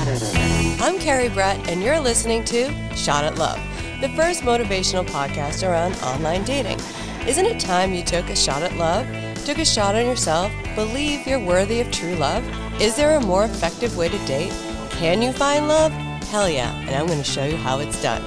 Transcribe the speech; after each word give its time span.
I'm 0.00 0.98
Carrie 0.98 1.28
Brett, 1.28 1.68
and 1.68 1.82
you're 1.82 2.00
listening 2.00 2.42
to 2.46 2.72
Shot 2.96 3.22
at 3.22 3.36
Love, 3.36 3.60
the 4.00 4.08
first 4.10 4.44
motivational 4.44 5.04
podcast 5.04 5.62
around 5.68 5.94
online 5.96 6.42
dating. 6.42 6.80
Isn't 7.28 7.44
it 7.44 7.60
time 7.60 7.92
you 7.92 8.02
took 8.02 8.30
a 8.30 8.34
shot 8.34 8.62
at 8.62 8.74
love? 8.78 9.06
Took 9.44 9.58
a 9.58 9.64
shot 9.66 9.94
on 9.94 10.06
yourself? 10.06 10.50
Believe 10.74 11.26
you're 11.26 11.44
worthy 11.44 11.82
of 11.82 11.90
true 11.90 12.14
love? 12.14 12.42
Is 12.80 12.96
there 12.96 13.16
a 13.16 13.20
more 13.20 13.44
effective 13.44 13.94
way 13.98 14.08
to 14.08 14.18
date? 14.26 14.52
Can 14.92 15.20
you 15.20 15.34
find 15.34 15.68
love? 15.68 15.92
Hell 16.30 16.48
yeah, 16.48 16.74
and 16.80 16.96
I'm 16.96 17.06
going 17.06 17.18
to 17.18 17.24
show 17.24 17.44
you 17.44 17.58
how 17.58 17.80
it's 17.80 18.00
done. 18.00 18.22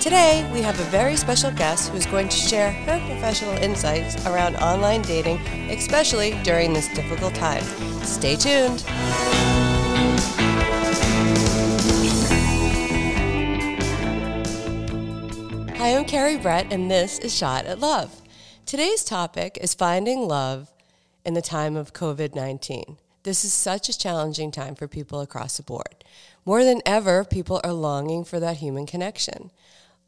Today, 0.00 0.48
we 0.52 0.62
have 0.62 0.78
a 0.78 0.84
very 0.84 1.16
special 1.16 1.50
guest 1.50 1.90
who's 1.90 2.06
going 2.06 2.28
to 2.28 2.36
share 2.36 2.70
her 2.70 3.00
professional 3.06 3.54
insights 3.54 4.24
around 4.26 4.54
online 4.58 5.02
dating, 5.02 5.38
especially 5.70 6.40
during 6.44 6.72
this 6.72 6.86
difficult 6.94 7.34
time. 7.34 7.64
Stay 8.04 8.36
tuned. 8.36 8.84
Hi, 15.80 15.96
I'm 15.96 16.04
Carrie 16.04 16.36
Brett, 16.36 16.70
and 16.70 16.90
this 16.90 17.18
is 17.18 17.34
Shot 17.34 17.64
at 17.64 17.80
Love. 17.80 18.20
Today's 18.66 19.02
topic 19.02 19.56
is 19.62 19.72
finding 19.72 20.28
love 20.28 20.70
in 21.24 21.32
the 21.32 21.40
time 21.40 21.74
of 21.74 21.94
COVID 21.94 22.34
19. 22.34 22.98
This 23.22 23.46
is 23.46 23.54
such 23.54 23.88
a 23.88 23.96
challenging 23.96 24.50
time 24.50 24.74
for 24.74 24.86
people 24.86 25.22
across 25.22 25.56
the 25.56 25.62
board. 25.62 26.04
More 26.44 26.64
than 26.64 26.82
ever, 26.84 27.24
people 27.24 27.62
are 27.64 27.72
longing 27.72 28.24
for 28.24 28.38
that 28.38 28.58
human 28.58 28.84
connection. 28.84 29.52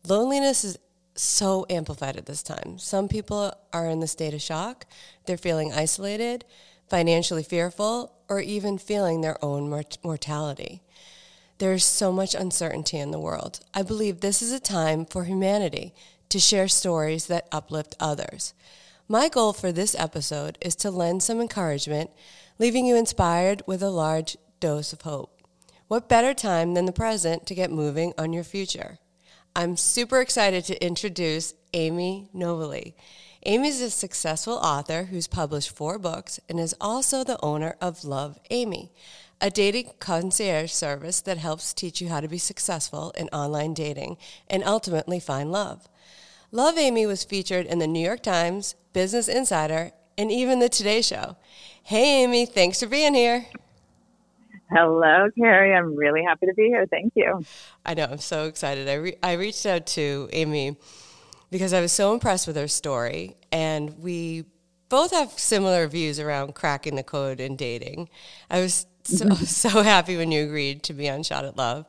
Loneliness 0.07 0.63
is 0.63 0.77
so 1.15 1.65
amplified 1.71 2.19
at 2.19 2.27
this 2.27 2.43
time. 2.43 2.77
Some 2.77 3.09
people 3.09 3.55
are 3.73 3.89
in 3.89 4.01
the 4.01 4.07
state 4.07 4.35
of 4.35 4.43
shock, 4.43 4.85
they're 5.25 5.39
feeling 5.39 5.73
isolated, 5.73 6.45
financially 6.91 7.43
fearful, 7.43 8.13
or 8.29 8.41
even 8.41 8.77
feeling 8.77 9.23
their 9.23 9.43
own 9.43 9.71
mort- 9.71 9.97
mortality. 10.05 10.83
There's 11.63 11.85
so 11.85 12.11
much 12.11 12.35
uncertainty 12.35 12.99
in 12.99 13.13
the 13.13 13.21
world. 13.21 13.61
I 13.73 13.83
believe 13.83 14.19
this 14.19 14.43
is 14.43 14.51
a 14.51 14.59
time 14.59 15.07
for 15.07 15.23
humanity 15.23 15.95
to 16.29 16.41
share 16.41 16.67
stories 16.67 17.29
that 17.29 17.47
uplift 17.53 17.95
others. 18.01 18.53
My 19.07 19.29
goal 19.29 19.53
for 19.53 19.71
this 19.71 19.95
episode 19.95 20.59
is 20.61 20.75
to 20.75 20.91
lend 20.91 21.23
some 21.23 21.41
encouragement, 21.41 22.11
leaving 22.59 22.85
you 22.85 22.97
inspired 22.97 23.63
with 23.65 23.81
a 23.81 23.91
large 23.91 24.37
dose 24.59 24.93
of 24.93 25.03
hope. 25.03 25.41
What 25.87 26.09
better 26.09 26.35
time 26.35 26.75
than 26.75 26.87
the 26.87 26.91
present 26.91 27.47
to 27.47 27.55
get 27.55 27.71
moving 27.71 28.13
on 28.19 28.33
your 28.33 28.43
future? 28.43 28.99
I'm 29.55 29.77
super 29.77 30.21
excited 30.21 30.65
to 30.65 30.85
introduce 30.85 31.55
Amy 31.75 32.29
Nobile. 32.33 32.93
Amy 33.47 33.69
is 33.69 33.81
a 33.81 33.91
successful 33.91 34.55
author 34.55 35.05
who's 35.05 35.29
published 35.29 35.71
four 35.71 36.01
books 36.01 36.41
and 36.49 36.59
is 36.59 36.75
also 36.81 37.23
the 37.23 37.39
owner 37.41 37.77
of 37.81 38.05
Love 38.05 38.41
Amy, 38.51 38.91
a 39.43 39.51
dating 39.51 39.91
concierge 39.99 40.71
service 40.71 41.21
that 41.21 41.37
helps 41.37 41.75
teach 41.75 42.01
you 42.01 42.09
how 42.09 42.21
to 42.21 42.29
be 42.29 42.39
successful 42.39 43.13
in 43.19 43.29
online 43.31 43.75
dating 43.75 44.17
and 44.49 44.63
ultimately 44.63 45.19
find 45.19 45.51
love. 45.51 45.89
Love 46.53 46.79
Amy 46.79 47.07
was 47.07 47.25
featured 47.25 47.67
in 47.67 47.81
the 47.81 47.87
New 47.89 48.05
York 48.05 48.23
Times, 48.23 48.77
Business 48.93 49.27
Insider, 49.27 49.91
and 50.17 50.31
even 50.31 50.61
the 50.61 50.69
Today 50.69 51.03
Show. 51.03 51.37
Hey, 51.83 52.23
Amy, 52.23 52.47
thanks 52.47 52.79
for 52.79 52.87
being 52.87 53.15
here. 53.15 53.47
Hello, 54.71 55.29
Carrie. 55.37 55.75
I'm 55.75 55.97
really 55.97 56.23
happy 56.23 56.47
to 56.47 56.55
be 56.55 56.69
here. 56.69 56.87
Thank 56.87 57.13
you. 57.17 57.45
I 57.85 57.95
know. 57.95 58.05
I'm 58.05 58.19
so 58.19 58.47
excited. 58.47 58.89
I, 58.89 58.95
re- 58.95 59.17
I 59.23 59.33
reached 59.33 59.67
out 59.67 59.87
to 59.89 60.29
Amy 60.33 60.77
because 61.51 61.73
I 61.73 61.81
was 61.81 61.91
so 61.91 62.15
impressed 62.15 62.47
with 62.47 62.57
her 62.57 62.69
story, 62.69 63.37
and 63.51 63.99
we 63.99 64.45
both 64.89 65.11
have 65.13 65.31
similar 65.33 65.89
views 65.89 66.21
around 66.21 66.55
cracking 66.55 66.97
the 66.97 67.03
code 67.03 67.41
in 67.41 67.57
dating. 67.57 68.09
I 68.51 68.61
was 68.61 68.87
so, 69.05 69.31
so 69.35 69.83
happy 69.83 70.17
when 70.17 70.33
you 70.33 70.45
agreed 70.45 70.83
to 70.85 70.93
be 70.93 71.09
on 71.09 71.23
Shot 71.23 71.45
at 71.45 71.57
Love. 71.57 71.87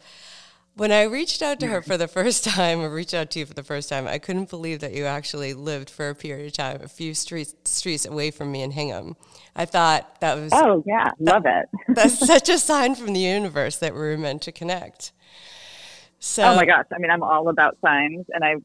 When 0.75 0.91
I 0.91 1.03
reached 1.03 1.43
out 1.43 1.59
to 1.59 1.67
her 1.67 1.83
for 1.83 1.97
the 1.97 2.07
first 2.19 2.43
time, 2.43 2.81
or 2.81 2.89
reached 2.89 3.13
out 3.13 3.29
to 3.31 3.39
you 3.39 3.45
for 3.45 3.53
the 3.53 3.63
first 3.63 3.89
time, 3.89 4.07
I 4.07 4.17
couldn't 4.17 4.49
believe 4.49 4.79
that 4.79 4.93
you 4.93 5.05
actually 5.05 5.53
lived 5.53 5.89
for 5.89 6.09
a 6.09 6.15
period 6.15 6.47
of 6.47 6.53
time, 6.53 6.81
a 6.81 6.87
few 6.87 7.13
streets 7.13 7.53
streets 7.65 8.05
away 8.05 8.31
from 8.31 8.51
me 8.51 8.63
in 8.63 8.71
Hingham. 8.71 9.15
I 9.55 9.65
thought 9.65 10.19
that 10.21 10.35
was 10.35 10.51
oh 10.53 10.83
yeah, 10.87 11.11
love 11.19 11.45
it. 11.45 11.69
that's 11.89 12.17
such 12.17 12.49
a 12.49 12.57
sign 12.57 12.95
from 12.95 13.13
the 13.13 13.19
universe 13.19 13.77
that 13.77 13.93
we 13.93 13.99
were 13.99 14.17
meant 14.17 14.41
to 14.43 14.51
connect. 14.51 15.11
So, 16.17 16.43
oh 16.43 16.55
my 16.55 16.65
gosh, 16.65 16.85
I 16.91 16.99
mean, 16.99 17.11
I'm 17.11 17.21
all 17.21 17.49
about 17.49 17.77
signs, 17.81 18.25
and 18.33 18.43
I 18.43 18.55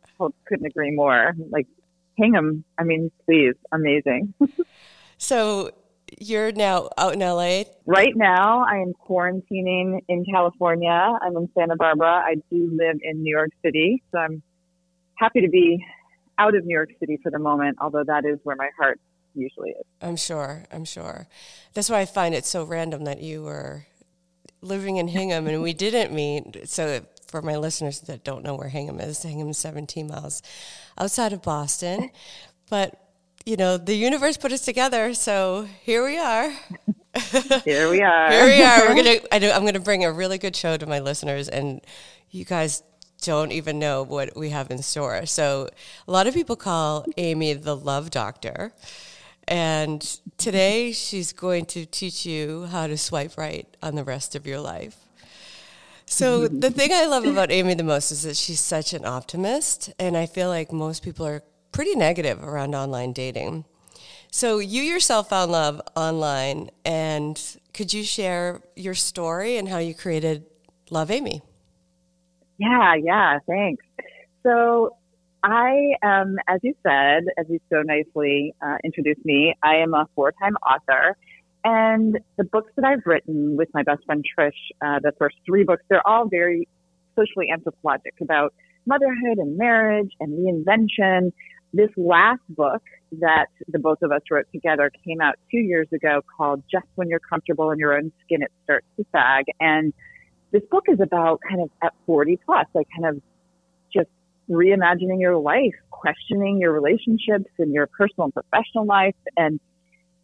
couldn't 0.47 0.65
agree 0.65 0.93
more. 0.93 1.35
Like 1.51 1.67
Hingham, 2.17 2.65
I 2.79 2.85
mean, 2.85 3.11
please, 3.27 3.55
amazing. 3.73 4.33
so 5.19 5.73
you're 6.19 6.53
now 6.53 6.91
out 6.97 7.15
in 7.15 7.21
LA? 7.21 7.65
Right 7.87 8.17
now, 8.17 8.65
I 8.65 8.79
am 8.79 8.93
quarantining 9.09 10.01
in 10.09 10.25
California. 10.25 11.19
I'm 11.23 11.37
in 11.37 11.49
Santa 11.57 11.77
Barbara. 11.77 12.23
I 12.25 12.37
do 12.51 12.71
live 12.73 12.99
in 13.03 13.23
New 13.23 13.35
York 13.35 13.51
City, 13.65 14.03
so 14.13 14.19
I'm 14.19 14.43
happy 15.15 15.41
to 15.41 15.49
be 15.49 15.85
out 16.39 16.55
of 16.55 16.65
New 16.65 16.75
York 16.75 16.91
City 17.01 17.19
for 17.23 17.31
the 17.31 17.39
moment, 17.39 17.79
although 17.81 18.05
that 18.05 18.25
is 18.25 18.39
where 18.45 18.57
my 18.57 18.71
heart 18.79 19.01
usually 19.35 19.71
is. 19.71 19.85
I'm 20.01 20.17
sure. 20.17 20.65
I'm 20.73 20.85
sure. 20.85 21.27
That's 21.75 21.91
why 21.91 22.01
I 22.01 22.07
find 22.07 22.35
it 22.35 22.47
so 22.47 22.65
random 22.65 23.05
that 23.05 23.21
you 23.21 23.43
were 23.43 23.87
living 24.61 24.97
in 24.97 25.09
Hingham 25.09 25.47
and 25.47 25.63
we 25.63 25.73
didn't 25.73 26.13
meet. 26.13 26.69
So, 26.69 27.03
for 27.27 27.43
my 27.43 27.57
listeners 27.57 28.01
that 28.01 28.25
don't 28.25 28.43
know 28.43 28.55
where 28.55 28.69
Hingham 28.69 29.01
is, 29.01 29.23
Hingham 29.23 29.51
is 29.51 29.59
17 29.59 30.09
miles 30.09 30.43
outside 30.97 31.33
of 31.33 31.43
Boston. 31.43 32.11
But 32.71 33.08
you 33.45 33.57
know, 33.57 33.77
the 33.77 33.95
universe 33.95 34.37
put 34.37 34.53
us 34.53 34.63
together. 34.63 35.15
So 35.15 35.67
here 35.83 36.05
we 36.05 36.19
are. 36.19 36.51
here 37.65 37.91
we 37.91 38.03
are. 38.03 38.31
here 38.31 38.45
we 38.47 38.63
are. 38.63 38.89
We're 38.89 39.03
gonna. 39.03 39.19
I 39.33 39.39
know, 39.39 39.53
I'm 39.53 39.65
gonna 39.65 39.81
bring 39.81 40.05
a 40.05 40.13
really 40.13 40.39
good 40.39 40.55
show 40.55 40.77
to 40.77 40.87
my 40.87 40.99
listeners, 40.99 41.49
and 41.49 41.81
you 42.31 42.45
guys 42.45 42.83
don't 43.23 43.53
even 43.53 43.79
know 43.79 44.03
what 44.03 44.37
we 44.37 44.51
have 44.51 44.71
in 44.71 44.83
store. 44.83 45.27
So 45.27 45.69
a 46.07 46.13
lot 46.13 46.27
of 46.27 46.35
people 46.35 46.57
call 46.57 47.05
Amy 47.17 47.55
the 47.55 47.77
love 47.77 48.11
doctor. 48.11 48.73
And 49.49 50.03
today 50.37 50.93
she's 50.93 51.33
going 51.33 51.65
to 51.67 51.87
teach 51.87 52.27
you 52.27 52.67
how 52.67 52.87
to 52.87 52.99
swipe 52.99 53.39
right 53.39 53.67
on 53.83 53.95
the 53.95 54.05
rest 54.05 54.35
of 54.35 54.47
your 54.47 54.61
life. 54.61 54.97
So 56.05 56.49
the 56.49 56.71
thing 56.71 56.91
I 56.93 57.07
love 57.07 57.25
about 57.25 57.51
Amy 57.51 57.75
the 57.75 57.83
most 57.83 58.11
is 58.11 58.23
that 58.23 58.37
she's 58.37 58.61
such 58.61 58.95
an 58.95 59.05
optimist, 59.05 59.93
and 59.99 60.17
I 60.17 60.25
feel 60.25 60.49
like 60.49 60.73
most 60.73 61.03
people 61.03 61.27
are 61.27 61.43
pretty 61.73 61.95
negative 61.95 62.43
around 62.43 62.75
online 62.75 63.13
dating. 63.13 63.65
So 64.31 64.59
you 64.59 64.83
yourself 64.83 65.31
found 65.31 65.53
love 65.53 65.81
online, 65.97 66.71
and 66.85 67.41
could 67.73 67.95
you 67.95 68.05
share 68.05 68.61
your 68.77 68.95
story 68.95 69.57
and 69.57 69.69
how 69.69 69.79
you 69.79 69.95
created 69.95 70.45
Love 70.91 71.11
Amy? 71.11 71.43
Yeah, 72.59 72.95
yeah, 72.95 73.39
thanks. 73.47 73.85
So 74.43 74.97
I 75.43 75.95
am, 76.03 76.37
as 76.47 76.61
you 76.63 76.75
said, 76.83 77.25
as 77.39 77.47
you 77.49 77.61
so 77.71 77.83
nicely 77.83 78.55
uh, 78.61 78.77
introduced 78.85 79.25
me, 79.25 79.55
I 79.63 79.77
am 79.77 79.95
a 79.95 80.07
four-time 80.15 80.57
author. 80.57 81.17
And 81.65 82.19
the 82.37 82.45
books 82.45 82.73
that 82.77 82.85
I've 82.85 83.07
written 83.07 83.57
with 83.57 83.69
my 83.75 83.83
best 83.83 84.05
friend 84.05 84.25
Trish, 84.39 84.53
uh, 84.83 85.01
the 85.03 85.13
first 85.19 85.37
three 85.47 85.65
books, 85.65 85.83
they're 85.89 86.07
all 86.07 86.29
very 86.29 86.69
socially 87.17 87.51
anthropologic 87.53 88.15
about 88.21 88.55
motherhood 88.87 89.39
and 89.39 89.57
marriage 89.57 90.11
and 90.21 90.39
reinvention 90.39 91.33
this 91.73 91.91
last 91.97 92.41
book 92.49 92.83
that 93.21 93.47
the 93.69 93.79
both 93.79 94.03
of 94.03 94.11
us 94.13 94.23
wrote 94.31 94.47
together 94.53 94.91
came 95.05 95.21
out 95.21 95.35
two 95.51 95.59
years 95.59 95.89
ago 95.93 96.21
called 96.37 96.63
Just 96.71 96.87
When 96.95 97.09
You're 97.09 97.21
Comfortable 97.21 97.71
in 97.71 97.79
Your 97.79 97.97
Own 97.97 98.13
Skin, 98.25 98.43
It 98.43 98.53
Starts 98.65 98.87
to 98.97 99.05
Sag. 99.13 99.45
And 99.61 99.93
this 100.51 100.63
book 100.71 100.85
is 100.89 100.99
about 101.01 101.41
kind 101.47 101.63
of 101.63 101.71
at 101.83 101.93
40 102.07 102.39
plus, 102.45 102.67
like 102.75 102.87
kind 102.99 103.17
of 103.17 103.23
just 103.93 104.09
reimagining 104.51 105.21
your 105.21 105.37
life, 105.37 105.75
questioning 105.91 106.59
your 106.59 106.73
relationships 106.73 107.51
and 107.59 107.73
your 107.73 107.87
personal 107.87 108.25
and 108.25 108.35
professional 108.35 108.87
life. 108.87 109.17
And 109.37 109.61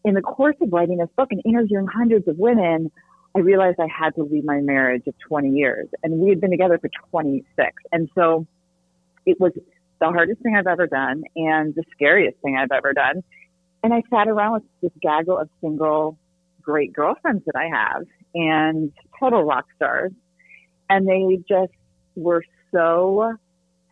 in 0.04 0.14
the 0.14 0.22
course 0.22 0.56
of 0.62 0.72
writing 0.72 0.98
this 0.98 1.10
book 1.16 1.28
and 1.30 1.42
interviewing 1.44 1.86
hundreds 1.86 2.26
of 2.28 2.38
women, 2.38 2.90
I 3.36 3.40
realized 3.40 3.78
I 3.80 3.88
had 3.88 4.14
to 4.14 4.22
leave 4.22 4.44
my 4.44 4.60
marriage 4.60 5.02
of 5.06 5.14
20 5.28 5.50
years 5.50 5.88
and 6.02 6.20
we 6.20 6.30
had 6.30 6.40
been 6.40 6.50
together 6.52 6.78
for 6.78 6.88
26. 7.10 7.72
And 7.90 8.08
so 8.14 8.46
it 9.26 9.40
was 9.40 9.52
the 10.06 10.12
hardest 10.12 10.40
thing 10.42 10.56
I've 10.56 10.66
ever 10.66 10.86
done 10.86 11.24
and 11.36 11.74
the 11.74 11.84
scariest 11.92 12.38
thing 12.42 12.56
I've 12.56 12.72
ever 12.72 12.92
done. 12.92 13.22
And 13.82 13.92
I 13.92 14.02
sat 14.10 14.28
around 14.28 14.52
with 14.54 14.62
this 14.82 14.92
gaggle 15.00 15.38
of 15.38 15.48
single 15.60 16.18
great 16.62 16.92
girlfriends 16.92 17.44
that 17.46 17.56
I 17.56 17.68
have 17.68 18.04
and 18.34 18.92
total 19.18 19.44
rock 19.44 19.66
stars. 19.76 20.12
And 20.88 21.08
they 21.08 21.38
just 21.48 21.72
were 22.16 22.44
so 22.72 23.34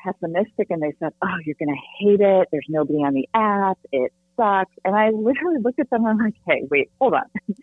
pessimistic 0.03 0.69
and 0.71 0.83
they 0.83 0.93
said, 0.99 1.13
Oh, 1.23 1.37
you're 1.45 1.57
going 1.59 1.75
to 1.75 1.81
hate 1.99 2.21
it. 2.21 2.49
There's 2.51 2.67
nobody 2.69 2.99
on 2.99 3.15
the 3.15 3.29
app. 3.35 3.79
It 3.93 4.13
sucks. 4.37 4.73
And 4.85 4.95
I 4.95 5.11
literally 5.11 5.59
looked 5.63 5.81
at 5.81 5.91
them 5.91 6.05
and 6.05 6.21
I'm 6.21 6.27
like, 6.27 6.35
Hey, 6.47 6.67
wait, 6.71 6.91
hold 7.01 7.15
on. 7.15 7.25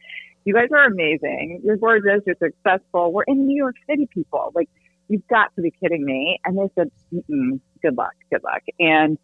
you 0.45 0.54
guys 0.54 0.69
are 0.72 0.86
amazing. 0.86 1.62
You're 1.63 1.78
gorgeous. 1.78 2.22
You're 2.25 2.36
successful. 2.42 3.12
We're 3.13 3.24
in 3.24 3.45
New 3.45 3.57
York 3.57 3.75
City 3.88 4.07
people. 4.12 4.52
Like, 4.56 4.69
you've 5.09 5.27
got 5.27 5.53
to 5.56 5.61
be 5.61 5.71
kidding 5.71 6.06
me. 6.06 6.39
And 6.45 6.57
they 6.57 6.69
said, 6.75 6.91
good 7.81 7.97
luck, 7.97 8.13
good 8.31 8.44
luck. 8.44 8.61
And 8.79 9.17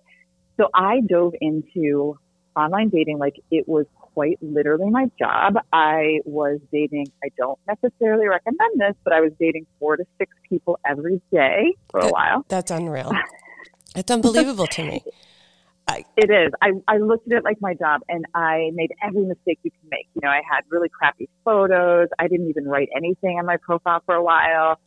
so 0.57 0.67
I 0.73 1.01
dove 1.07 1.33
into 1.39 2.19
online 2.57 2.89
dating 2.89 3.17
like 3.17 3.35
it 3.51 3.67
was 3.67 3.85
quite 4.15 4.37
literally 4.41 4.89
my 4.89 5.09
job. 5.19 5.55
I 5.71 6.19
was 6.25 6.59
dating, 6.71 7.07
I 7.23 7.29
don't 7.37 7.59
necessarily 7.67 8.27
recommend 8.27 8.79
this, 8.79 8.95
but 9.03 9.13
I 9.13 9.21
was 9.21 9.31
dating 9.39 9.67
four 9.79 9.97
to 9.97 10.05
six 10.17 10.31
people 10.49 10.79
every 10.85 11.21
day 11.31 11.75
for 11.89 11.99
a 11.99 12.09
while. 12.09 12.45
That's 12.49 12.71
unreal. 12.71 13.11
It's 13.97 14.11
unbelievable 14.11 14.67
to 14.67 14.83
me. 14.83 15.05
I, 15.87 16.03
it 16.17 16.29
is. 16.29 16.51
I, 16.61 16.71
I 16.85 16.97
looked 16.97 17.31
at 17.31 17.37
it 17.37 17.43
like 17.45 17.61
my 17.61 17.75
job 17.75 18.01
and 18.09 18.25
I 18.33 18.71
made 18.73 18.91
every 19.01 19.23
mistake 19.23 19.59
you 19.63 19.71
can 19.71 19.89
make. 19.89 20.07
You 20.15 20.21
know, 20.21 20.27
I 20.27 20.41
had 20.51 20.63
really 20.69 20.89
crappy 20.89 21.29
photos. 21.45 22.09
I 22.19 22.27
didn't 22.27 22.49
even 22.49 22.67
write 22.67 22.89
anything 22.93 23.39
on 23.39 23.45
my 23.45 23.55
profile 23.55 24.01
for 24.05 24.15
a 24.15 24.21
while. 24.21 24.79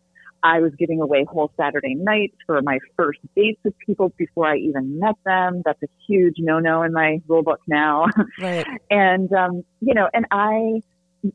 I 0.43 0.61
was 0.61 0.73
giving 0.79 1.01
away 1.01 1.25
whole 1.25 1.51
Saturday 1.57 1.95
nights 1.95 2.37
for 2.47 2.61
my 2.63 2.79
first 2.97 3.19
dates 3.35 3.61
with 3.65 3.75
people 3.85 4.13
before 4.17 4.47
I 4.47 4.57
even 4.57 4.99
met 4.99 5.17
them. 5.25 5.63
That's 5.65 5.83
a 5.83 5.89
huge 6.07 6.37
no-no 6.39 6.83
in 6.83 6.93
my 6.93 7.21
rule 7.27 7.43
book 7.43 7.61
now. 7.67 8.07
Right. 8.41 8.67
and, 8.91 9.33
um, 9.33 9.65
you 9.81 9.95
know, 9.95 10.09
and 10.13 10.27
I, 10.31 10.81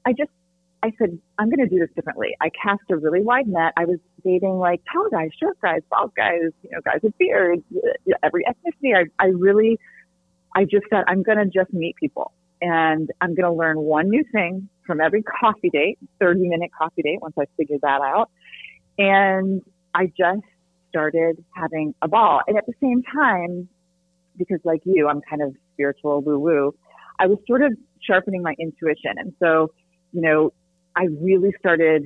I 0.05 0.13
just, 0.13 0.31
I 0.81 0.91
said, 0.97 1.17
I'm 1.37 1.49
going 1.49 1.67
to 1.67 1.67
do 1.67 1.79
this 1.79 1.89
differently. 1.95 2.29
I 2.39 2.49
cast 2.49 2.81
a 2.89 2.95
really 2.95 3.21
wide 3.21 3.47
net. 3.47 3.73
I 3.77 3.85
was 3.85 3.99
dating 4.23 4.57
like 4.57 4.81
tall 4.91 5.09
guys, 5.09 5.29
short 5.37 5.59
guys, 5.61 5.81
bald 5.89 6.13
guys, 6.15 6.51
you 6.61 6.69
know, 6.71 6.79
guys 6.85 6.99
with 7.03 7.17
beards, 7.17 7.63
every 8.21 8.45
ethnicity. 8.45 8.95
I, 8.95 9.05
I 9.21 9.27
really, 9.27 9.79
I 10.55 10.63
just 10.63 10.85
said, 10.89 11.03
I'm 11.07 11.23
going 11.23 11.37
to 11.39 11.45
just 11.45 11.73
meet 11.73 11.95
people 11.97 12.31
and 12.61 13.09
I'm 13.19 13.35
going 13.35 13.49
to 13.49 13.51
learn 13.51 13.77
one 13.77 14.09
new 14.09 14.23
thing 14.31 14.69
from 14.87 15.01
every 15.01 15.23
coffee 15.23 15.69
date, 15.69 15.99
30 16.19 16.47
minute 16.47 16.71
coffee 16.77 17.01
date 17.01 17.21
once 17.21 17.35
I 17.39 17.45
figured 17.57 17.81
that 17.81 18.01
out. 18.01 18.29
And 18.97 19.61
I 19.93 20.05
just 20.05 20.45
started 20.89 21.43
having 21.55 21.95
a 22.01 22.07
ball. 22.07 22.41
And 22.47 22.57
at 22.57 22.65
the 22.65 22.73
same 22.81 23.01
time, 23.03 23.67
because 24.37 24.59
like 24.63 24.81
you, 24.85 25.07
I'm 25.07 25.21
kind 25.27 25.41
of 25.41 25.55
spiritual 25.73 26.21
woo 26.21 26.39
woo, 26.39 26.75
I 27.19 27.27
was 27.27 27.37
sort 27.47 27.61
of 27.61 27.73
sharpening 28.01 28.41
my 28.41 28.53
intuition. 28.59 29.13
And 29.17 29.33
so, 29.39 29.71
you 30.11 30.21
know, 30.21 30.53
I 30.95 31.07
really 31.21 31.51
started 31.57 32.03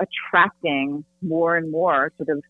attracting 0.00 1.04
more 1.22 1.56
and 1.56 1.70
more 1.70 2.12
sort 2.16 2.28
of 2.28 2.42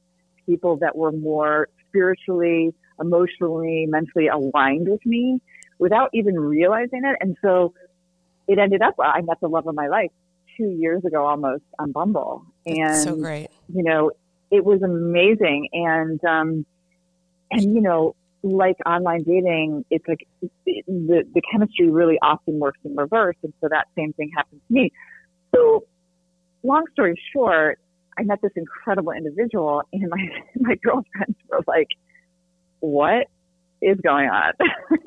people 0.47 0.79
that 0.79 0.97
were 0.97 1.13
more 1.13 1.69
spiritually, 1.89 2.75
emotionally, 3.01 3.87
mentally 3.89 4.29
aligned 4.29 4.89
with 4.89 5.05
me 5.05 5.41
without 5.79 6.11
even 6.15 6.39
realizing 6.39 7.03
it. 7.05 7.17
And 7.21 7.37
so 7.43 7.75
it 8.49 8.59
ended 8.59 8.83
up, 8.83 8.95
I 8.99 9.21
met 9.23 9.39
the 9.41 9.49
love 9.49 9.67
of 9.67 9.75
my 9.75 9.89
life 9.89 10.11
two 10.57 10.71
years 10.71 11.05
ago 11.05 11.27
almost 11.27 11.65
on 11.79 11.93
Bumble. 11.93 12.47
And 12.67 12.97
so 12.97 13.17
great. 13.17 13.49
You 13.73 13.83
know, 13.83 14.11
it 14.51 14.65
was 14.65 14.83
amazing. 14.83 15.69
And, 15.73 16.23
um, 16.25 16.67
and, 17.51 17.63
you 17.63 17.81
know, 17.81 18.15
like 18.43 18.77
online 18.85 19.23
dating, 19.23 19.85
it's 19.91 20.07
like 20.07 20.27
the, 20.67 21.25
the 21.35 21.43
chemistry 21.51 21.91
really 21.91 22.19
often 22.21 22.59
works 22.59 22.79
in 22.85 22.95
reverse. 22.97 23.37
And 23.43 23.53
so 23.61 23.69
that 23.71 23.87
same 23.97 24.13
thing 24.13 24.31
happened 24.37 24.61
to 24.69 24.75
me. 24.75 24.93
So 25.55 25.85
long 26.63 26.85
story 26.93 27.21
short, 27.33 27.79
I 28.19 28.23
met 28.23 28.41
this 28.43 28.53
incredible 28.57 29.13
individual 29.13 29.83
and 29.93 30.09
my, 30.09 30.29
my 30.57 30.75
girlfriends 30.77 31.37
were 31.49 31.61
like, 31.67 31.89
what 32.81 33.27
is 33.83 33.99
going 34.01 34.29
on? 34.29 34.53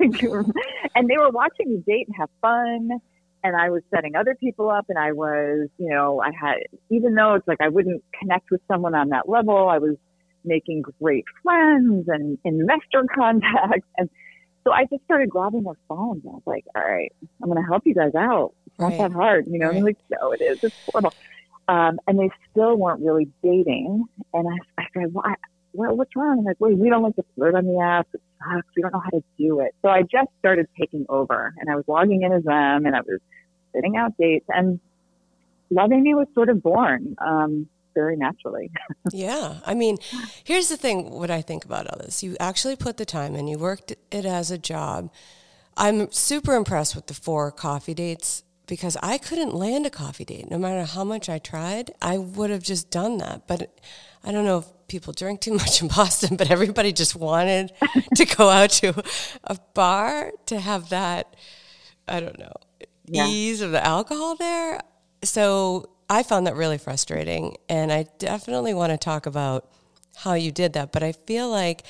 and 0.94 1.08
they 1.08 1.18
were 1.18 1.30
watching 1.30 1.70
me 1.70 1.82
date 1.86 2.08
and 2.08 2.16
have 2.16 2.30
fun 2.40 3.00
and 3.42 3.56
I 3.56 3.70
was 3.70 3.82
setting 3.94 4.16
other 4.16 4.34
people 4.34 4.70
up 4.70 4.86
and 4.88 4.98
I 4.98 5.12
was, 5.12 5.68
you 5.78 5.88
know, 5.90 6.20
I 6.20 6.30
had, 6.38 6.58
even 6.90 7.14
though 7.14 7.34
it's 7.34 7.48
like 7.48 7.60
I 7.60 7.68
wouldn't 7.68 8.02
connect 8.18 8.50
with 8.50 8.60
someone 8.68 8.94
on 8.94 9.08
that 9.10 9.28
level, 9.28 9.68
I 9.68 9.78
was 9.78 9.96
making 10.44 10.82
great 11.00 11.24
friends 11.42 12.06
and 12.08 12.38
investor 12.44 13.04
contacts. 13.14 13.86
And 13.96 14.10
so 14.64 14.72
I 14.72 14.84
just 14.84 15.04
started 15.04 15.30
grabbing 15.30 15.62
their 15.62 15.78
phones. 15.88 16.22
I 16.26 16.30
was 16.30 16.42
like, 16.46 16.64
all 16.74 16.82
right, 16.82 17.12
I'm 17.42 17.48
going 17.48 17.62
to 17.62 17.68
help 17.68 17.82
you 17.86 17.94
guys 17.94 18.14
out. 18.14 18.52
It's 18.66 18.78
not 18.78 18.88
right. 18.88 18.98
that 18.98 19.12
hard, 19.12 19.46
you 19.48 19.58
know? 19.58 19.68
Right. 19.68 19.76
And 19.76 19.84
like, 19.84 19.98
no, 20.10 20.32
it 20.32 20.42
is. 20.42 20.62
It's 20.62 20.76
horrible. 20.90 21.14
Um, 21.68 22.00
and 22.06 22.18
they 22.18 22.30
still 22.50 22.76
weren't 22.76 23.00
really 23.00 23.28
dating. 23.42 24.04
And 24.34 24.48
I, 24.48 24.82
I 24.82 24.86
said, 24.92 25.14
well, 25.14 25.24
I, 25.26 25.34
well, 25.72 25.96
what's 25.96 26.14
wrong? 26.16 26.40
I'm 26.40 26.44
like, 26.44 26.56
wait, 26.58 26.76
we 26.76 26.90
don't 26.90 27.02
like 27.02 27.16
to 27.16 27.24
flirt 27.36 27.54
on 27.54 27.64
the 27.64 27.80
app. 27.80 28.08
It 28.12 28.20
sucks. 28.40 28.66
We 28.76 28.82
don't 28.82 28.92
know 28.92 29.00
how 29.00 29.10
to 29.10 29.22
do 29.38 29.60
it. 29.60 29.74
So 29.82 29.88
I 29.88 30.02
just 30.02 30.28
started 30.38 30.66
taking 30.78 31.06
over 31.08 31.54
and 31.58 31.70
I 31.70 31.76
was 31.76 31.84
logging 31.86 32.22
in 32.22 32.32
as 32.32 32.44
them 32.44 32.86
and 32.86 32.96
I 32.96 33.00
was 33.00 33.20
sitting 33.74 33.96
out 33.96 34.16
dates 34.18 34.46
and 34.48 34.80
Love 35.70 35.92
Amy 35.92 36.14
was 36.14 36.26
sort 36.34 36.48
of 36.48 36.62
born. 36.62 37.14
Um, 37.18 37.68
very 37.94 38.16
naturally. 38.16 38.70
yeah. 39.12 39.58
I 39.66 39.74
mean, 39.74 39.98
here's 40.44 40.68
the 40.68 40.76
thing 40.76 41.10
what 41.10 41.30
I 41.30 41.42
think 41.42 41.64
about 41.64 41.88
all 41.88 41.98
this. 41.98 42.22
You 42.22 42.36
actually 42.40 42.76
put 42.76 42.96
the 42.96 43.04
time 43.04 43.34
in, 43.34 43.48
you 43.48 43.58
worked 43.58 43.92
it 44.10 44.24
as 44.24 44.50
a 44.50 44.58
job. 44.58 45.10
I'm 45.76 46.10
super 46.12 46.54
impressed 46.54 46.94
with 46.94 47.06
the 47.06 47.14
four 47.14 47.50
coffee 47.50 47.94
dates 47.94 48.44
because 48.66 48.96
I 49.02 49.18
couldn't 49.18 49.54
land 49.54 49.86
a 49.86 49.90
coffee 49.90 50.24
date. 50.24 50.50
No 50.50 50.58
matter 50.58 50.84
how 50.84 51.04
much 51.04 51.28
I 51.28 51.38
tried, 51.38 51.92
I 52.00 52.18
would 52.18 52.50
have 52.50 52.62
just 52.62 52.90
done 52.90 53.18
that. 53.18 53.46
But 53.46 53.76
I 54.22 54.32
don't 54.32 54.44
know 54.44 54.58
if 54.58 54.66
people 54.90 55.12
drink 55.14 55.40
too 55.40 55.54
much 55.54 55.80
in 55.80 55.88
Boston, 55.88 56.36
but 56.36 56.50
everybody 56.50 56.92
just 56.92 57.16
wanted 57.16 57.72
to 58.16 58.24
go 58.26 58.50
out 58.50 58.70
to 58.70 59.02
a 59.44 59.56
bar 59.72 60.32
to 60.46 60.60
have 60.60 60.90
that, 60.90 61.34
I 62.06 62.20
don't 62.20 62.38
know, 62.38 62.52
yeah. 63.06 63.26
ease 63.26 63.62
of 63.62 63.70
the 63.70 63.82
alcohol 63.82 64.36
there. 64.36 64.80
So 65.22 65.88
I 66.10 66.22
found 66.22 66.46
that 66.46 66.56
really 66.56 66.78
frustrating. 66.78 67.56
And 67.68 67.92
I 67.92 68.06
definitely 68.18 68.74
want 68.74 68.90
to 68.90 68.98
talk 68.98 69.26
about 69.26 69.70
how 70.16 70.34
you 70.34 70.50
did 70.50 70.72
that. 70.74 70.92
But 70.92 71.02
I 71.02 71.12
feel 71.12 71.48
like 71.48 71.84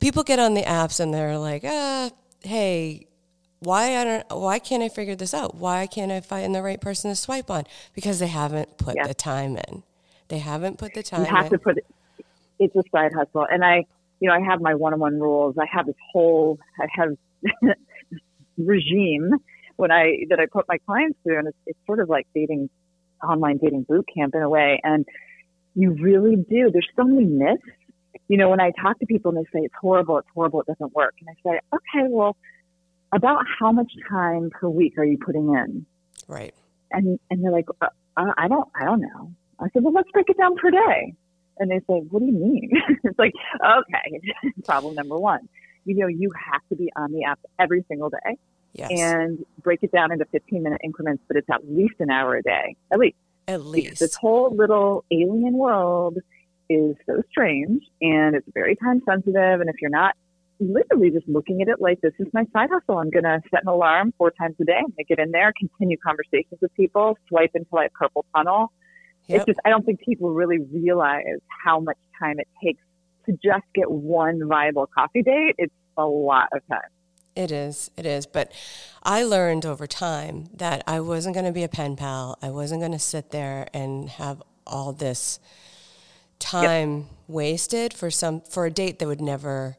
people 0.00 0.24
get 0.24 0.38
on 0.38 0.54
the 0.54 0.62
apps 0.62 1.00
and 1.00 1.14
they're 1.14 1.38
like, 1.38 1.62
ah, 1.64 2.10
hey, 2.40 3.06
why 3.60 3.96
I 3.96 4.04
don't 4.04 4.26
why 4.30 4.58
can't 4.58 4.82
I 4.82 4.88
figure 4.88 5.14
this 5.14 5.32
out? 5.32 5.54
Why 5.54 5.86
can't 5.86 6.10
I 6.10 6.20
find 6.20 6.52
the 6.52 6.62
right 6.62 6.80
person 6.80 7.10
to 7.12 7.14
swipe 7.14 7.48
on? 7.48 7.64
Because 7.94 8.18
they 8.18 8.26
haven't 8.26 8.76
put 8.76 8.96
yeah. 8.96 9.06
the 9.06 9.14
time 9.14 9.56
in. 9.68 9.84
They 10.26 10.38
haven't 10.38 10.78
put 10.78 10.94
the 10.94 11.02
time. 11.04 11.20
You 11.20 11.26
have 11.26 11.44
in. 11.46 11.50
to 11.52 11.58
put. 11.58 11.78
It's 12.62 12.76
a 12.76 12.82
side 12.90 13.12
hustle, 13.12 13.46
and 13.50 13.64
I, 13.64 13.84
you 14.20 14.28
know, 14.28 14.34
I 14.34 14.40
have 14.40 14.60
my 14.60 14.74
one-on-one 14.74 15.18
rules. 15.18 15.56
I 15.58 15.66
have 15.70 15.86
this 15.86 15.96
whole, 16.12 16.58
I 16.78 16.86
have 16.92 17.10
regime 18.58 19.30
when 19.76 19.90
I 19.90 20.24
that 20.30 20.38
I 20.38 20.46
put 20.46 20.66
my 20.68 20.78
clients 20.86 21.18
through, 21.22 21.38
and 21.38 21.48
it's, 21.48 21.58
it's 21.66 21.78
sort 21.86 22.00
of 22.00 22.08
like 22.08 22.26
dating, 22.34 22.70
online 23.22 23.58
dating 23.58 23.84
boot 23.88 24.06
camp 24.14 24.34
in 24.34 24.42
a 24.42 24.48
way. 24.48 24.80
And 24.84 25.04
you 25.74 25.92
really 26.00 26.36
do. 26.36 26.70
There's 26.72 26.88
so 26.96 27.04
many 27.04 27.24
myths. 27.26 27.62
You 28.28 28.36
know, 28.36 28.48
when 28.48 28.60
I 28.60 28.70
talk 28.80 28.98
to 29.00 29.06
people 29.06 29.30
and 29.30 29.38
they 29.38 29.48
say 29.52 29.64
it's 29.64 29.74
horrible, 29.80 30.18
it's 30.18 30.28
horrible, 30.34 30.60
it 30.60 30.66
doesn't 30.66 30.94
work, 30.94 31.14
and 31.20 31.28
I 31.28 31.50
say, 31.50 31.60
okay, 31.74 32.08
well, 32.08 32.36
about 33.12 33.44
how 33.58 33.72
much 33.72 33.92
time 34.08 34.50
per 34.50 34.68
week 34.68 34.96
are 34.98 35.04
you 35.04 35.18
putting 35.18 35.54
in? 35.54 35.84
Right. 36.28 36.54
And 36.90 37.18
and 37.30 37.42
they're 37.42 37.52
like, 37.52 37.66
uh, 37.80 37.88
I 38.16 38.48
don't, 38.48 38.68
I 38.74 38.84
don't 38.84 39.00
know. 39.00 39.32
I 39.58 39.68
said, 39.72 39.82
well, 39.82 39.92
let's 39.92 40.10
break 40.10 40.28
it 40.28 40.36
down 40.38 40.56
per 40.56 40.70
day. 40.70 41.14
And 41.58 41.70
they 41.70 41.78
say, 41.80 42.00
what 42.10 42.20
do 42.20 42.26
you 42.26 42.32
mean? 42.32 42.70
it's 43.04 43.18
like, 43.18 43.32
okay, 43.64 44.20
problem 44.64 44.94
number 44.94 45.18
one. 45.18 45.48
You 45.84 45.96
know, 45.96 46.06
you 46.06 46.30
have 46.52 46.62
to 46.68 46.76
be 46.76 46.90
on 46.96 47.12
the 47.12 47.24
app 47.24 47.40
every 47.58 47.84
single 47.88 48.08
day 48.08 48.38
yes. 48.72 48.90
and 48.92 49.44
break 49.62 49.82
it 49.82 49.92
down 49.92 50.12
into 50.12 50.24
15 50.26 50.62
minute 50.62 50.80
increments, 50.84 51.22
but 51.28 51.36
it's 51.36 51.48
at 51.50 51.68
least 51.68 51.94
an 51.98 52.10
hour 52.10 52.36
a 52.36 52.42
day, 52.42 52.76
at 52.92 52.98
least. 52.98 53.16
At 53.48 53.66
least. 53.66 53.98
this 53.98 54.14
whole 54.14 54.54
little 54.54 55.04
alien 55.10 55.54
world 55.54 56.18
is 56.70 56.94
so 57.06 57.22
strange 57.28 57.82
and 58.00 58.36
it's 58.36 58.46
very 58.54 58.76
time 58.76 59.02
sensitive. 59.04 59.60
And 59.60 59.68
if 59.68 59.76
you're 59.80 59.90
not 59.90 60.14
literally 60.60 61.10
just 61.10 61.26
looking 61.28 61.60
at 61.60 61.68
it 61.68 61.80
like 61.80 62.00
this 62.00 62.12
is 62.20 62.28
my 62.32 62.44
side 62.52 62.70
hustle, 62.72 62.98
I'm 62.98 63.10
going 63.10 63.24
to 63.24 63.40
set 63.50 63.62
an 63.62 63.68
alarm 63.68 64.14
four 64.16 64.30
times 64.30 64.54
a 64.60 64.64
day. 64.64 64.76
I'm 64.76 64.84
going 64.84 64.94
to 64.98 65.04
get 65.04 65.18
in 65.18 65.32
there, 65.32 65.52
continue 65.58 65.96
conversations 66.04 66.60
with 66.60 66.72
people, 66.74 67.18
swipe 67.28 67.50
until 67.54 67.78
I 67.78 67.88
carpal 67.88 68.22
tunnel. 68.34 68.72
Yep. 69.28 69.38
It's 69.38 69.46
just, 69.46 69.60
I 69.64 69.70
don't 69.70 69.84
think 69.84 70.00
people 70.00 70.30
really 70.30 70.58
realize 70.72 71.24
how 71.64 71.80
much 71.80 71.98
time 72.18 72.38
it 72.38 72.48
takes 72.62 72.82
to 73.26 73.32
just 73.32 73.64
get 73.74 73.90
one 73.90 74.40
viable 74.48 74.88
coffee 74.92 75.22
date. 75.22 75.54
It's 75.58 75.72
a 75.96 76.04
lot 76.04 76.48
of 76.52 76.60
time. 76.68 76.80
It 77.34 77.50
is. 77.50 77.90
It 77.96 78.04
is. 78.04 78.26
But 78.26 78.52
I 79.02 79.22
learned 79.22 79.64
over 79.64 79.86
time 79.86 80.48
that 80.54 80.82
I 80.86 81.00
wasn't 81.00 81.34
going 81.34 81.46
to 81.46 81.52
be 81.52 81.62
a 81.62 81.68
pen 81.68 81.96
pal. 81.96 82.36
I 82.42 82.50
wasn't 82.50 82.80
going 82.80 82.92
to 82.92 82.98
sit 82.98 83.30
there 83.30 83.68
and 83.72 84.08
have 84.08 84.42
all 84.66 84.92
this 84.92 85.40
time 86.38 86.96
yep. 86.96 87.06
wasted 87.28 87.94
for 87.94 88.10
some 88.10 88.40
for 88.42 88.66
a 88.66 88.70
date 88.70 88.98
that 88.98 89.06
would 89.06 89.20
never 89.20 89.76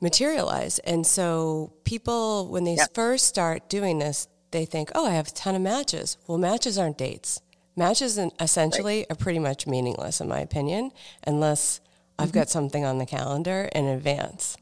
materialize. 0.00 0.78
And 0.80 1.06
so 1.06 1.72
people 1.84 2.48
when 2.48 2.64
they 2.64 2.74
yep. 2.74 2.92
first 2.94 3.26
start 3.26 3.68
doing 3.68 3.98
this, 3.98 4.28
they 4.50 4.64
think, 4.64 4.90
"Oh, 4.94 5.06
I 5.06 5.12
have 5.12 5.28
a 5.28 5.30
ton 5.30 5.54
of 5.54 5.62
matches." 5.62 6.18
Well, 6.26 6.38
matches 6.38 6.76
aren't 6.76 6.98
dates. 6.98 7.40
Matches 7.80 8.18
essentially 8.38 8.98
right. 8.98 9.06
are 9.10 9.16
pretty 9.16 9.38
much 9.38 9.66
meaningless 9.66 10.20
in 10.20 10.28
my 10.28 10.40
opinion 10.40 10.92
unless 11.26 11.80
I've 12.18 12.28
mm-hmm. 12.28 12.38
got 12.38 12.50
something 12.50 12.84
on 12.84 12.98
the 12.98 13.06
calendar 13.06 13.68
in 13.74 13.86
advance. 13.86 14.56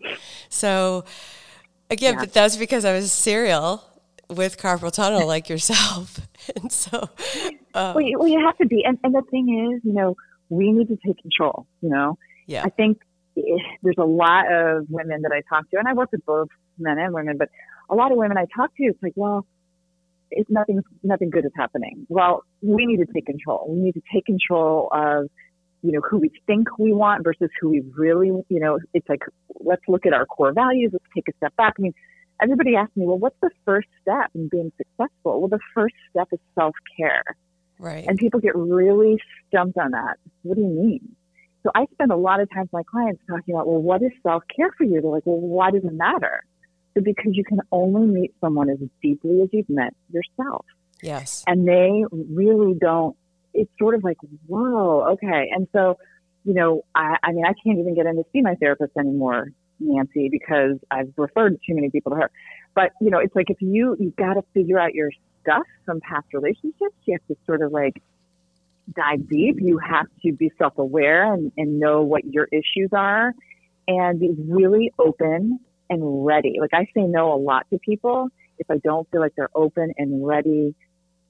So 0.49 1.05
Again, 1.91 2.15
yeah. 2.15 2.21
but 2.21 2.33
that's 2.33 2.57
because 2.57 2.85
I 2.85 2.93
was 2.93 3.13
serial 3.13 3.83
with 4.29 4.59
carpal 4.59 4.93
tunnel 4.93 5.27
like 5.27 5.49
yourself. 5.49 6.21
and 6.57 6.71
so. 6.71 7.09
Um, 7.75 7.95
well, 7.95 8.01
you, 8.01 8.19
well, 8.19 8.29
you 8.29 8.45
have 8.45 8.57
to 8.59 8.67
be. 8.67 8.85
And, 8.85 8.99
and 9.03 9.15
the 9.15 9.23
thing 9.31 9.73
is, 9.75 9.83
you 9.85 9.95
know, 9.95 10.17
we 10.51 10.71
need 10.73 10.89
to 10.89 10.99
take 11.07 11.19
control, 11.19 11.67
you 11.81 11.89
know? 11.89 12.19
Yeah. 12.47 12.63
I 12.65 12.71
think 12.71 12.99
there's 13.83 13.97
a 13.99 14.05
lot 14.05 14.53
of 14.53 14.87
women 14.91 15.23
that 15.23 15.33
I 15.33 15.43
talk 15.49 15.71
to, 15.71 15.79
and 15.79 15.89
I 15.89 15.93
work 15.95 16.11
with 16.13 16.25
both 16.27 16.49
men 16.79 16.99
and 16.99 17.15
women, 17.15 17.39
but 17.39 17.49
a 17.89 17.95
lot 17.95 18.13
of 18.13 18.19
women 18.19 18.37
I 18.37 18.47
talk 18.55 18.75
to, 18.77 18.85
it's 18.85 19.03
like, 19.03 19.13
well, 19.17 19.47
it, 20.31 20.47
nothing 20.49 20.83
nothing 21.03 21.31
good 21.31 21.45
is 21.45 21.53
happening. 21.57 22.07
Well, 22.09 22.45
we 22.63 22.87
need 22.87 22.99
to 22.99 23.07
take 23.13 23.27
control. 23.27 23.67
We 23.69 23.81
need 23.81 23.93
to 23.93 24.03
take 24.13 24.27
control 24.27 24.89
of 24.93 25.29
you 25.83 25.93
know 25.93 26.01
who 26.09 26.19
we 26.19 26.31
think 26.47 26.79
we 26.79 26.93
want 26.93 27.25
versus 27.25 27.51
who 27.61 27.71
we 27.71 27.83
really 27.97 28.29
you 28.49 28.61
know. 28.61 28.79
It's 28.95 29.09
like 29.09 29.23
let's 29.61 29.83
look 29.89 30.07
at 30.07 30.13
our 30.13 30.27
core 30.27 30.53
values. 30.53 30.91
Let's 30.93 31.05
take 31.15 31.29
a 31.29 31.37
step 31.39 31.55
back. 31.57 31.75
I 31.79 31.83
mean, 31.83 31.95
everybody 32.43 32.77
asks 32.77 32.97
me, 32.97 33.07
well, 33.07 33.19
what's 33.19 33.37
the 33.43 33.51
first 33.65 33.89
step 34.03 34.31
in 34.35 34.49
being 34.49 34.73
successful? 34.77 35.41
Well, 35.41 35.49
the 35.49 35.61
first 35.75 35.95
step 36.11 36.29
is 36.33 36.39
self 36.55 36.75
care. 36.97 37.23
Right. 37.79 38.05
And 38.07 38.19
people 38.19 38.41
get 38.41 38.57
really 38.57 39.19
stumped 39.49 39.79
on 39.79 39.93
that. 39.93 40.17
What 40.43 40.57
do 40.57 40.63
you 40.63 40.69
mean? 40.69 41.15
So 41.63 41.71
I 41.75 41.87
spend 41.93 42.13
a 42.13 42.17
lot 42.17 42.41
of 42.41 42.49
time 42.51 42.63
with 42.63 42.73
my 42.73 42.83
clients 42.85 43.21
talking 43.29 43.55
about, 43.55 43.67
well, 43.67 43.83
what 43.83 44.03
is 44.03 44.11
self 44.23 44.43
care 44.55 44.71
for 44.77 44.85
you? 44.85 45.01
They're 45.01 45.11
like, 45.11 45.27
well, 45.27 45.41
why 45.41 45.71
does 45.71 45.85
it 45.85 45.93
matter? 45.93 46.45
So 46.95 47.03
because 47.03 47.33
you 47.35 47.45
can 47.45 47.61
only 47.71 48.07
meet 48.07 48.35
someone 48.41 48.71
as 48.71 48.79
deeply 49.03 49.43
as 49.43 49.49
you've 49.53 49.69
met 49.69 49.95
yourself. 50.11 50.65
Yes. 51.03 51.45
And 51.47 51.67
they 51.69 52.05
really 52.13 52.75
don't, 52.75 53.17
it's 53.55 53.71
sort 53.79 53.95
of 53.95 54.05
like, 54.05 54.17
whoa, 54.47 55.13
okay. 55.13 55.51
And 55.55 55.69
so, 55.73 55.99
you 56.45 56.55
know, 56.55 56.85
I, 56.95 57.17
I 57.23 57.33
mean, 57.33 57.45
I 57.45 57.55
can't 57.65 57.79
even 57.79 57.95
get 57.95 58.07
in 58.07 58.17
to 58.17 58.25
see 58.33 58.43
my 58.43 58.55
therapist 58.57 58.93
anymore, 58.99 59.49
Nancy, 59.81 60.29
because 60.29 60.79
I've 60.91 61.13
referred 61.17 61.59
too 61.67 61.75
many 61.75 61.91
people 61.91 62.11
to 62.13 62.17
her. 62.17 62.31
But, 62.75 62.93
you 63.01 63.11
know, 63.11 63.19
it's 63.19 63.35
like 63.35 63.51
if 63.51 63.61
you, 63.61 63.97
you've 63.99 64.17
got 64.17 64.35
to 64.35 64.43
figure 64.55 64.79
out 64.79 64.95
your 64.95 65.11
stuff 65.43 65.65
from 65.85 66.01
past 66.01 66.27
relationships, 66.33 66.95
you 67.05 67.15
have 67.15 67.27
to 67.29 67.37
sort 67.47 67.63
of 67.63 67.73
like 67.73 68.03
dive 68.95 69.29
deep. 69.29 69.57
You 69.61 69.79
have 69.79 70.07
to 70.25 70.33
be 70.33 70.51
self 70.59 70.79
aware 70.79 71.33
and, 71.33 71.53
and 71.57 71.79
know 71.79 72.03
what 72.03 72.25
your 72.25 72.49
issues 72.51 72.91
are 72.93 73.33
and 73.87 74.21
be 74.21 74.35
really 74.37 74.93
open 74.99 75.59
and 75.91 76.27
ready. 76.27 76.57
Like 76.61 76.75
I 76.75 76.85
say 76.95 77.03
no 77.03 77.33
a 77.33 77.39
lot 77.41 77.67
to 77.71 77.79
people 77.79 78.29
if 78.59 78.71
I 78.71 78.79
don't 78.79 79.09
feel 79.11 79.21
like 79.21 79.33
they're 79.37 79.51
open 79.55 79.93
and 79.97 80.27
ready 80.27 80.75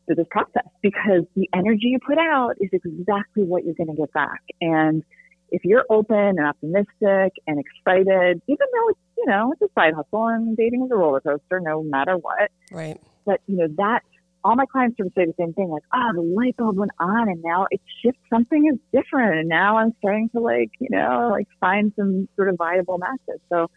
for 0.07 0.15
this 0.15 0.27
process 0.31 0.67
because 0.83 1.25
the 1.37 1.49
energy 1.55 1.89
you 1.89 1.99
put 2.05 2.19
out 2.19 2.55
is 2.61 2.71
exactly 2.73 3.45
what 3.45 3.65
you're 3.65 3.75
going 3.75 3.95
to 3.95 3.95
get 3.95 4.13
back. 4.13 4.41
And 4.61 5.05
if 5.51 5.63
you're 5.65 5.85
open 5.91 6.17
and 6.17 6.41
optimistic 6.41 7.33
and 7.47 7.59
excited, 7.61 8.41
even 8.47 8.67
though 8.73 8.89
it's, 8.89 9.01
you 9.17 9.27
know, 9.27 9.53
it's 9.53 9.63
a 9.63 9.69
side 9.79 9.95
hustle 9.95 10.29
and 10.29 10.57
dating 10.57 10.85
is 10.85 10.91
a 10.91 10.97
roller 10.97 11.21
coaster 11.21 11.61
no 11.61 11.83
matter 11.83 12.17
what. 12.17 12.51
Right. 12.71 13.01
But, 13.25 13.41
you 13.47 13.57
know, 13.57 13.69
that 13.77 14.03
all 14.45 14.57
my 14.57 14.67
clients 14.67 14.97
sort 14.97 15.09
of 15.09 15.13
say 15.15 15.27
the 15.27 15.35
same 15.39 15.53
thing, 15.53 15.69
like, 15.69 15.83
oh, 15.93 16.11
the 16.15 16.23
light 16.23 16.57
bulb 16.57 16.77
went 16.77 16.93
on 16.99 17.29
and 17.29 17.43
now 17.43 17.67
it 17.71 17.81
shifts, 18.03 18.21
something 18.31 18.71
is 18.73 18.79
different. 18.93 19.39
And 19.41 19.49
now 19.49 19.79
I'm 19.79 19.93
starting 19.99 20.29
to 20.31 20.41
like, 20.41 20.71
you 20.79 20.89
know, 20.91 21.29
like 21.31 21.49
find 21.61 21.93
some 21.97 22.29
sort 22.37 22.49
of 22.49 22.57
viable 22.57 22.99
matches. 22.99 23.41
So, 23.51 23.69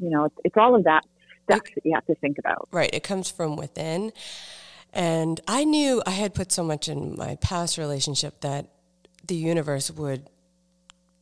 you 0.00 0.10
know, 0.10 0.24
it's, 0.24 0.36
it's 0.44 0.56
all 0.56 0.74
of 0.74 0.84
that 0.84 1.04
stuff 1.44 1.62
that 1.74 1.84
you 1.84 1.92
have 1.94 2.06
to 2.06 2.14
think 2.16 2.38
about. 2.38 2.68
Right. 2.70 2.90
It 2.92 3.02
comes 3.02 3.30
from 3.30 3.56
within. 3.56 4.12
And 4.92 5.40
I 5.46 5.64
knew 5.64 6.02
I 6.06 6.10
had 6.10 6.34
put 6.34 6.50
so 6.50 6.64
much 6.64 6.88
in 6.88 7.16
my 7.16 7.36
past 7.36 7.78
relationship 7.78 8.40
that 8.40 8.66
the 9.26 9.36
universe 9.36 9.90
would 9.90 10.28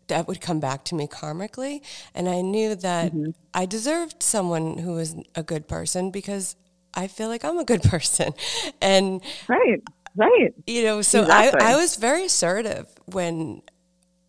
that 0.07 0.27
would 0.27 0.41
come 0.41 0.59
back 0.59 0.85
to 0.85 0.95
me 0.95 1.07
karmically 1.07 1.83
and 2.15 2.31
i 2.31 2.41
knew 2.41 2.75
that 2.75 3.13
mm-hmm. 3.13 3.31
i 3.53 3.67
deserved 3.67 4.23
someone 4.23 4.79
who 4.79 4.93
was 4.93 5.15
a 5.35 5.43
good 5.43 5.69
person 5.69 6.11
because 6.11 6.57
I 6.95 7.07
feel 7.07 7.29
like 7.29 7.45
I'm 7.45 7.59
a 7.59 7.65
good 7.65 7.83
person. 7.85 8.35
And 8.81 9.23
right, 9.49 9.83
right. 10.17 10.55
You 10.67 10.85
know, 10.85 11.03
so 11.03 11.23
exactly. 11.23 11.61
I, 11.61 11.73
I 11.73 11.77
was 11.77 11.97
very 11.97 12.25
assertive 12.25 12.87
when, 13.07 13.63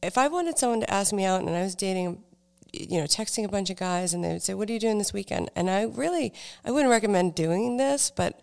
if 0.01 0.17
I 0.17 0.27
wanted 0.27 0.57
someone 0.57 0.81
to 0.81 0.93
ask 0.93 1.13
me 1.13 1.25
out 1.25 1.41
and 1.41 1.49
I 1.49 1.61
was 1.61 1.75
dating, 1.75 2.23
you 2.73 2.99
know, 2.99 3.05
texting 3.05 3.45
a 3.45 3.49
bunch 3.49 3.69
of 3.69 3.77
guys 3.77 4.13
and 4.13 4.23
they 4.23 4.33
would 4.33 4.43
say, 4.43 4.53
what 4.53 4.69
are 4.69 4.73
you 4.73 4.79
doing 4.79 4.97
this 4.97 5.13
weekend? 5.13 5.49
And 5.55 5.69
I 5.69 5.83
really, 5.83 6.33
I 6.63 6.71
wouldn't 6.71 6.91
recommend 6.91 7.35
doing 7.35 7.77
this, 7.77 8.11
but 8.11 8.41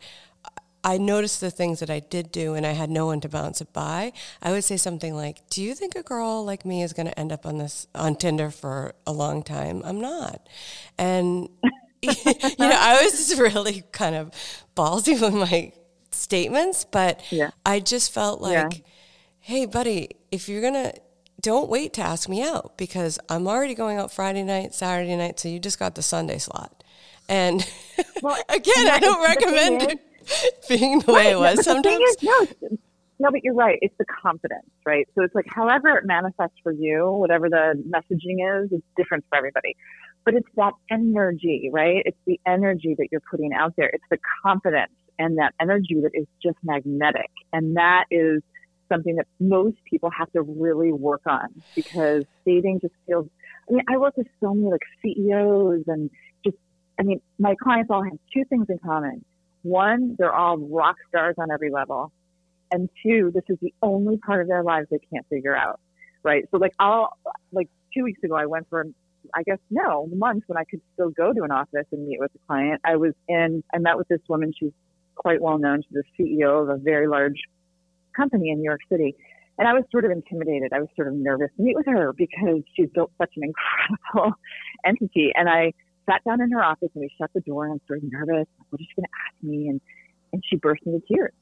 I 0.85 0.99
noticed 0.99 1.40
the 1.40 1.50
things 1.50 1.80
that 1.80 1.90
I 1.90 1.99
did 1.99 2.30
do 2.30 2.54
and 2.54 2.64
I 2.64 2.73
had 2.73 2.90
no 2.90 3.06
one 3.06 3.21
to 3.23 3.28
bounce 3.28 3.61
it 3.61 3.73
by. 3.73 4.12
I 4.40 4.52
would 4.52 4.62
say 4.62 4.76
something 4.76 5.16
like, 5.16 5.49
"Do 5.50 5.61
you 5.61 5.75
think 5.75 5.97
a 5.97 6.02
girl 6.04 6.45
like 6.45 6.64
me 6.64 6.85
is 6.85 6.92
going 6.92 7.06
to 7.06 7.18
end 7.18 7.33
up 7.33 7.45
on 7.45 7.59
this 7.59 7.88
on 7.92 8.14
Tinder 8.14 8.50
for 8.50 8.95
a 9.04 9.12
long 9.12 9.42
time? 9.42 9.83
I'm 9.85 10.00
not." 10.00 10.49
And 10.97 11.49
you 12.02 12.12
know, 12.59 12.71
I 12.73 13.00
was 13.02 13.12
just 13.12 13.40
really 13.40 13.83
kind 13.90 14.14
of 14.14 14.30
ballsy 14.76 15.21
with 15.21 15.35
my 15.35 15.73
statements, 16.12 16.85
but 16.85 17.21
yeah. 17.30 17.50
I 17.64 17.80
just 17.80 18.12
felt 18.12 18.40
like, 18.40 18.75
yeah. 18.75 18.85
hey, 19.40 19.66
buddy, 19.66 20.11
if 20.30 20.49
you're 20.49 20.61
going 20.61 20.75
to, 20.75 20.95
don't 21.47 21.71
wait 21.71 21.93
to 21.93 22.00
ask 22.03 22.29
me 22.29 22.43
out 22.43 22.76
because 22.76 23.21
I'm 23.29 23.47
already 23.47 23.76
going 23.76 23.99
out 23.99 24.11
Friday 24.11 24.43
night, 24.43 24.75
Saturday 24.75 25.15
night, 25.15 25.38
so 25.38 25.49
you 25.49 25.61
just 25.61 25.79
got 25.79 25.95
the 25.95 26.03
Sunday 26.03 26.38
slot. 26.38 26.83
And 27.29 27.65
well, 28.23 28.37
again, 28.49 28.88
I 28.88 28.99
don't 28.99 29.23
recommend 29.23 29.93
is, 29.93 30.50
being 30.69 30.99
the 30.99 31.12
way 31.12 31.31
it 31.31 31.38
was 31.38 31.65
sometimes. 31.65 32.00
Is, 32.00 32.17
no, 32.25 32.47
no, 33.21 33.31
but 33.31 33.45
you're 33.45 33.55
right. 33.55 33.79
It's 33.81 33.95
the 33.97 34.07
confidence, 34.21 34.67
right? 34.85 35.07
So 35.15 35.23
it's 35.23 35.37
like 35.37 35.47
however 35.49 35.91
it 35.91 36.05
manifests 36.05 36.57
for 36.65 36.73
you, 36.73 37.12
whatever 37.12 37.49
the 37.49 37.81
messaging 37.88 38.65
is, 38.65 38.73
it's 38.73 38.85
different 38.97 39.25
for 39.29 39.38
everybody 39.38 39.76
but 40.25 40.35
it's 40.35 40.49
that 40.57 40.73
energy, 40.91 41.71
right? 41.73 42.03
It's 42.05 42.19
the 42.26 42.41
energy 42.45 42.97
that 42.99 43.07
you're 43.12 43.23
putting 43.31 43.53
out 43.55 43.75
there. 43.76 43.88
It's 43.93 44.05
the 44.11 44.19
confidence 44.43 44.91
and 45.21 45.38
that 45.38 45.55
energy 45.61 46.00
that 46.03 46.11
is 46.15 46.26
just 46.43 46.59
magnetic. 46.65 47.31
And 47.53 47.76
that 47.76 48.07
is 48.11 48.43
something 48.88 49.16
that 49.16 49.26
most 49.40 49.76
people 49.88 50.11
have 50.16 50.31
to 50.33 50.43
really 50.43 50.93
work 50.93 51.23
on 51.26 51.49
because 51.75 52.25
dating 52.45 52.81
just 52.81 52.95
feels, 53.07 53.26
I 53.69 53.75
mean, 53.75 53.85
I 53.88 53.97
work 53.97 54.16
with 54.16 54.26
so 54.40 54.55
many 54.55 54.71
like 54.71 54.83
CEOs 55.02 55.85
and 55.87 56.11
just, 56.45 56.57
I 56.99 57.02
mean, 57.02 57.21
my 57.38 57.55
clients 57.62 57.90
all 57.90 58.02
have 58.02 58.19
two 58.33 58.45
things 58.49 58.66
in 58.69 58.78
common. 58.78 59.25
One, 59.62 60.16
they're 60.19 60.35
all 60.35 60.59
rock 60.59 60.97
stars 61.09 61.35
on 61.38 61.50
every 61.50 61.71
level. 61.71 62.12
And 62.71 62.88
two, 63.02 63.31
this 63.35 63.45
is 63.49 63.59
the 63.61 63.73
only 63.83 64.19
part 64.19 64.43
of 64.43 64.49
their 64.49 64.62
lives 64.62 64.88
they 64.90 64.99
can't 65.12 65.26
figure 65.28 65.57
out. 65.57 65.81
Right. 66.23 66.45
So 66.50 66.59
like 66.59 66.73
I'll, 66.78 67.16
like 67.52 67.69
two 67.95 68.02
weeks 68.05 68.23
ago, 68.25 68.35
I 68.35 68.47
went 68.47 68.69
for 68.69 68.87
I 69.35 69.43
guess 69.43 69.59
no, 69.71 70.09
months 70.12 70.45
when 70.47 70.57
I 70.57 70.64
could 70.64 70.81
still 70.95 71.11
go 71.11 71.33
to 71.33 71.43
an 71.43 71.50
office 71.50 71.87
and 71.90 72.07
meet 72.07 72.21
with 72.21 72.31
a 72.35 72.38
client. 72.47 72.81
I 72.85 72.97
was 72.97 73.12
in, 73.28 73.62
I 73.75 73.78
met 73.78 73.97
with 73.97 74.09
this 74.09 74.21
woman. 74.28 74.52
She's 74.59 74.73
quite 75.14 75.40
well 75.40 75.59
known. 75.59 75.83
She's 75.83 76.02
the 76.16 76.40
CEO 76.40 76.62
of 76.62 76.69
a 76.69 76.76
very 76.76 77.09
large 77.09 77.40
company 78.17 78.51
in 78.51 78.59
New 78.59 78.65
York 78.65 78.81
City. 78.91 79.15
And 79.59 79.67
I 79.67 79.73
was 79.73 79.85
sort 79.91 80.05
of 80.05 80.11
intimidated. 80.11 80.73
I 80.73 80.81
was 80.81 80.89
sort 80.97 81.09
of 81.09 81.15
nervous 81.15 81.49
to 81.57 81.63
meet 81.63 81.77
with 81.77 81.87
her 81.87 82.13
because 82.13 82.63
she's 82.75 82.89
built 82.95 83.11
such 83.19 83.31
an 83.37 83.43
incredible 83.45 84.35
entity. 84.85 85.33
And 85.35 85.49
I 85.49 85.73
sat 86.09 86.23
down 86.25 86.41
in 86.43 86.51
her 86.53 86.63
office 86.63 86.91
and 86.95 87.01
we 87.01 87.11
shut 87.19 87.31
the 87.35 87.41
door 87.41 87.65
and 87.65 87.75
I'm 87.75 87.81
sort 87.87 88.03
of 88.03 88.11
nervous. 88.11 88.47
What 88.69 88.81
is 88.81 88.87
she 88.89 89.01
going 89.01 89.07
to 89.07 89.17
ask 89.27 89.43
me? 89.43 89.69
And, 89.69 89.81
and 90.33 90.43
she 90.47 90.57
burst 90.57 90.83
into 90.85 91.01
tears. 91.11 91.33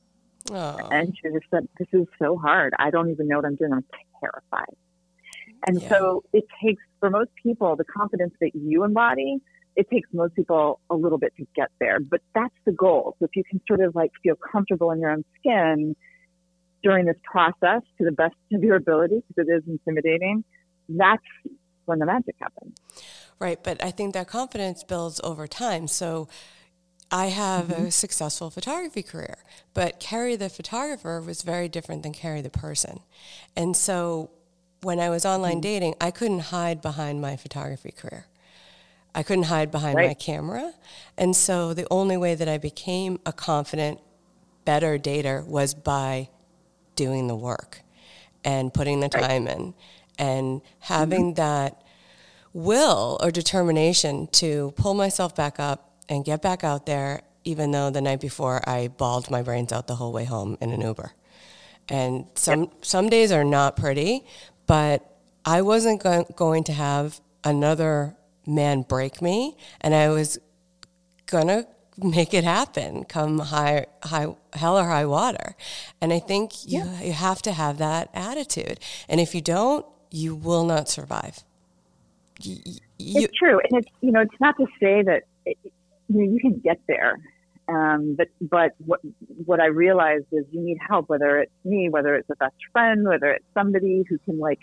Oh. 0.51 0.89
And 0.91 1.15
she 1.17 1.29
just 1.31 1.47
said, 1.51 1.67
this 1.79 1.89
is 1.93 2.07
so 2.21 2.37
hard. 2.37 2.75
I 2.79 2.91
don't 2.91 3.11
even 3.11 3.29
know 3.29 3.37
what 3.37 3.47
I'm 3.47 3.57
doing. 3.57 3.73
I'm 3.73 3.85
terrified. 4.21 4.77
And 5.67 5.81
yeah. 5.81 5.89
so 5.89 6.25
it 6.33 6.45
takes, 6.63 6.83
for 7.01 7.11
most 7.11 7.31
people, 7.43 7.75
the 7.77 7.85
confidence 7.85 8.35
that 8.41 8.53
you 8.55 8.85
embody, 8.85 9.39
it 9.77 9.89
takes 9.91 10.09
most 10.13 10.35
people 10.35 10.81
a 10.91 10.95
little 10.95 11.19
bit 11.19 11.33
to 11.39 11.47
get 11.57 11.71
there. 11.81 11.99
But 11.99 12.21
that's 12.35 12.55
the 12.65 12.73
goal. 12.73 13.17
So 13.19 13.25
if 13.25 13.31
you 13.35 13.43
can 13.49 13.61
sort 13.67 13.81
of 13.81 13.95
like 13.95 14.11
feel 14.23 14.37
comfortable 14.37 14.91
in 14.91 15.01
your 15.01 15.11
own 15.11 15.25
skin 15.39 15.97
during 16.85 17.07
this 17.07 17.17
process 17.25 17.83
to 17.99 18.05
the 18.05 18.13
best 18.13 18.37
of 18.53 18.63
your 18.63 18.77
ability, 18.77 19.23
because 19.27 19.49
it 19.49 19.53
is 19.53 19.63
intimidating, 19.67 20.45
that's 20.89 21.23
when 21.87 21.99
the 21.99 22.07
magic 22.07 22.37
happens. 22.41 22.77
Right. 23.41 23.59
But 23.63 23.83
I 23.83 23.91
think 23.91 24.15
that 24.15 24.29
confidence 24.29 24.85
builds 24.85 25.21
over 25.25 25.49
time. 25.49 25.89
So 25.89 26.29
I 27.11 27.27
have 27.27 27.67
mm-hmm. 27.67 27.87
a 27.87 27.91
successful 27.91 28.51
photography 28.51 29.03
career, 29.03 29.39
but 29.73 29.99
Carrie 29.99 30.37
the 30.37 30.49
photographer 30.49 31.21
was 31.21 31.43
very 31.43 31.69
different 31.69 32.03
than 32.03 32.13
Carrie 32.13 32.43
the 32.43 32.51
person. 32.51 33.01
And 33.57 33.77
so 33.77 34.31
when 34.83 35.01
I 35.01 35.11
was 35.11 35.25
online 35.25 35.55
mm-hmm. 35.55 35.61
dating, 35.61 35.95
I 36.01 36.11
couldn't 36.11 36.41
hide 36.41 36.81
behind 36.81 37.21
my 37.21 37.37
photography 37.37 37.91
career. 37.91 38.27
I 39.15 39.23
couldn't 39.23 39.45
hide 39.45 39.71
behind 39.71 39.97
right. 39.97 40.09
my 40.09 40.15
camera. 40.15 40.75
And 41.17 41.37
so 41.37 41.73
the 41.73 41.87
only 41.91 42.17
way 42.17 42.35
that 42.35 42.49
I 42.49 42.59
became 42.59 43.21
a 43.25 43.33
confident, 43.33 44.01
better 44.65 44.99
dater 44.99 45.47
was 45.47 45.73
by 45.75 46.31
doing 46.97 47.27
the 47.27 47.37
work 47.37 47.81
and 48.45 48.73
putting 48.73 49.01
the 49.01 49.09
time 49.09 49.47
right. 49.47 49.57
in 49.57 49.75
and 50.19 50.61
having 50.81 51.35
mm-hmm. 51.35 51.35
that 51.35 51.83
will 52.53 53.19
or 53.21 53.31
determination 53.31 54.29
to 54.29 54.73
pull 54.77 54.95
myself 54.95 55.35
back 55.35 55.59
up 55.59 55.91
and 56.09 56.25
get 56.25 56.41
back 56.43 56.63
out 56.63 56.87
there, 56.87 57.23
even 57.45 57.71
though 57.73 57.91
the 57.91 58.01
night 58.01 58.21
before 58.21 58.67
I 58.69 58.89
bawled 58.89 59.31
my 59.31 59.43
brains 59.43 59.73
out 59.73 59.87
the 59.87 59.97
whole 59.97 60.13
way 60.13 60.25
home 60.25 60.57
in 60.61 60.71
an 60.71 60.81
Uber. 60.81 61.13
And 61.89 62.27
some 62.35 62.61
yep. 62.61 62.85
some 62.85 63.09
days 63.09 63.33
are 63.33 63.45
not 63.45 63.77
pretty, 63.77 64.25
but 64.67 65.19
I 65.45 65.63
wasn't 65.63 66.03
go- 66.03 66.27
going 66.37 66.65
to 66.65 66.73
have 66.73 67.21
another 67.43 68.17
man 68.47 68.83
break 68.83 69.21
me, 69.21 69.57
and 69.81 69.95
I 69.95 70.09
was 70.09 70.39
gonna 71.27 71.67
make 71.97 72.35
it 72.35 72.45
happen 72.45 73.05
come 73.05 73.39
high 73.39 73.87
high 74.03 74.27
hell 74.53 74.79
or 74.79 74.85
high 74.85 75.07
water. 75.07 75.55
And 76.01 76.13
i 76.13 76.19
think 76.19 76.65
you, 76.67 76.81
yeah. 76.81 77.03
you 77.03 77.13
have 77.13 77.43
to 77.43 77.53
have 77.53 77.79
that 77.79 78.11
attitude. 78.15 78.81
And 79.09 79.21
if 79.21 79.35
you 79.35 79.41
don't 79.41 79.87
you 80.11 80.37
will 80.37 80.65
not 80.65 80.89
survive. 80.89 81.39
You, 82.41 82.57
it's 82.99 83.37
true. 83.37 83.61
And 83.61 83.81
it's 83.81 83.89
you 84.01 84.13
know 84.13 84.21
it's 84.21 84.41
not 84.41 84.57
to 84.59 84.67
say 84.81 85.03
that 85.03 85.23
it, 85.45 85.59
you 85.65 85.73
know 86.09 86.33
you 86.33 86.41
can 86.41 86.61
get 86.61 86.81
there. 86.87 87.19
Um, 87.67 88.17
but 88.17 88.29
but 88.41 88.73
what 88.79 89.01
what 89.45 89.61
I 89.61 89.67
realized 89.67 90.27
is 90.33 90.45
you 90.51 90.61
need 90.61 90.79
help, 90.87 91.09
whether 91.09 91.39
it's 91.39 91.53
me, 91.65 91.89
whether 91.89 92.15
it's 92.15 92.29
a 92.31 92.37
best 92.37 92.57
friend, 92.73 93.07
whether 93.07 93.31
it's 93.31 93.45
somebody 93.55 94.05
who 94.09 94.19
can 94.19 94.39
like 94.39 94.61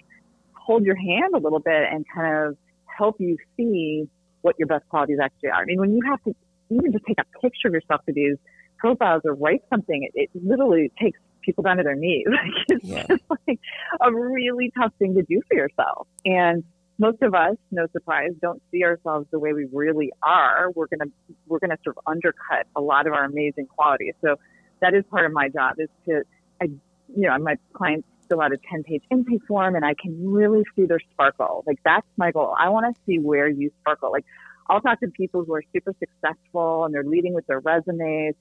hold 0.53 0.85
your 0.85 0.95
hand 0.95 1.33
a 1.33 1.39
little 1.39 1.59
bit 1.59 1.83
and 1.91 2.05
kind 2.13 2.47
of 2.47 2.57
help 2.85 3.15
you 3.19 3.37
see 3.57 4.07
what 4.41 4.55
your 4.59 4.67
best 4.67 4.87
qualities 4.89 5.17
actually 5.21 5.49
are. 5.49 5.61
I 5.61 5.65
mean, 5.65 5.79
when 5.79 5.93
you 5.93 6.01
have 6.09 6.23
to 6.23 6.35
even 6.71 6.91
just 6.91 7.05
take 7.07 7.19
a 7.19 7.39
picture 7.39 7.67
of 7.67 7.73
yourself 7.73 8.01
for 8.05 8.13
these 8.13 8.37
profiles 8.77 9.21
or 9.25 9.35
write 9.35 9.61
something, 9.69 10.09
it, 10.13 10.29
it 10.33 10.43
literally 10.43 10.91
takes 10.99 11.19
people 11.41 11.63
down 11.63 11.77
to 11.77 11.83
their 11.83 11.95
knees. 11.95 12.25
Like 12.31 12.65
it's 12.69 12.85
yeah. 12.85 13.05
just 13.07 13.23
like 13.29 13.59
a 13.99 14.13
really 14.13 14.71
tough 14.77 14.93
thing 14.99 15.15
to 15.15 15.23
do 15.23 15.41
for 15.47 15.55
yourself. 15.55 16.07
And 16.25 16.63
most 16.97 17.21
of 17.21 17.33
us, 17.33 17.55
no 17.71 17.87
surprise, 17.91 18.31
don't 18.41 18.61
see 18.71 18.83
ourselves 18.83 19.27
the 19.31 19.39
way 19.39 19.53
we 19.53 19.67
really 19.71 20.11
are. 20.23 20.71
We're 20.75 20.87
gonna 20.87 21.11
we're 21.47 21.59
gonna 21.59 21.77
sort 21.83 21.97
of 21.97 22.03
undercut 22.07 22.67
a 22.75 22.81
lot 22.81 23.07
of 23.07 23.13
our 23.13 23.25
amazing 23.25 23.67
qualities. 23.67 24.13
So 24.21 24.35
that 24.81 24.93
is 24.93 25.03
part 25.09 25.25
of 25.25 25.31
my 25.31 25.49
job 25.49 25.75
is 25.79 25.89
to 26.07 26.23
I 26.61 26.65
you 27.13 27.27
know, 27.27 27.37
my 27.39 27.55
clients 27.73 28.07
fill 28.29 28.41
out 28.41 28.53
a 28.53 28.57
10 28.69 28.83
page 28.83 29.03
intake 29.11 29.41
form 29.47 29.75
and 29.75 29.83
I 29.83 29.93
can 30.01 30.15
really 30.31 30.63
see 30.75 30.85
their 30.85 31.01
sparkle. 31.11 31.63
Like 31.67 31.79
that's 31.83 32.07
my 32.17 32.31
goal. 32.31 32.55
I 32.57 32.69
want 32.69 32.95
to 32.95 33.01
see 33.05 33.19
where 33.19 33.47
you 33.47 33.71
sparkle. 33.81 34.11
Like 34.11 34.25
I'll 34.69 34.81
talk 34.81 34.99
to 35.01 35.07
people 35.07 35.43
who 35.43 35.53
are 35.53 35.63
super 35.73 35.93
successful 35.99 36.85
and 36.85 36.93
they're 36.93 37.03
leading 37.03 37.33
with 37.33 37.45
their 37.47 37.59
resumes. 37.59 38.35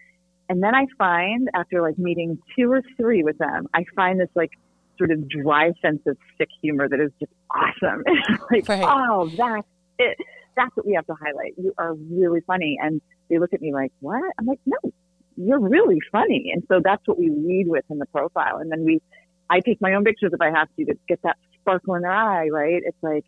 And 0.48 0.62
then 0.62 0.74
I 0.74 0.86
find 0.98 1.48
after 1.54 1.80
like 1.82 1.98
meeting 1.98 2.38
two 2.56 2.70
or 2.70 2.82
three 2.96 3.22
with 3.22 3.38
them, 3.38 3.68
I 3.74 3.84
find 3.94 4.20
this 4.20 4.28
like 4.34 4.50
sort 4.98 5.10
of 5.10 5.28
dry 5.28 5.72
sense 5.80 6.00
of 6.06 6.16
sick 6.38 6.48
humor 6.62 6.88
that 6.88 7.00
is 7.00 7.10
just 7.18 7.32
awesome. 7.54 8.04
like, 8.50 8.68
right. 8.68 8.84
oh, 8.84 9.28
that's 9.36 9.66
it. 9.98 10.18
That's 10.56 10.76
what 10.76 10.86
we 10.86 10.94
have 10.94 11.06
to 11.06 11.14
highlight. 11.14 11.54
You 11.56 11.72
are 11.78 11.94
really 11.94 12.40
funny. 12.46 12.76
And 12.80 13.00
they 13.28 13.38
look 13.38 13.52
at 13.54 13.62
me 13.62 13.72
like, 13.72 13.92
what? 14.00 14.22
I'm 14.38 14.46
like, 14.46 14.60
no, 14.66 14.76
you're 15.36 15.60
really 15.60 15.98
funny. 16.12 16.50
And 16.52 16.62
so 16.68 16.80
that's 16.82 17.02
what 17.06 17.18
we 17.18 17.30
lead 17.30 17.66
with 17.66 17.84
in 17.90 17.98
the 17.98 18.06
profile. 18.06 18.58
And 18.58 18.70
then 18.70 18.84
we, 18.84 19.00
I 19.48 19.60
take 19.60 19.80
my 19.80 19.94
own 19.94 20.04
pictures 20.04 20.32
if 20.34 20.40
I 20.40 20.50
have 20.50 20.68
to 20.78 20.84
to 20.84 20.94
get 21.08 21.20
that 21.22 21.36
sparkle 21.60 21.94
in 21.94 22.02
their 22.02 22.12
eye, 22.12 22.48
right? 22.48 22.82
It's 22.84 23.02
like, 23.02 23.24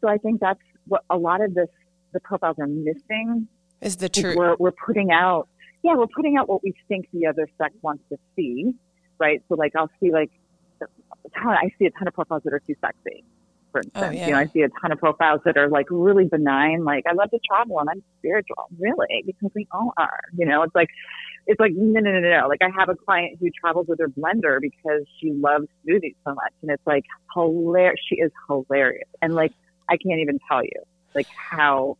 so 0.00 0.08
I 0.08 0.18
think 0.18 0.40
that's 0.40 0.60
what 0.86 1.02
a 1.10 1.16
lot 1.16 1.42
of 1.42 1.54
this, 1.54 1.68
the 2.16 2.20
profiles 2.20 2.56
are 2.58 2.66
missing. 2.66 3.46
Is 3.82 3.96
the 3.96 4.08
truth. 4.08 4.36
We're, 4.36 4.56
we're 4.58 4.72
putting 4.72 5.10
out, 5.12 5.48
yeah, 5.82 5.94
we're 5.96 6.06
putting 6.06 6.38
out 6.38 6.48
what 6.48 6.62
we 6.64 6.72
think 6.88 7.08
the 7.12 7.26
other 7.26 7.46
sex 7.58 7.74
wants 7.82 8.02
to 8.08 8.16
see, 8.34 8.72
right? 9.20 9.42
So 9.48 9.54
like, 9.54 9.72
I'll 9.76 9.90
see 10.00 10.10
like, 10.10 10.30
I 11.36 11.70
see 11.78 11.84
a 11.84 11.90
ton 11.90 12.08
of 12.08 12.14
profiles 12.14 12.42
that 12.44 12.54
are 12.54 12.62
too 12.66 12.74
sexy 12.80 13.22
for 13.70 13.80
oh, 13.80 13.82
instance. 13.84 14.06
Oh, 14.06 14.10
yeah. 14.10 14.26
You 14.26 14.32
know, 14.32 14.38
I 14.38 14.46
see 14.46 14.62
a 14.62 14.68
ton 14.80 14.92
of 14.92 14.98
profiles 14.98 15.42
that 15.44 15.58
are 15.58 15.68
like 15.68 15.86
really 15.90 16.24
benign, 16.24 16.84
like 16.84 17.04
I 17.06 17.12
love 17.12 17.30
to 17.30 17.38
travel 17.46 17.78
and 17.80 17.90
I'm 17.90 18.02
spiritual. 18.18 18.64
Really? 18.78 19.24
Because 19.26 19.50
we 19.54 19.66
all 19.70 19.92
are. 19.98 20.20
You 20.38 20.46
know, 20.46 20.62
it's 20.62 20.74
like 20.74 20.88
it's 21.46 21.60
like 21.60 21.72
no 21.74 22.00
no 22.00 22.12
no 22.12 22.20
no. 22.20 22.48
Like 22.48 22.62
I 22.62 22.70
have 22.78 22.88
a 22.88 22.94
client 22.94 23.38
who 23.40 23.48
travels 23.60 23.86
with 23.88 23.98
her 24.00 24.08
blender 24.08 24.58
because 24.60 25.02
she 25.20 25.32
loves 25.32 25.66
smoothies 25.86 26.16
so 26.24 26.32
much 26.34 26.52
and 26.62 26.70
it's 26.70 26.86
like 26.86 27.04
hilarious 27.34 28.00
she 28.08 28.16
is 28.16 28.30
hilarious. 28.48 29.08
And 29.20 29.34
like 29.34 29.52
I 29.90 29.98
can't 29.98 30.20
even 30.20 30.38
tell 30.48 30.62
you 30.62 30.82
like 31.14 31.28
how 31.28 31.98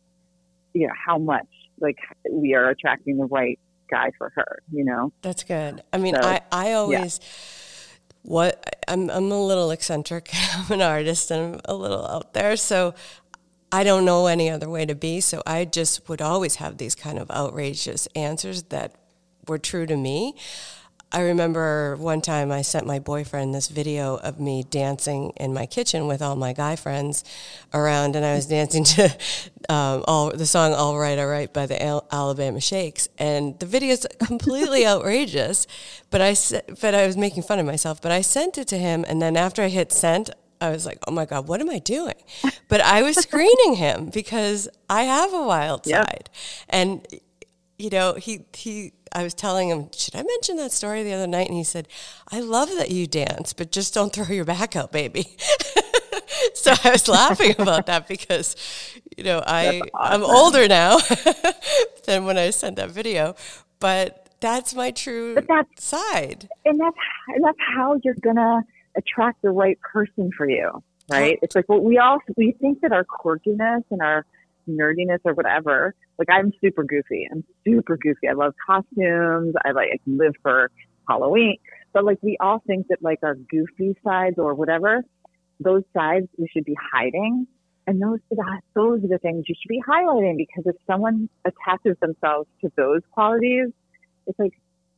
you 0.77 0.87
know, 0.87 0.93
how 1.05 1.17
much 1.17 1.47
like 1.79 1.97
we 2.29 2.53
are 2.53 2.69
attracting 2.69 3.17
the 3.17 3.25
right 3.25 3.59
guy 3.89 4.11
for 4.17 4.31
her, 4.35 4.59
you 4.71 4.83
know? 4.83 5.11
That's 5.21 5.43
good. 5.43 5.83
I 5.93 5.97
mean 5.97 6.15
so, 6.15 6.27
I, 6.27 6.41
I 6.51 6.73
always 6.73 7.19
yeah 7.21 7.27
what 8.27 8.75
I'm 8.89 9.09
I'm 9.09 9.31
a 9.31 9.45
little 9.45 9.71
eccentric. 9.71 10.29
I'm 10.53 10.71
an 10.71 10.81
artist 10.81 11.31
and 11.31 11.55
I'm 11.55 11.61
a 11.65 11.73
little 11.73 12.05
out 12.05 12.33
there, 12.33 12.57
so 12.57 12.93
I 13.71 13.83
don't 13.83 14.05
know 14.05 14.27
any 14.27 14.49
other 14.49 14.69
way 14.69 14.85
to 14.85 14.95
be. 14.95 15.21
So 15.21 15.41
I 15.45 15.65
just 15.65 16.07
would 16.09 16.21
always 16.21 16.55
have 16.55 16.77
these 16.77 16.93
kind 16.93 17.17
of 17.17 17.31
outrageous 17.31 18.07
answers 18.15 18.63
that 18.63 18.95
were 19.47 19.57
true 19.57 19.85
to 19.85 19.95
me. 19.95 20.35
I 21.11 21.21
remember 21.21 21.95
one 21.95 22.19
time 22.21 22.51
I 22.51 22.61
sent 22.61 22.85
my 22.85 22.99
boyfriend 22.99 23.55
this 23.55 23.69
video 23.69 24.17
of 24.17 24.41
me 24.41 24.63
dancing 24.63 25.31
in 25.37 25.53
my 25.53 25.65
kitchen 25.65 26.05
with 26.05 26.21
all 26.21 26.35
my 26.35 26.51
guy 26.51 26.75
friends 26.75 27.23
around, 27.73 28.17
and 28.17 28.25
I 28.25 28.35
was 28.35 28.45
dancing 28.45 28.83
to 28.83 29.05
um, 29.69 30.03
all 30.05 30.31
the 30.31 30.45
song 30.45 30.73
"All 30.73 30.97
Right, 30.97 31.17
All 31.17 31.27
Right" 31.27 31.51
by 31.51 31.65
the 31.65 31.81
Al- 31.81 32.05
Alabama 32.11 32.59
Shakes, 32.59 33.07
and 33.17 33.57
the 33.59 33.65
video 33.65 33.93
is 33.93 34.05
completely 34.19 34.85
outrageous. 34.93 35.65
But 36.09 36.21
I 36.21 36.35
but 36.81 36.93
I 36.93 37.07
was 37.07 37.15
making 37.15 37.43
fun 37.43 37.59
of 37.59 37.65
myself. 37.65 38.01
But 38.01 38.11
I 38.11 38.19
sent 38.19 38.57
it 38.57 38.67
to 38.67 38.77
him, 38.77 39.05
and 39.07 39.21
then 39.21 39.37
after 39.37 39.61
I 39.61 39.69
hit 39.69 39.93
send, 39.93 40.31
I 40.59 40.71
was 40.71 40.85
like, 40.85 40.99
"Oh 41.07 41.11
my 41.11 41.25
god, 41.25 41.47
what 41.47 41.61
am 41.61 41.69
I 41.69 41.79
doing?" 41.79 42.15
But 42.69 42.81
I 42.81 43.01
was 43.01 43.15
screening 43.15 43.75
him 43.75 44.09
because 44.09 44.67
I 44.89 45.03
have 45.03 45.33
a 45.33 45.41
wild 45.41 45.85
side, 45.85 46.29
and 46.67 47.07
you 47.77 47.89
know, 47.89 48.13
he 48.13 48.45
he 48.53 48.93
I 49.13 49.23
was 49.23 49.33
telling 49.33 49.69
him, 49.69 49.89
should 49.93 50.15
I 50.15 50.23
mention 50.23 50.57
that 50.57 50.71
story 50.71 51.03
the 51.03 51.13
other 51.13 51.27
night? 51.27 51.47
And 51.47 51.57
he 51.57 51.63
said, 51.63 51.87
I 52.31 52.39
love 52.39 52.69
that 52.77 52.91
you 52.91 53.07
dance, 53.07 53.53
but 53.53 53.71
just 53.71 53.93
don't 53.93 54.11
throw 54.11 54.27
your 54.27 54.45
back 54.45 54.75
out, 54.75 54.91
baby. 54.91 55.37
so 56.53 56.73
I 56.83 56.91
was 56.91 57.07
laughing 57.07 57.55
about 57.57 57.85
that 57.85 58.07
because, 58.07 58.55
you 59.15 59.23
know, 59.23 59.43
I 59.45 59.81
awesome. 59.93 60.23
I'm 60.23 60.23
older 60.23 60.67
now 60.67 60.97
than 62.05 62.25
when 62.25 62.37
I 62.37 62.49
sent 62.49 62.75
that 62.77 62.91
video, 62.91 63.35
but 63.79 64.27
that's 64.39 64.75
my 64.75 64.91
true 64.91 65.35
but 65.35 65.47
that's, 65.47 65.83
side. 65.83 66.49
And 66.65 66.79
that's 66.79 66.97
and 67.29 67.43
that's 67.43 67.57
how 67.75 67.99
you're 68.03 68.15
gonna 68.21 68.61
attract 68.95 69.41
the 69.41 69.49
right 69.49 69.79
person 69.81 70.31
for 70.35 70.49
you, 70.49 70.83
right? 71.09 71.39
It's 71.41 71.55
like 71.55 71.69
well, 71.69 71.79
we 71.79 71.97
all 71.97 72.19
we 72.35 72.51
think 72.59 72.81
that 72.81 72.91
our 72.91 73.05
quirkiness 73.05 73.83
and 73.89 74.01
our 74.01 74.25
nerdiness 74.67 75.19
or 75.23 75.33
whatever. 75.33 75.95
Like 76.17 76.29
I'm 76.31 76.51
super 76.61 76.83
goofy. 76.83 77.27
I'm 77.31 77.43
super 77.65 77.97
goofy. 77.97 78.27
I 78.29 78.33
love 78.33 78.53
costumes. 78.65 79.55
I 79.63 79.71
like 79.71 80.01
live 80.05 80.33
for 80.41 80.71
Halloween. 81.07 81.57
But 81.93 82.05
like 82.05 82.19
we 82.21 82.37
all 82.39 82.61
think 82.67 82.87
that 82.89 83.01
like 83.01 83.19
our 83.23 83.35
goofy 83.35 83.95
sides 84.03 84.37
or 84.37 84.53
whatever, 84.53 85.03
those 85.59 85.83
sides 85.95 86.27
we 86.37 86.47
should 86.51 86.65
be 86.65 86.75
hiding. 86.93 87.47
And 87.87 88.01
those 88.01 88.19
are 88.31 88.35
the, 88.35 88.61
those 88.75 89.03
are 89.05 89.07
the 89.07 89.17
things 89.17 89.45
you 89.47 89.55
should 89.59 89.69
be 89.69 89.81
highlighting 89.87 90.35
because 90.37 90.63
if 90.65 90.75
someone 90.85 91.29
attaches 91.45 91.97
themselves 92.01 92.49
to 92.61 92.71
those 92.75 93.01
qualities, 93.11 93.69
it's 94.25 94.37
like 94.37 94.53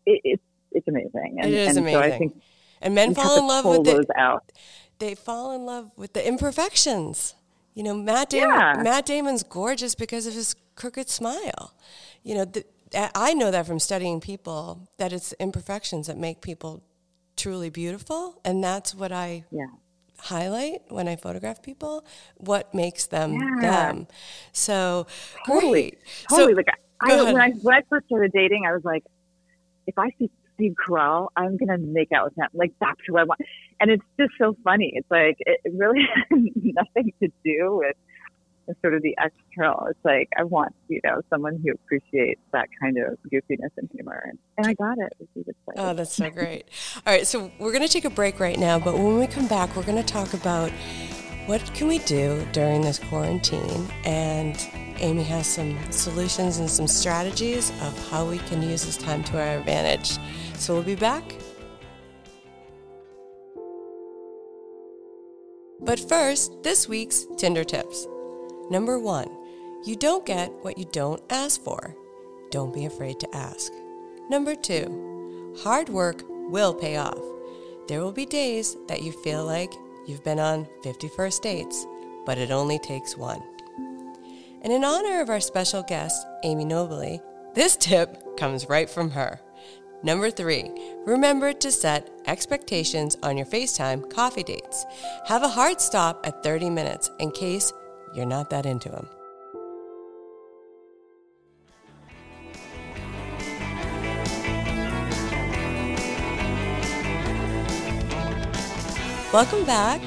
it, 0.05 0.21
it's 0.23 0.43
it's 0.71 0.87
amazing. 0.87 1.37
And, 1.39 1.51
it 1.51 1.53
is 1.53 1.69
and 1.69 1.79
amazing. 1.79 2.01
So 2.01 2.07
I 2.07 2.17
think 2.17 2.41
and 2.81 2.95
men 2.95 3.13
fall 3.13 3.37
in 3.37 3.47
love 3.47 3.65
with 3.65 3.83
the, 4.07 4.13
out. 4.17 4.51
They 4.99 5.15
fall 5.15 5.51
in 5.51 5.65
love 5.65 5.91
with 5.97 6.13
the 6.13 6.27
imperfections. 6.27 7.35
You 7.73 7.83
know, 7.83 7.93
Matt 7.93 8.29
Damon, 8.29 8.49
yeah. 8.49 8.81
Matt 8.83 9.05
Damon's 9.05 9.43
gorgeous 9.43 9.95
because 9.95 10.27
of 10.27 10.33
his 10.33 10.55
crooked 10.75 11.09
smile. 11.09 11.73
You 12.23 12.35
know, 12.35 12.45
the, 12.45 12.65
I 12.93 13.33
know 13.33 13.51
that 13.51 13.67
from 13.67 13.79
studying 13.79 14.19
people 14.19 14.89
that 14.97 15.13
it's 15.13 15.33
imperfections 15.33 16.07
that 16.07 16.17
make 16.17 16.41
people 16.41 16.83
truly 17.37 17.69
beautiful, 17.69 18.41
and 18.43 18.63
that's 18.63 18.93
what 18.93 19.11
I 19.11 19.45
yeah. 19.51 19.67
highlight 20.17 20.81
when 20.89 21.07
I 21.07 21.15
photograph 21.15 21.61
people. 21.61 22.05
What 22.37 22.73
makes 22.73 23.05
them 23.07 23.33
yeah. 23.33 23.61
them? 23.61 24.07
So 24.51 25.07
totally, 25.45 25.71
great. 25.71 25.99
totally. 26.29 26.53
So, 26.53 26.57
like 26.57 26.67
I, 27.01 27.23
when 27.23 27.41
I 27.41 27.51
when 27.51 27.75
I 27.75 27.81
first 27.89 28.07
started 28.07 28.31
dating, 28.33 28.65
I 28.67 28.73
was 28.73 28.83
like, 28.83 29.03
if 29.87 29.97
I 29.97 30.09
see 30.17 30.29
Steve 30.59 30.75
Carell, 30.75 31.29
I'm 31.37 31.57
gonna 31.57 31.77
make 31.77 32.11
out 32.11 32.25
with 32.25 32.37
him. 32.37 32.47
Like 32.53 32.73
that's 32.81 32.99
who 33.07 33.17
I 33.17 33.23
want. 33.23 33.39
And 33.79 33.89
it's 33.89 34.03
just 34.19 34.33
so 34.37 34.55
funny. 34.63 34.91
It's 34.93 35.09
like 35.09 35.37
it 35.39 35.61
really 35.73 36.01
has 36.29 36.39
nothing 36.55 37.13
to 37.23 37.29
do 37.45 37.81
with 37.81 37.95
sort 38.81 38.93
of 38.93 39.01
the 39.01 39.15
external. 39.17 39.87
It's 39.89 40.03
like 40.03 40.29
I 40.37 40.43
want, 40.43 40.75
you 40.89 40.99
know, 41.03 41.21
someone 41.29 41.59
who 41.63 41.71
appreciates 41.71 42.41
that 42.51 42.67
kind 42.79 42.97
of 42.97 43.17
goofiness 43.33 43.71
and 43.77 43.89
humor. 43.93 44.21
And, 44.27 44.37
and 44.57 44.67
I 44.67 44.73
got 44.73 44.97
it. 44.99 45.13
Oh, 45.77 45.93
that's 45.93 46.13
so 46.13 46.29
great. 46.29 46.65
All 47.07 47.13
right, 47.13 47.25
so 47.25 47.51
we're 47.57 47.73
gonna 47.73 47.87
take 47.87 48.05
a 48.05 48.09
break 48.09 48.39
right 48.39 48.59
now, 48.59 48.77
but 48.79 48.95
when 48.95 49.17
we 49.17 49.27
come 49.27 49.47
back, 49.47 49.75
we're 49.75 49.83
gonna 49.83 50.03
talk 50.03 50.33
about 50.33 50.71
what 51.45 51.61
can 51.73 51.87
we 51.87 51.99
do 51.99 52.45
during 52.51 52.81
this 52.81 52.99
quarantine 52.99 53.87
and 54.03 54.69
Amy 54.99 55.23
has 55.23 55.47
some 55.47 55.77
solutions 55.91 56.59
and 56.59 56.69
some 56.69 56.87
strategies 56.87 57.71
of 57.81 58.09
how 58.09 58.25
we 58.25 58.37
can 58.39 58.61
use 58.61 58.85
this 58.85 58.97
time 58.97 59.23
to 59.25 59.39
our 59.39 59.57
advantage. 59.57 60.17
So 60.55 60.73
we'll 60.73 60.83
be 60.83 60.95
back. 60.95 61.23
But 65.81 65.99
first, 65.99 66.61
this 66.61 66.87
week's 66.87 67.25
Tinder 67.37 67.63
tips. 67.63 68.07
Number 68.69 68.99
one, 68.99 69.29
you 69.85 69.95
don't 69.95 70.25
get 70.25 70.51
what 70.61 70.77
you 70.77 70.85
don't 70.91 71.21
ask 71.29 71.61
for. 71.61 71.95
Don't 72.51 72.73
be 72.73 72.85
afraid 72.85 73.19
to 73.21 73.35
ask. 73.35 73.71
Number 74.29 74.55
two, 74.55 75.55
hard 75.63 75.89
work 75.89 76.23
will 76.27 76.73
pay 76.73 76.97
off. 76.97 77.17
There 77.87 78.01
will 78.01 78.11
be 78.11 78.25
days 78.25 78.77
that 78.87 79.01
you 79.01 79.11
feel 79.11 79.45
like 79.45 79.73
you've 80.05 80.23
been 80.23 80.39
on 80.39 80.67
51st 80.83 81.41
dates, 81.41 81.87
but 82.25 82.37
it 82.37 82.51
only 82.51 82.77
takes 82.77 83.17
one. 83.17 83.41
And 84.61 84.73
in 84.73 84.83
honor 84.83 85.21
of 85.21 85.29
our 85.29 85.39
special 85.39 85.83
guest, 85.83 86.27
Amy 86.43 86.65
Nobile, 86.65 87.23
this 87.55 87.77
tip 87.77 88.37
comes 88.37 88.67
right 88.67 88.89
from 88.89 89.09
her. 89.11 89.39
Number 90.03 90.29
three, 90.29 90.69
remember 91.05 91.53
to 91.53 91.71
set 91.71 92.09
expectations 92.27 93.15
on 93.23 93.37
your 93.37 93.45
FaceTime 93.45 94.09
coffee 94.13 94.43
dates. 94.43 94.85
Have 95.27 95.43
a 95.43 95.47
hard 95.47 95.79
stop 95.79 96.25
at 96.27 96.43
30 96.43 96.69
minutes 96.69 97.09
in 97.19 97.31
case 97.31 97.71
you're 98.13 98.25
not 98.25 98.49
that 98.49 98.65
into 98.65 98.89
them. 98.89 99.07
Welcome 109.31 109.63
back. 109.63 110.01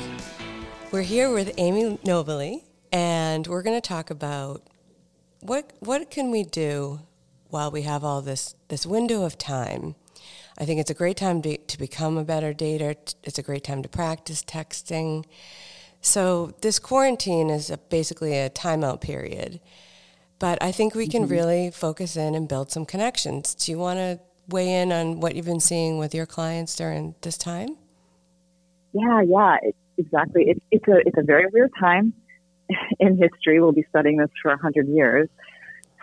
We're 0.91 1.03
here 1.03 1.33
with 1.33 1.55
Amy 1.57 1.99
Nobile, 2.05 2.61
and 2.92 3.46
we're 3.46 3.62
going 3.62 3.81
to 3.81 3.88
talk 3.88 4.11
about 4.11 4.62
what 5.40 5.72
what 5.81 6.11
can 6.11 6.31
we 6.31 6.44
do 6.44 7.00
while 7.48 7.70
we 7.70 7.83
have 7.83 8.05
all 8.05 8.20
this 8.20 8.55
this 8.68 8.87
window 8.87 9.24
of 9.24 9.38
time. 9.38 9.94
I 10.59 10.66
think 10.66 10.81
it's 10.81 10.90
a 10.90 10.94
great 10.94 11.16
time 11.16 11.40
to, 11.42 11.57
to 11.57 11.78
become 11.78 12.18
a 12.18 12.24
better 12.24 12.52
dater. 12.52 12.94
It's 13.24 13.38
a 13.38 13.42
great 13.42 13.64
time 13.64 13.83
to 13.83 13.88
practice 13.88 14.42
texting. 14.42 15.24
So 16.02 16.55
this 16.61 16.78
quarantine 16.78 17.48
is 17.48 17.70
a, 17.70 17.78
basically 17.78 18.37
a 18.37 18.50
timeout 18.50 19.00
period, 19.00 19.61
but 20.38 20.62
I 20.62 20.70
think 20.70 20.94
we 20.94 21.07
can 21.07 21.22
mm-hmm. 21.22 21.33
really 21.33 21.70
focus 21.70 22.16
in 22.16 22.35
and 22.35 22.48
build 22.48 22.70
some 22.70 22.85
connections. 22.85 23.55
Do 23.55 23.72
you 23.72 23.78
want 23.78 23.98
to 23.98 24.20
weigh 24.48 24.74
in 24.83 24.92
on 24.92 25.20
what 25.20 25.35
you've 25.35 25.46
been 25.46 25.61
seeing 25.61 25.98
with 25.98 26.14
your 26.14 26.26
clients 26.26 26.76
during 26.76 27.14
this 27.22 27.38
time? 27.38 27.76
Yeah, 28.92 29.22
yeah, 29.26 29.57
it, 29.62 29.76
exactly. 29.96 30.50
It, 30.50 30.62
it's 30.70 30.87
a 30.87 30.98
it's 31.07 31.18
a 31.18 31.22
very 31.22 31.46
weird 31.52 31.70
time 31.81 32.12
in 33.01 33.18
history. 33.18 33.61
We'll 33.61 33.72
be 33.72 33.87
studying 33.90 34.18
this 34.18 34.31
for 34.42 34.53
a 34.53 34.59
hundred 34.59 34.88
years. 34.88 35.29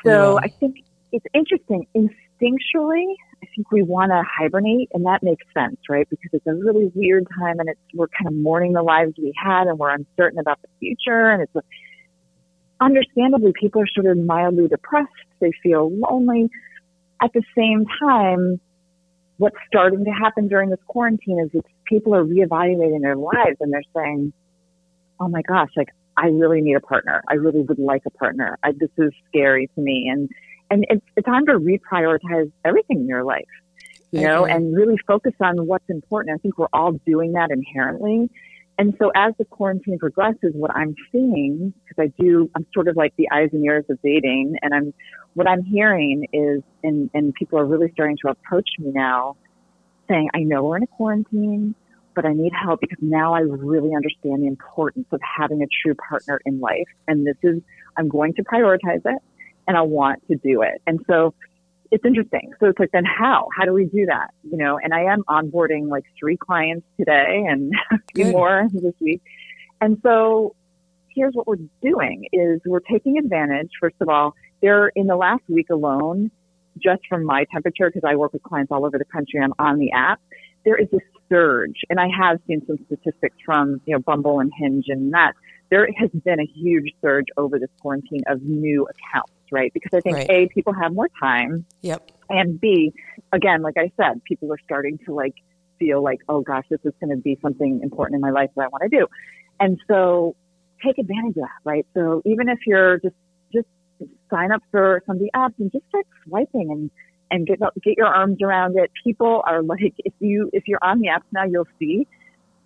So 0.06 0.40
yeah. 0.40 0.46
I 0.46 0.48
think 0.60 0.84
it's 1.12 1.26
interesting. 1.34 1.88
Instinctually, 1.96 3.16
I 3.44 3.48
think 3.56 3.72
we 3.72 3.82
want 3.82 4.12
to 4.12 4.22
hibernate, 4.24 4.90
and 4.94 5.06
that 5.06 5.24
makes 5.24 5.46
sense, 5.54 5.78
right? 5.90 6.08
Because 6.10 6.30
it's 6.34 6.48
a 6.48 6.54
really 6.54 6.92
weird 6.94 7.28
time, 7.38 7.60
and 7.60 7.70
it's 7.70 7.80
we're 7.94 8.08
kind 8.08 8.28
of 8.28 8.34
mourning 8.34 8.74
the 8.74 8.84
lives 8.84 9.14
we 9.18 9.34
had, 9.42 9.68
and 9.68 9.78
we're 9.78 9.94
uncertain 9.94 10.40
about 10.40 10.62
the 10.62 10.68
future, 10.80 11.30
and 11.30 11.42
it's 11.42 11.68
understandably 12.80 13.52
people 13.60 13.82
are 13.82 13.88
sort 13.88 14.06
of 14.06 14.18
mildly 14.18 14.68
depressed. 14.68 15.10
They 15.40 15.52
feel 15.64 15.90
lonely. 15.92 16.50
At 17.22 17.32
the 17.34 17.44
same 17.56 17.86
time, 18.00 18.62
what's 19.38 19.58
starting 19.68 20.06
to 20.06 20.12
happen 20.12 20.48
during 20.48 20.70
this 20.70 20.80
quarantine 20.88 21.40
is 21.40 21.50
it's 21.54 21.68
people 21.86 22.16
are 22.16 22.24
reevaluating 22.24 23.02
their 23.02 23.18
lives 23.18 23.58
and 23.60 23.74
they're 23.74 23.82
saying, 23.96 24.32
"Oh 25.20 25.28
my 25.28 25.42
gosh, 25.42 25.70
like 25.76 25.90
I 26.18 26.28
really 26.28 26.62
need 26.62 26.76
a 26.76 26.82
partner. 26.82 27.24
I 27.28 27.36
really 27.36 27.62
would 27.62 27.80
like 27.80 28.04
a 28.06 28.12
partner. 28.12 28.58
I, 28.64 28.72
this 28.72 28.90
is 28.98 29.12
scary 29.28 29.70
to 29.76 29.82
me." 29.82 30.10
And 30.12 30.30
and 30.72 30.86
it's, 30.90 31.06
it's 31.16 31.26
time 31.26 31.46
to 31.48 31.54
reprioritize 31.54 32.52
everything 32.64 33.00
in 33.02 33.08
your 33.08 33.24
life, 33.24 33.46
you 34.12 34.22
know, 34.22 34.46
and 34.46 34.76
really 34.76 34.98
focus 35.08 35.34
on 35.42 35.66
what's 35.66 35.90
important. 35.90 36.36
I 36.36 36.38
think 36.42 36.58
we're 36.58 36.68
all 36.74 36.94
doing 37.06 37.34
that 37.34 37.50
inherently. 37.52 38.30
And 38.78 38.96
so 38.98 39.12
as 39.14 39.34
the 39.38 39.44
quarantine 39.44 40.00
progresses, 40.00 40.54
what 40.54 40.72
I'm 40.74 40.96
seeing, 41.12 41.74
because 41.84 42.02
I 42.02 42.22
do, 42.22 42.50
I'm 42.56 42.66
sort 42.74 42.88
of 42.88 42.96
like 42.96 43.14
the 43.18 43.28
eyes 43.30 43.50
and 43.52 43.66
ears 43.66 43.84
of 43.90 44.02
dating, 44.02 44.56
and 44.62 44.74
I'm, 44.74 44.94
what 45.34 45.50
I'm 45.50 45.64
hearing 45.64 46.28
is, 46.32 46.62
and, 46.82 47.10
and 47.14 47.34
people 47.34 47.60
are 47.60 47.66
really 47.66 47.92
starting 47.92 48.16
to 48.26 48.32
approach 48.32 48.70
me 48.80 48.92
now 48.92 49.36
saying, 50.08 50.30
I 50.34 50.40
know 50.40 50.64
we're 50.64 50.78
in 50.78 50.84
a 50.84 50.88
quarantine, 50.88 51.76
but 52.20 52.28
I 52.28 52.34
need 52.34 52.52
help 52.52 52.82
because 52.82 52.98
now 53.02 53.34
I 53.34 53.40
really 53.40 53.96
understand 53.96 54.44
the 54.44 54.48
importance 54.48 55.08
of 55.14 55.22
having 55.24 55.62
a 55.64 55.68
true 55.82 55.96
partner 55.96 56.42
in 56.46 56.60
life. 56.60 56.90
And 57.08 57.26
this 57.26 57.38
is, 57.44 57.62
I'm 57.96 58.10
going 58.10 58.34
to 58.34 58.44
prioritize 58.44 59.06
it 59.06 59.22
and 59.70 59.78
I 59.78 59.84
want 59.84 60.28
to 60.28 60.36
do 60.36 60.62
it. 60.62 60.82
And 60.86 61.00
so 61.08 61.34
it's 61.92 62.04
interesting. 62.04 62.52
So 62.60 62.66
it's 62.66 62.78
like, 62.78 62.92
then 62.92 63.06
how? 63.06 63.48
How 63.58 63.64
do 63.64 63.72
we 63.72 63.86
do 63.86 64.06
that? 64.08 64.34
You 64.44 64.58
know, 64.58 64.78
and 64.84 64.94
I 64.94 65.04
am 65.04 65.24
onboarding 65.30 65.88
like 65.88 66.04
three 66.20 66.36
clients 66.36 66.86
today 66.98 67.46
and 67.48 67.72
a 67.94 67.98
few 68.14 68.26
Good. 68.26 68.34
more 68.34 68.68
this 68.70 68.96
week. 69.00 69.22
And 69.80 69.98
so 70.04 70.58
here's 71.16 71.36
what 71.36 71.48
we're 71.48 71.56
doing 71.82 72.28
is 72.34 72.60
we're 72.66 72.82
taking 72.82 73.18
advantage. 73.18 73.70
First 73.80 73.96
of 74.02 74.10
all, 74.10 74.36
there 74.62 74.90
in 74.90 75.08
the 75.08 75.16
last 75.16 75.44
week 75.48 75.70
alone, 75.70 76.32
just 76.84 77.00
from 77.08 77.24
my 77.24 77.46
temperature, 77.54 77.90
because 77.90 78.06
I 78.06 78.18
work 78.18 78.34
with 78.34 78.44
clients 78.44 78.74
all 78.74 78.86
over 78.86 78.98
the 78.98 79.06
country, 79.06 79.40
I'm 79.42 79.54
on 79.58 79.80
the 79.80 79.94
app. 79.94 80.20
There 80.66 80.78
is 80.78 80.88
a 80.94 81.00
surge, 81.30 81.82
and 81.90 82.00
I 82.00 82.08
have 82.20 82.40
seen 82.48 82.62
some 82.68 82.78
statistics 82.86 83.36
from 83.46 83.82
you 83.86 83.94
know 83.94 84.00
Bumble 84.00 84.40
and 84.40 84.52
Hinge 84.58 84.86
and 84.88 85.14
that 85.14 85.34
there 85.70 85.88
has 85.98 86.10
been 86.24 86.40
a 86.40 86.46
huge 86.46 86.92
surge 87.02 87.28
over 87.38 87.60
this 87.60 87.70
quarantine 87.80 88.24
of 88.28 88.42
new 88.42 88.88
accounts 88.88 89.34
right? 89.52 89.72
Because 89.74 89.92
I 89.94 90.02
think 90.02 90.18
right. 90.18 90.30
A, 90.30 90.48
people 90.48 90.74
have 90.74 90.94
more 90.94 91.10
time. 91.20 91.66
Yep. 91.82 92.12
And 92.30 92.60
B, 92.60 92.94
again, 93.32 93.62
like 93.62 93.76
I 93.78 93.92
said, 93.98 94.24
people 94.24 94.52
are 94.52 94.60
starting 94.64 95.00
to 95.06 95.14
like 95.14 95.34
feel 95.80 96.04
like, 96.04 96.20
oh 96.28 96.42
gosh, 96.42 96.66
this 96.70 96.80
is 96.84 96.94
going 97.00 97.16
to 97.16 97.22
be 97.22 97.38
something 97.42 97.82
important 97.84 98.16
in 98.16 98.22
my 98.22 98.32
life 98.32 98.50
that 98.56 98.64
I 98.64 98.68
want 98.68 98.84
to 98.84 98.90
do. 98.90 99.08
And 99.60 99.80
so 99.88 100.36
take 100.86 100.98
advantage 100.98 101.38
of 101.38 101.44
that, 101.44 101.60
right? 101.64 101.86
So 101.94 102.22
even 102.26 102.50
if 102.50 102.60
you're 102.66 103.00
just, 103.00 103.16
just 103.54 103.68
sign 104.30 104.52
up 104.52 104.62
for 104.72 105.02
some 105.06 105.18
of 105.18 105.22
the 105.22 105.32
apps 105.36 105.54
and 105.60 105.72
just 105.72 105.86
start 105.90 106.06
swiping 106.26 106.72
and, 106.72 106.92
and 107.32 107.46
get, 107.46 107.60
get 107.84 107.98
your 107.98 108.08
arms 108.08 108.38
around 108.42 108.78
it. 108.78 108.92
People 109.04 109.44
are 109.46 109.62
like, 109.62 109.94
if 110.00 110.14
you, 110.20 110.50
if 110.54 110.68
you're 110.68 110.84
on 110.84 111.00
the 111.00 111.08
apps 111.08 111.26
now, 111.32 111.46
you'll 111.46 111.68
see 111.80 112.08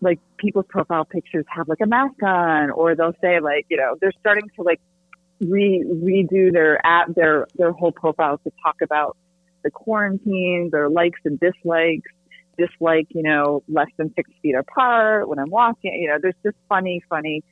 like 0.03 0.19
people's 0.37 0.65
profile 0.67 1.05
pictures 1.05 1.45
have 1.47 1.67
like 1.67 1.79
a 1.81 1.87
mask 1.87 2.21
on 2.21 2.69
or 2.71 2.95
they'll 2.95 3.15
say 3.21 3.39
like, 3.39 3.65
you 3.69 3.77
know, 3.77 3.95
they're 4.01 4.11
starting 4.19 4.49
to 4.55 4.61
like 4.61 4.81
re- 5.39 5.83
redo 5.87 6.51
their 6.51 6.85
app, 6.85 7.13
their 7.15 7.47
their 7.55 7.71
whole 7.71 7.91
profile 7.91 8.37
to 8.39 8.51
talk 8.61 8.75
about 8.81 9.17
the 9.63 9.71
quarantine, 9.71 10.69
their 10.71 10.89
likes 10.89 11.19
and 11.25 11.39
dislikes, 11.39 12.11
dislike, 12.57 13.07
you 13.09 13.23
know, 13.23 13.63
less 13.67 13.87
than 13.97 14.13
six 14.15 14.29
feet 14.41 14.55
apart 14.55 15.27
when 15.27 15.39
I'm 15.39 15.49
walking. 15.49 15.93
You 15.93 16.09
know, 16.09 16.17
there's 16.21 16.35
just 16.43 16.57
funny, 16.69 17.01
funny. 17.09 17.43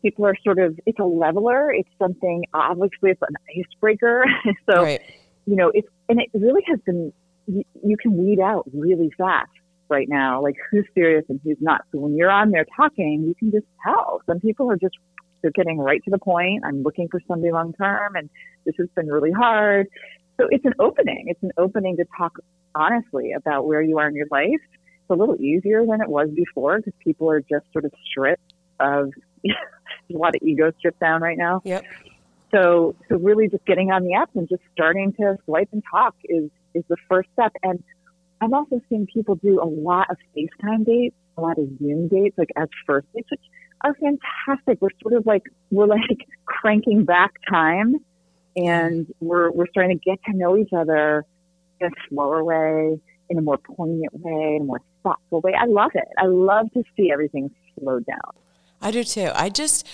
People 0.00 0.26
are 0.26 0.34
sort 0.42 0.58
of, 0.58 0.80
it's 0.84 0.98
a 0.98 1.04
leveler. 1.04 1.72
It's 1.72 1.88
something, 1.98 2.44
obviously, 2.52 3.10
it's 3.10 3.22
an 3.22 3.36
icebreaker. 3.56 4.24
so, 4.70 4.82
right. 4.82 5.00
You 5.46 5.56
know, 5.56 5.70
it's, 5.74 5.88
and 6.08 6.20
it 6.20 6.28
really 6.34 6.62
has 6.68 6.78
been, 6.84 7.12
you, 7.46 7.62
you 7.84 7.96
can 7.96 8.16
weed 8.16 8.40
out 8.40 8.64
really 8.72 9.10
fast 9.16 9.50
right 9.88 10.08
now, 10.08 10.42
like 10.42 10.56
who's 10.70 10.86
serious 10.94 11.24
and 11.28 11.40
who's 11.44 11.58
not. 11.60 11.82
So 11.92 11.98
when 11.98 12.16
you're 12.16 12.30
on 12.30 12.50
there 12.50 12.66
talking, 12.76 13.24
you 13.26 13.34
can 13.34 13.50
just 13.50 13.66
tell. 13.84 14.22
Some 14.26 14.40
people 14.40 14.70
are 14.70 14.76
just 14.76 14.96
they're 15.42 15.50
getting 15.52 15.78
right 15.78 16.02
to 16.04 16.10
the 16.10 16.18
point. 16.18 16.62
I'm 16.64 16.82
looking 16.82 17.08
for 17.08 17.20
somebody 17.26 17.52
long 17.52 17.72
term 17.74 18.14
and 18.14 18.30
this 18.64 18.74
has 18.78 18.88
been 18.94 19.08
really 19.08 19.32
hard. 19.32 19.88
So 20.40 20.46
it's 20.50 20.64
an 20.64 20.74
opening. 20.78 21.24
It's 21.26 21.42
an 21.42 21.50
opening 21.58 21.96
to 21.96 22.04
talk 22.16 22.32
honestly 22.74 23.32
about 23.32 23.66
where 23.66 23.82
you 23.82 23.98
are 23.98 24.08
in 24.08 24.14
your 24.14 24.28
life. 24.30 24.48
It's 24.52 25.10
a 25.10 25.14
little 25.14 25.36
easier 25.40 25.84
than 25.84 26.00
it 26.00 26.08
was 26.08 26.28
before 26.34 26.78
because 26.78 26.94
people 27.04 27.30
are 27.30 27.40
just 27.40 27.66
sort 27.72 27.84
of 27.84 27.92
stripped 28.08 28.54
of 28.80 29.10
a 29.44 30.16
lot 30.16 30.34
of 30.34 30.42
ego 30.42 30.72
stripped 30.78 31.00
down 31.00 31.20
right 31.20 31.36
now. 31.36 31.60
Yep. 31.64 31.84
So 32.52 32.94
so 33.08 33.16
really 33.16 33.48
just 33.48 33.64
getting 33.64 33.90
on 33.90 34.04
the 34.04 34.10
apps 34.10 34.34
and 34.34 34.48
just 34.48 34.62
starting 34.72 35.12
to 35.14 35.36
swipe 35.44 35.68
and 35.72 35.82
talk 35.90 36.14
is 36.24 36.50
is 36.74 36.84
the 36.88 36.96
first 37.08 37.28
step. 37.32 37.52
And 37.62 37.82
I'm 38.40 38.54
also 38.54 38.80
seeing 38.88 39.06
people 39.06 39.36
do 39.36 39.60
a 39.60 39.66
lot 39.66 40.10
of 40.10 40.16
FaceTime 40.36 40.84
dates, 40.84 41.16
a 41.36 41.40
lot 41.40 41.58
of 41.58 41.66
Zoom 41.78 42.08
dates, 42.08 42.36
like 42.36 42.50
as 42.56 42.68
first 42.86 43.06
dates, 43.14 43.30
which 43.30 43.40
are 43.82 43.94
fantastic. 43.94 44.80
We're 44.80 44.90
sort 45.00 45.14
of 45.14 45.26
like 45.26 45.42
we're 45.70 45.86
like 45.86 46.26
cranking 46.44 47.04
back 47.04 47.32
time, 47.48 47.96
and 48.56 49.06
we're 49.20 49.50
we're 49.50 49.68
starting 49.68 49.98
to 49.98 50.04
get 50.04 50.18
to 50.24 50.36
know 50.36 50.56
each 50.56 50.72
other 50.76 51.24
in 51.80 51.86
a 51.86 51.90
slower 52.08 52.44
way, 52.44 53.00
in 53.30 53.38
a 53.38 53.42
more 53.42 53.58
poignant 53.58 54.12
way, 54.12 54.56
in 54.56 54.62
a 54.62 54.64
more 54.64 54.80
thoughtful 55.02 55.40
way. 55.40 55.52
I 55.58 55.66
love 55.66 55.92
it. 55.94 56.08
I 56.18 56.26
love 56.26 56.70
to 56.74 56.82
see 56.96 57.10
everything 57.12 57.50
slow 57.78 58.00
down. 58.00 58.32
I 58.80 58.90
do 58.90 59.04
too. 59.04 59.30
I 59.34 59.48
just 59.48 59.86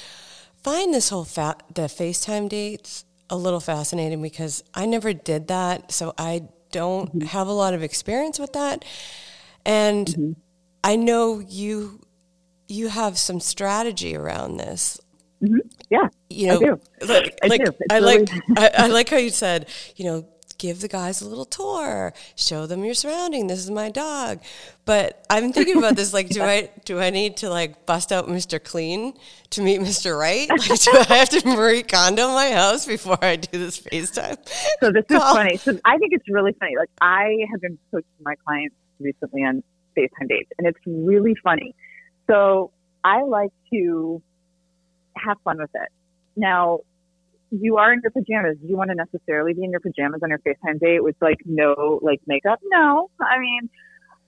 find 0.62 0.92
this 0.92 1.08
whole 1.08 1.24
fa- 1.24 1.58
the 1.74 1.82
FaceTime 1.82 2.48
dates 2.48 3.04
a 3.30 3.36
little 3.36 3.60
fascinating 3.60 4.22
because 4.22 4.64
I 4.74 4.86
never 4.86 5.12
did 5.12 5.48
that, 5.48 5.92
so 5.92 6.14
I 6.16 6.48
don't 6.70 7.08
mm-hmm. 7.08 7.26
have 7.26 7.46
a 7.46 7.52
lot 7.52 7.74
of 7.74 7.82
experience 7.82 8.38
with 8.38 8.52
that, 8.52 8.84
and. 9.64 10.06
Mm-hmm. 10.06 10.32
I 10.84 10.96
know 10.96 11.40
you 11.40 12.00
you 12.68 12.88
have 12.88 13.18
some 13.18 13.40
strategy 13.40 14.16
around 14.16 14.58
this. 14.58 15.00
Mm-hmm. 15.42 15.68
Yeah, 15.90 16.08
you 16.28 16.46
know, 16.48 16.56
I 16.56 16.58
do. 16.58 16.80
Like, 17.06 17.38
I, 17.42 17.46
like, 17.46 17.64
do. 17.64 17.72
I 17.90 17.98
really... 17.98 18.18
like 18.18 18.30
I, 18.56 18.70
I 18.84 18.86
like 18.88 19.08
how 19.08 19.16
you 19.16 19.30
said, 19.30 19.68
you 19.96 20.04
know, 20.04 20.28
give 20.58 20.80
the 20.80 20.88
guys 20.88 21.22
a 21.22 21.28
little 21.28 21.44
tour, 21.44 22.12
show 22.36 22.66
them 22.66 22.84
your 22.84 22.94
surrounding. 22.94 23.46
This 23.46 23.60
is 23.60 23.70
my 23.70 23.90
dog. 23.90 24.40
But 24.84 25.24
I'm 25.30 25.52
thinking 25.52 25.78
about 25.78 25.96
this 25.96 26.12
like, 26.12 26.28
do 26.28 26.42
I 26.42 26.70
do 26.84 27.00
I 27.00 27.10
need 27.10 27.36
to 27.38 27.50
like 27.50 27.86
bust 27.86 28.12
out 28.12 28.28
Mr. 28.28 28.62
Clean 28.62 29.14
to 29.50 29.62
meet 29.62 29.80
Mr. 29.80 30.18
Right? 30.18 30.48
Like, 30.48 30.80
do 30.80 30.90
I 31.08 31.16
have 31.16 31.28
to 31.30 31.46
Marie 31.46 31.82
Kondo 31.82 32.28
my 32.28 32.50
house 32.50 32.86
before 32.86 33.18
I 33.22 33.36
do 33.36 33.58
this 33.58 33.80
FaceTime? 33.80 34.36
So 34.80 34.92
this 34.92 35.04
is 35.08 35.18
funny. 35.18 35.56
So 35.56 35.78
I 35.84 35.96
think 35.98 36.12
it's 36.12 36.28
really 36.28 36.52
funny. 36.60 36.74
Like 36.76 36.90
I 37.00 37.46
have 37.50 37.60
been 37.60 37.78
coaching 37.90 38.08
my 38.20 38.34
clients 38.46 38.76
recently 39.00 39.42
on 39.42 39.62
FaceTime 39.96 40.28
dates, 40.28 40.50
and 40.58 40.66
it's 40.66 40.80
really 40.86 41.34
funny 41.42 41.74
so 42.28 42.70
I 43.02 43.22
like 43.22 43.50
to 43.72 44.22
have 45.16 45.38
fun 45.42 45.58
with 45.58 45.70
it. 45.74 45.88
Now, 46.36 46.80
you 47.50 47.76
are 47.76 47.92
in 47.92 48.00
your 48.02 48.10
pajamas. 48.10 48.58
Do 48.60 48.68
you 48.68 48.76
want 48.76 48.90
to 48.90 48.96
necessarily 48.96 49.54
be 49.54 49.64
in 49.64 49.70
your 49.70 49.80
pajamas 49.80 50.20
on 50.22 50.30
your 50.30 50.40
FaceTime 50.40 50.80
date 50.80 51.02
with 51.02 51.16
like 51.20 51.38
no 51.44 52.00
like 52.02 52.20
makeup? 52.26 52.60
No. 52.64 53.10
I 53.20 53.38
mean, 53.38 53.70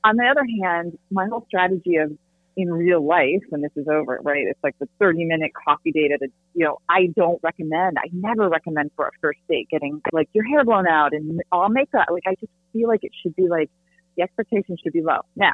on 0.04 0.16
the 0.16 0.24
other 0.24 0.46
hand, 0.62 0.98
my 1.10 1.26
whole 1.26 1.44
strategy 1.48 1.96
of 1.96 2.12
in 2.56 2.72
real 2.72 3.04
life 3.04 3.42
when 3.48 3.62
this 3.62 3.70
is 3.76 3.86
over, 3.88 4.20
right? 4.22 4.44
It's 4.48 4.58
like 4.62 4.76
the 4.78 4.88
30 4.98 5.24
minute 5.24 5.52
coffee 5.54 5.92
date 5.92 6.10
at 6.12 6.20
a, 6.22 6.28
you 6.54 6.64
know, 6.64 6.78
I 6.88 7.06
don't 7.16 7.40
recommend, 7.42 7.96
I 7.98 8.08
never 8.12 8.48
recommend 8.48 8.90
for 8.96 9.06
a 9.06 9.10
first 9.20 9.38
date 9.48 9.68
getting 9.70 10.00
like 10.12 10.28
your 10.32 10.44
hair 10.44 10.64
blown 10.64 10.86
out 10.86 11.12
and 11.12 11.40
all 11.52 11.68
makeup. 11.68 12.06
Like 12.10 12.24
I 12.26 12.34
just 12.40 12.52
feel 12.72 12.88
like 12.88 13.00
it 13.02 13.12
should 13.22 13.36
be 13.36 13.48
like 13.48 13.70
the 14.16 14.24
expectation 14.24 14.76
should 14.82 14.92
be 14.92 15.02
low. 15.02 15.20
Now, 15.36 15.52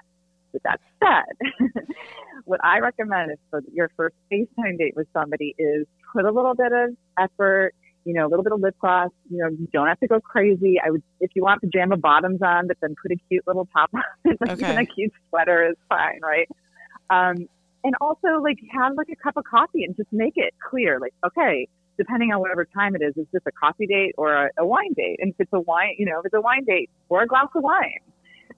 With 0.56 0.62
that 0.62 0.80
said, 1.04 1.68
what 2.46 2.64
I 2.64 2.78
recommend 2.78 3.30
is 3.30 3.38
for 3.50 3.62
your 3.74 3.90
first 3.94 4.14
FaceTime 4.32 4.78
date 4.78 4.94
with 4.96 5.06
somebody 5.12 5.54
is 5.58 5.86
put 6.14 6.24
a 6.24 6.30
little 6.30 6.54
bit 6.54 6.72
of 6.72 6.96
effort, 7.18 7.74
you 8.06 8.14
know, 8.14 8.26
a 8.26 8.28
little 8.28 8.42
bit 8.42 8.54
of 8.54 8.60
lip 8.60 8.74
gloss. 8.80 9.10
You 9.28 9.36
know, 9.36 9.48
you 9.50 9.68
don't 9.70 9.86
have 9.86 10.00
to 10.00 10.06
go 10.06 10.18
crazy. 10.18 10.76
I 10.82 10.90
would, 10.90 11.02
if 11.20 11.32
you 11.34 11.42
want 11.42 11.60
pajama 11.60 11.98
bottoms 11.98 12.40
on, 12.40 12.68
but 12.68 12.78
then 12.80 12.94
put 13.02 13.12
a 13.12 13.16
cute 13.28 13.44
little 13.46 13.68
top 13.70 13.90
on, 13.92 14.02
like 14.40 14.52
okay. 14.52 14.64
even 14.64 14.78
a 14.78 14.86
cute 14.86 15.12
sweater 15.28 15.68
is 15.68 15.76
fine, 15.90 16.20
right? 16.22 16.48
Um, 17.10 17.48
and 17.84 17.94
also 18.00 18.40
like 18.42 18.56
have 18.72 18.94
like 18.96 19.08
a 19.12 19.16
cup 19.16 19.36
of 19.36 19.44
coffee 19.44 19.84
and 19.84 19.94
just 19.94 20.08
make 20.10 20.34
it 20.36 20.54
clear, 20.70 20.98
like, 20.98 21.12
okay, 21.26 21.68
depending 21.98 22.32
on 22.32 22.40
whatever 22.40 22.64
time 22.64 22.96
it 22.96 23.02
is, 23.02 23.14
is 23.18 23.26
this 23.30 23.42
a 23.46 23.52
coffee 23.52 23.86
date 23.86 24.14
or 24.16 24.32
a, 24.32 24.48
a 24.58 24.66
wine 24.66 24.94
date? 24.96 25.18
And 25.20 25.32
if 25.32 25.36
it's 25.40 25.52
a 25.52 25.60
wine, 25.60 25.96
you 25.98 26.06
know, 26.06 26.20
if 26.20 26.24
it's 26.24 26.34
a 26.34 26.40
wine 26.40 26.64
date, 26.64 26.88
or 27.10 27.22
a 27.22 27.26
glass 27.26 27.48
of 27.54 27.62
wine. 27.62 28.00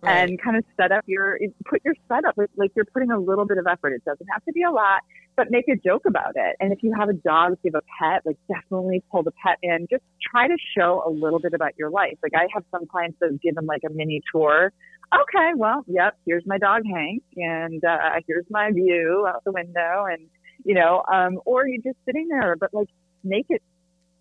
Right. 0.01 0.31
And 0.31 0.41
kind 0.41 0.57
of 0.57 0.65
set 0.77 0.93
up 0.93 1.05
your, 1.07 1.39
put 1.69 1.83
your 1.85 1.95
setup 2.07 2.35
like, 2.37 2.51
like 2.57 2.71
you're 2.77 2.85
putting 2.85 3.11
a 3.11 3.19
little 3.19 3.45
bit 3.45 3.59
of 3.59 3.67
effort. 3.67 3.93
It 3.93 4.05
doesn't 4.05 4.27
have 4.33 4.45
to 4.45 4.53
be 4.53 4.63
a 4.63 4.71
lot, 4.71 5.03
but 5.37 5.51
make 5.51 5.67
a 5.69 5.75
joke 5.77 6.03
about 6.07 6.33
it. 6.37 6.57
And 6.61 6.73
if 6.73 6.83
you 6.83 6.95
have 6.97 7.09
a 7.09 7.15
dog, 7.15 7.55
if 7.55 7.59
you 7.65 7.73
have 7.75 7.83
a 7.83 8.05
pet, 8.05 8.23
like 8.25 8.37
definitely 8.47 9.03
pull 9.11 9.25
the 9.25 9.33
pet 9.45 9.59
in. 9.63 9.89
Just 9.91 10.05
try 10.31 10.47
to 10.47 10.57
show 10.77 11.03
a 11.05 11.11
little 11.11 11.41
bit 11.41 11.53
about 11.53 11.73
your 11.77 11.91
life. 11.91 12.17
Like 12.23 12.33
I 12.37 12.47
have 12.55 12.63
some 12.71 12.87
clients 12.87 13.19
that 13.21 13.39
give 13.43 13.57
them 13.57 13.67
like 13.67 13.83
a 13.85 13.93
mini 13.93 14.23
tour. 14.33 14.73
Okay, 15.13 15.53
well, 15.57 15.85
yep, 15.87 16.17
here's 16.27 16.45
my 16.47 16.59
dog 16.59 16.83
Hank, 16.85 17.23
and 17.37 17.83
uh, 17.83 18.21
here's 18.27 18.45
my 18.51 18.71
view 18.71 19.27
out 19.27 19.43
the 19.45 19.53
window, 19.53 20.05
and 20.05 20.29
you 20.65 20.75
know, 20.75 21.03
um, 21.11 21.41
or 21.47 21.67
you're 21.67 21.83
just 21.83 21.97
sitting 22.05 22.29
there, 22.29 22.57
but 22.57 22.75
like 22.75 22.89
make 23.25 23.47
it, 23.49 23.63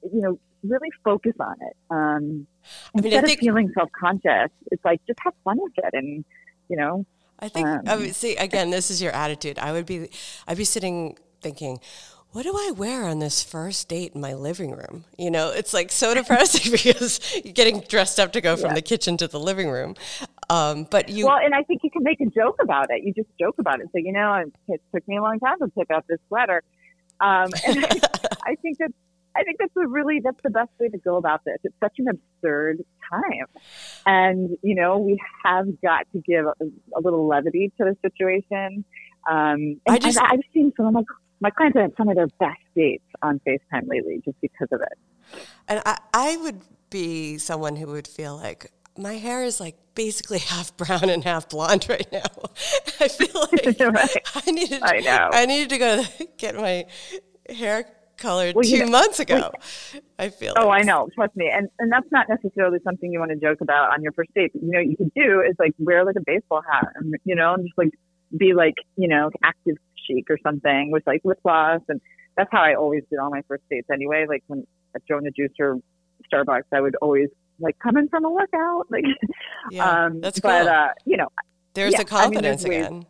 you 0.03 0.21
know, 0.21 0.39
really 0.63 0.89
focus 1.03 1.33
on 1.39 1.55
it. 1.61 1.75
Um, 1.89 2.47
I 2.95 3.01
mean, 3.01 3.05
instead 3.05 3.25
think, 3.25 3.39
of 3.39 3.45
feeling 3.45 3.71
self 3.73 3.89
conscious, 3.91 4.51
it's 4.71 4.83
like 4.83 5.01
just 5.07 5.19
have 5.23 5.33
fun 5.43 5.57
with 5.59 5.73
it, 5.77 5.93
and 5.93 6.25
you 6.69 6.77
know. 6.77 7.05
I 7.39 7.49
think 7.49 7.67
um, 7.67 7.81
I 7.85 7.95
would 7.95 8.15
see 8.15 8.35
again. 8.35 8.71
This 8.71 8.89
is 8.89 9.01
your 9.01 9.11
attitude. 9.11 9.59
I 9.59 9.71
would 9.71 9.85
be, 9.85 10.09
I'd 10.47 10.57
be 10.57 10.65
sitting 10.65 11.17
thinking, 11.39 11.79
what 12.31 12.43
do 12.43 12.53
I 12.55 12.71
wear 12.71 13.05
on 13.05 13.19
this 13.19 13.43
first 13.43 13.87
date 13.87 14.13
in 14.13 14.21
my 14.21 14.33
living 14.33 14.71
room? 14.71 15.05
You 15.17 15.31
know, 15.31 15.51
it's 15.51 15.73
like 15.73 15.91
so 15.91 16.13
depressing 16.15 16.71
because 16.83 17.19
you're 17.43 17.53
getting 17.53 17.81
dressed 17.81 18.19
up 18.19 18.33
to 18.33 18.41
go 18.41 18.55
from 18.55 18.69
yeah. 18.69 18.75
the 18.75 18.81
kitchen 18.81 19.17
to 19.17 19.27
the 19.27 19.39
living 19.39 19.69
room. 19.69 19.95
Um, 20.49 20.87
but 20.89 21.09
you 21.09 21.25
well, 21.25 21.37
and 21.37 21.53
I 21.53 21.63
think 21.63 21.81
you 21.83 21.91
can 21.91 22.03
make 22.03 22.21
a 22.21 22.25
joke 22.27 22.57
about 22.61 22.87
it. 22.89 23.03
You 23.03 23.13
just 23.13 23.29
joke 23.39 23.55
about 23.59 23.81
it. 23.81 23.87
So 23.91 23.97
you 23.97 24.11
know, 24.11 24.45
it 24.67 24.81
took 24.93 25.07
me 25.07 25.17
a 25.17 25.21
long 25.21 25.39
time 25.39 25.59
to 25.59 25.67
pick 25.69 25.91
up 25.91 26.05
this 26.07 26.19
sweater. 26.27 26.63
Um, 27.19 27.49
and 27.67 27.85
I, 27.85 27.89
I 28.45 28.55
think 28.61 28.77
that 28.77 28.91
I 29.37 29.43
think 29.43 29.57
that's 29.59 29.73
a 29.77 29.87
really 29.87 30.19
that's 30.23 30.41
the 30.43 30.49
best 30.49 30.69
way 30.79 30.89
to 30.89 30.97
go 30.97 31.17
about 31.17 31.43
this. 31.45 31.57
It's 31.63 31.75
such 31.81 31.93
an 31.99 32.07
absurd 32.09 32.83
time, 33.09 33.45
and 34.05 34.57
you 34.61 34.75
know 34.75 34.97
we 34.97 35.19
have 35.43 35.67
got 35.81 36.07
to 36.13 36.19
give 36.19 36.45
a, 36.45 36.65
a 36.95 37.01
little 37.01 37.27
levity 37.27 37.71
to 37.77 37.85
the 37.85 37.97
situation. 38.01 38.83
Um, 39.29 39.79
I 39.87 39.99
just 39.99 40.17
I've, 40.17 40.31
I've 40.33 40.39
seen 40.53 40.73
some 40.75 40.87
of 40.87 40.93
my 40.93 41.03
my 41.39 41.49
clients 41.51 41.77
have 41.77 41.91
some 41.97 42.09
of 42.09 42.15
their 42.15 42.27
best 42.39 42.59
dates 42.75 43.03
on 43.21 43.39
FaceTime 43.47 43.87
lately 43.87 44.21
just 44.25 44.39
because 44.41 44.69
of 44.71 44.81
it. 44.81 45.39
And 45.67 45.81
I, 45.85 45.97
I 46.13 46.37
would 46.37 46.61
be 46.89 47.37
someone 47.37 47.75
who 47.75 47.87
would 47.87 48.07
feel 48.07 48.35
like 48.37 48.71
my 48.97 49.13
hair 49.13 49.43
is 49.43 49.59
like 49.59 49.75
basically 49.95 50.39
half 50.39 50.75
brown 50.77 51.09
and 51.09 51.23
half 51.23 51.49
blonde 51.49 51.87
right 51.89 52.07
now. 52.11 52.21
I 52.99 53.07
feel 53.07 53.41
like 53.51 53.79
right. 53.79 54.17
I 54.47 54.51
needed. 54.51 54.81
I 54.83 54.99
know. 54.99 55.29
I 55.31 55.45
needed 55.45 55.69
to 55.69 55.77
go 55.77 56.03
get 56.37 56.55
my 56.55 56.85
hair 57.49 57.85
colored 58.17 58.55
well, 58.55 58.63
two 58.63 58.79
know, 58.79 58.91
months 58.91 59.19
ago. 59.19 59.35
Well, 59.35 60.01
I 60.19 60.29
feel. 60.29 60.53
Oh, 60.57 60.67
like. 60.67 60.81
I 60.81 60.83
know. 60.83 61.09
Trust 61.15 61.35
me, 61.35 61.49
and 61.53 61.69
and 61.79 61.91
that's 61.91 62.11
not 62.11 62.27
necessarily 62.29 62.79
something 62.83 63.11
you 63.11 63.19
want 63.19 63.31
to 63.31 63.37
joke 63.37 63.61
about 63.61 63.93
on 63.93 64.03
your 64.03 64.11
first 64.11 64.33
date. 64.35 64.51
You 64.53 64.71
know, 64.71 64.79
what 64.79 64.87
you 64.87 64.97
could 64.97 65.13
do 65.15 65.41
is 65.41 65.55
like 65.59 65.73
wear 65.79 66.03
like 66.05 66.15
a 66.17 66.23
baseball 66.25 66.61
hat, 66.69 66.87
and 66.95 67.15
you 67.23 67.35
know, 67.35 67.53
and 67.53 67.65
just 67.65 67.77
like 67.77 67.91
be 68.35 68.53
like 68.53 68.75
you 68.95 69.07
know 69.07 69.29
active 69.43 69.77
chic 70.07 70.25
or 70.29 70.37
something 70.43 70.91
with 70.91 71.03
like 71.05 71.21
lip 71.23 71.39
gloss, 71.43 71.81
and 71.89 72.01
that's 72.35 72.49
how 72.51 72.61
I 72.61 72.75
always 72.75 73.03
did 73.09 73.19
all 73.19 73.29
my 73.29 73.41
first 73.47 73.63
dates 73.69 73.87
anyway. 73.91 74.25
Like 74.27 74.43
when 74.47 74.65
at 74.95 75.01
Joe 75.07 75.17
and 75.17 75.25
the 75.25 75.31
Juice 75.31 75.51
or 75.59 75.77
Starbucks, 76.31 76.63
I 76.71 76.81
would 76.81 76.95
always 77.01 77.29
like 77.59 77.77
come 77.79 77.97
in 77.97 78.09
from 78.09 78.25
a 78.25 78.29
workout. 78.29 78.87
Like, 78.91 79.03
yeah, 79.71 80.05
um, 80.05 80.21
that's 80.21 80.39
cool. 80.39 80.51
But 80.51 80.67
uh, 80.67 80.89
you 81.05 81.17
know, 81.17 81.27
there's 81.73 81.93
yeah, 81.93 81.99
the 81.99 82.05
confidence 82.05 82.65
I 82.65 82.69
mean, 82.69 82.79
there's 82.79 82.87
again. 82.87 83.05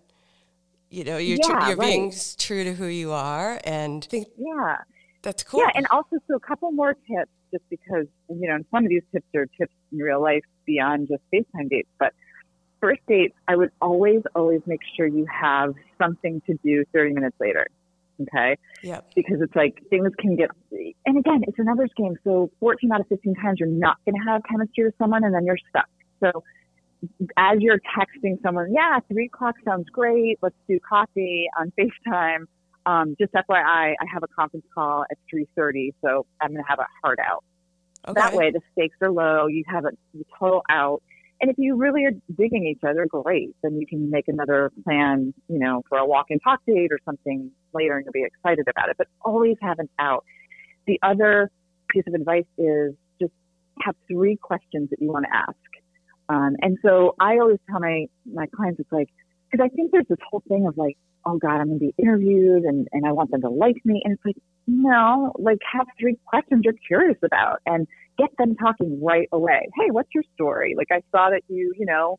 You 0.89 1.03
know, 1.03 1.17
you're 1.17 1.37
yeah, 1.41 1.59
tr- 1.59 1.67
you're 1.67 1.77
right. 1.77 1.89
being 1.89 2.13
true 2.37 2.63
to 2.63 2.73
who 2.73 2.85
you 2.85 3.11
are, 3.11 3.59
and 3.65 4.03
think, 4.05 4.27
yeah, 4.37 4.77
that's 5.21 5.43
cool. 5.43 5.61
Yeah, 5.61 5.71
and 5.75 5.87
also 5.91 6.17
so 6.27 6.35
a 6.35 6.39
couple 6.39 6.71
more 6.71 6.93
tips, 6.93 7.31
just 7.51 7.63
because 7.69 8.05
you 8.29 8.47
know 8.47 8.59
some 8.71 8.83
of 8.83 8.89
these 8.89 9.03
tips 9.11 9.27
are 9.35 9.45
tips 9.57 9.73
in 9.91 9.99
real 9.99 10.21
life 10.21 10.43
beyond 10.65 11.07
just 11.07 11.21
FaceTime 11.33 11.69
dates. 11.69 11.89
But 11.99 12.13
first 12.79 13.01
dates, 13.07 13.35
I 13.47 13.55
would 13.55 13.71
always 13.81 14.21
always 14.35 14.61
make 14.65 14.81
sure 14.95 15.07
you 15.07 15.25
have 15.25 15.73
something 15.97 16.41
to 16.47 16.57
do 16.63 16.85
30 16.93 17.13
minutes 17.13 17.35
later. 17.39 17.67
Okay. 18.21 18.57
Yeah. 18.83 19.01
Because 19.15 19.41
it's 19.41 19.55
like 19.55 19.81
things 19.89 20.11
can 20.19 20.35
get, 20.35 20.49
and 21.05 21.17
again, 21.17 21.43
it's 21.47 21.59
a 21.59 21.63
numbers 21.63 21.91
game. 21.95 22.15
So 22.23 22.49
14 22.59 22.91
out 22.91 23.01
of 23.01 23.07
15 23.07 23.35
times 23.35 23.59
you're 23.59 23.69
not 23.69 23.97
going 24.05 24.15
to 24.15 24.27
have 24.27 24.41
chemistry 24.49 24.85
with 24.85 24.95
someone 24.97 25.23
and 25.23 25.33
then 25.33 25.45
you're 25.45 25.57
stuck. 25.69 25.87
So 26.19 26.43
as 27.37 27.59
you're 27.59 27.79
texting 27.97 28.41
someone, 28.41 28.73
yeah, 28.73 28.99
three 29.07 29.27
o'clock 29.27 29.55
sounds 29.63 29.87
great. 29.89 30.39
Let's 30.41 30.55
do 30.67 30.79
coffee 30.79 31.47
on 31.59 31.71
FaceTime. 31.79 32.45
Um, 32.87 33.17
just 33.19 33.33
FYI, 33.33 33.43
I 33.59 33.95
have 34.11 34.23
a 34.23 34.27
conference 34.27 34.65
call 34.73 35.03
at 35.11 35.17
3.30, 35.33 35.93
so 36.01 36.25
I'm 36.41 36.51
going 36.51 36.63
to 36.63 36.69
have 36.69 36.79
a 36.79 36.87
hard 37.03 37.19
out. 37.19 37.43
Okay. 38.07 38.13
That 38.19 38.33
way 38.33 38.49
the 38.49 38.61
stakes 38.71 38.95
are 39.01 39.11
low. 39.11 39.47
You 39.47 39.65
have 39.67 39.83
a 39.83 39.91
total 40.39 40.61
out. 40.69 41.03
And 41.41 41.51
if 41.51 41.57
you 41.59 41.75
really 41.75 42.05
are 42.05 42.13
digging 42.37 42.65
each 42.65 42.83
other, 42.87 43.05
great. 43.05 43.49
Then 43.61 43.77
you 43.77 43.85
can 43.85 44.09
make 44.09 44.29
another 44.29 44.71
plan, 44.85 45.33
you 45.49 45.59
know, 45.59 45.83
for 45.89 45.97
a 45.97 46.05
walk 46.05 46.27
and 46.29 46.39
talk 46.41 46.61
date 46.65 46.91
or 46.91 46.99
something 47.03 47.51
later 47.73 47.97
and 47.97 48.05
you'll 48.05 48.13
be 48.13 48.23
excited 48.23 48.67
about 48.69 48.89
it. 48.89 48.95
But 48.97 49.07
always 49.21 49.57
have 49.61 49.79
an 49.79 49.89
out. 49.99 50.23
The 50.87 50.97
other 51.03 51.51
piece 51.89 52.05
of 52.07 52.13
advice 52.13 52.45
is 52.57 52.93
just 53.19 53.33
have 53.81 53.95
three 54.07 54.37
questions 54.37 54.89
that 54.91 55.01
you 55.01 55.11
want 55.11 55.25
to 55.25 55.35
ask. 55.35 55.57
Um, 56.29 56.55
and 56.61 56.77
so 56.81 57.15
I 57.19 57.39
always 57.39 57.59
tell 57.69 57.81
my, 57.81 58.05
my 58.25 58.47
clients, 58.47 58.79
it's 58.79 58.91
like, 58.91 59.09
because 59.51 59.63
I 59.63 59.69
think 59.75 59.91
there's 59.91 60.07
this 60.09 60.17
whole 60.29 60.43
thing 60.47 60.65
of 60.65 60.77
like, 60.77 60.97
oh 61.27 61.37
God, 61.37 61.59
I'm 61.59 61.67
going 61.67 61.79
to 61.79 61.85
be 61.85 61.93
interviewed 61.99 62.63
and, 62.63 62.87
and 62.91 63.05
I 63.05 63.11
want 63.11 63.31
them 63.31 63.41
to 63.41 63.49
like 63.49 63.75
me. 63.83 64.01
And 64.03 64.13
it's 64.13 64.25
like, 64.25 64.37
no, 64.65 65.33
like 65.37 65.59
have 65.71 65.87
three 65.99 66.17
questions 66.25 66.61
you're 66.63 66.73
curious 66.87 67.17
about 67.23 67.59
and 67.65 67.87
get 68.17 68.29
them 68.37 68.55
talking 68.55 69.01
right 69.03 69.27
away. 69.31 69.67
Hey, 69.75 69.91
what's 69.91 70.09
your 70.13 70.23
story? 70.33 70.75
Like 70.77 70.87
I 70.91 71.01
saw 71.11 71.29
that 71.29 71.41
you, 71.49 71.73
you 71.77 71.85
know, 71.85 72.17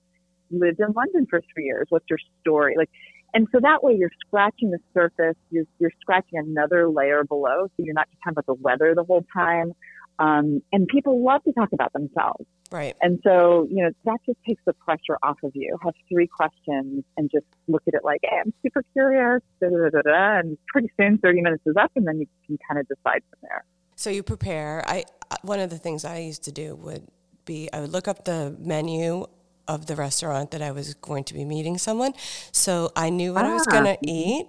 lived 0.50 0.80
in 0.80 0.92
London 0.92 1.26
for 1.28 1.40
three 1.52 1.64
years. 1.64 1.86
What's 1.88 2.06
your 2.08 2.18
story? 2.40 2.74
Like, 2.76 2.90
and 3.34 3.46
so 3.52 3.58
that 3.62 3.82
way 3.82 3.94
you're 3.98 4.10
scratching 4.26 4.70
the 4.70 4.78
surface. 4.94 5.36
You're, 5.50 5.64
you're 5.78 5.92
scratching 6.00 6.38
another 6.38 6.88
layer 6.88 7.24
below. 7.24 7.66
So 7.66 7.84
you're 7.84 7.94
not 7.94 8.08
just 8.10 8.18
talking 8.24 8.34
about 8.38 8.46
the 8.46 8.54
weather 8.54 8.94
the 8.94 9.04
whole 9.04 9.24
time. 9.34 9.72
Um, 10.18 10.62
and 10.72 10.88
people 10.88 11.24
love 11.24 11.44
to 11.44 11.52
talk 11.52 11.70
about 11.72 11.92
themselves. 11.92 12.44
Right. 12.70 12.94
And 13.00 13.20
so, 13.24 13.66
you 13.70 13.82
know, 13.82 13.90
that 14.04 14.18
just 14.26 14.38
takes 14.46 14.60
the 14.66 14.72
pressure 14.74 15.16
off 15.22 15.38
of 15.42 15.52
you. 15.54 15.78
Have 15.82 15.94
three 16.08 16.26
questions 16.26 17.04
and 17.16 17.30
just 17.30 17.46
look 17.66 17.82
at 17.88 17.94
it 17.94 18.04
like, 18.04 18.20
hey, 18.22 18.40
I'm 18.44 18.52
super 18.62 18.82
curious, 18.92 19.42
da, 19.60 19.68
da, 19.68 19.90
da, 19.90 20.02
da, 20.02 20.38
and 20.40 20.58
pretty 20.68 20.90
soon 21.00 21.18
30 21.18 21.40
minutes 21.40 21.62
is 21.66 21.76
up 21.80 21.92
and 21.96 22.06
then 22.06 22.18
you 22.20 22.26
can 22.46 22.58
kind 22.68 22.80
of 22.80 22.88
decide 22.88 23.22
from 23.30 23.38
there. 23.42 23.64
So 23.96 24.10
you 24.10 24.22
prepare. 24.22 24.84
I 24.86 25.04
one 25.42 25.60
of 25.60 25.70
the 25.70 25.78
things 25.78 26.04
I 26.04 26.18
used 26.18 26.44
to 26.44 26.52
do 26.52 26.76
would 26.76 27.08
be 27.44 27.68
I 27.72 27.80
would 27.80 27.90
look 27.90 28.06
up 28.06 28.24
the 28.24 28.54
menu 28.58 29.26
of 29.66 29.86
the 29.86 29.96
restaurant 29.96 30.50
that 30.52 30.62
I 30.62 30.70
was 30.70 30.94
going 30.94 31.24
to 31.24 31.34
be 31.34 31.44
meeting 31.44 31.78
someone. 31.78 32.12
So 32.52 32.90
I 32.94 33.10
knew 33.10 33.34
what 33.34 33.44
ah. 33.44 33.50
I 33.50 33.54
was 33.54 33.66
going 33.66 33.84
to 33.84 33.94
ah. 33.94 34.02
eat. 34.02 34.46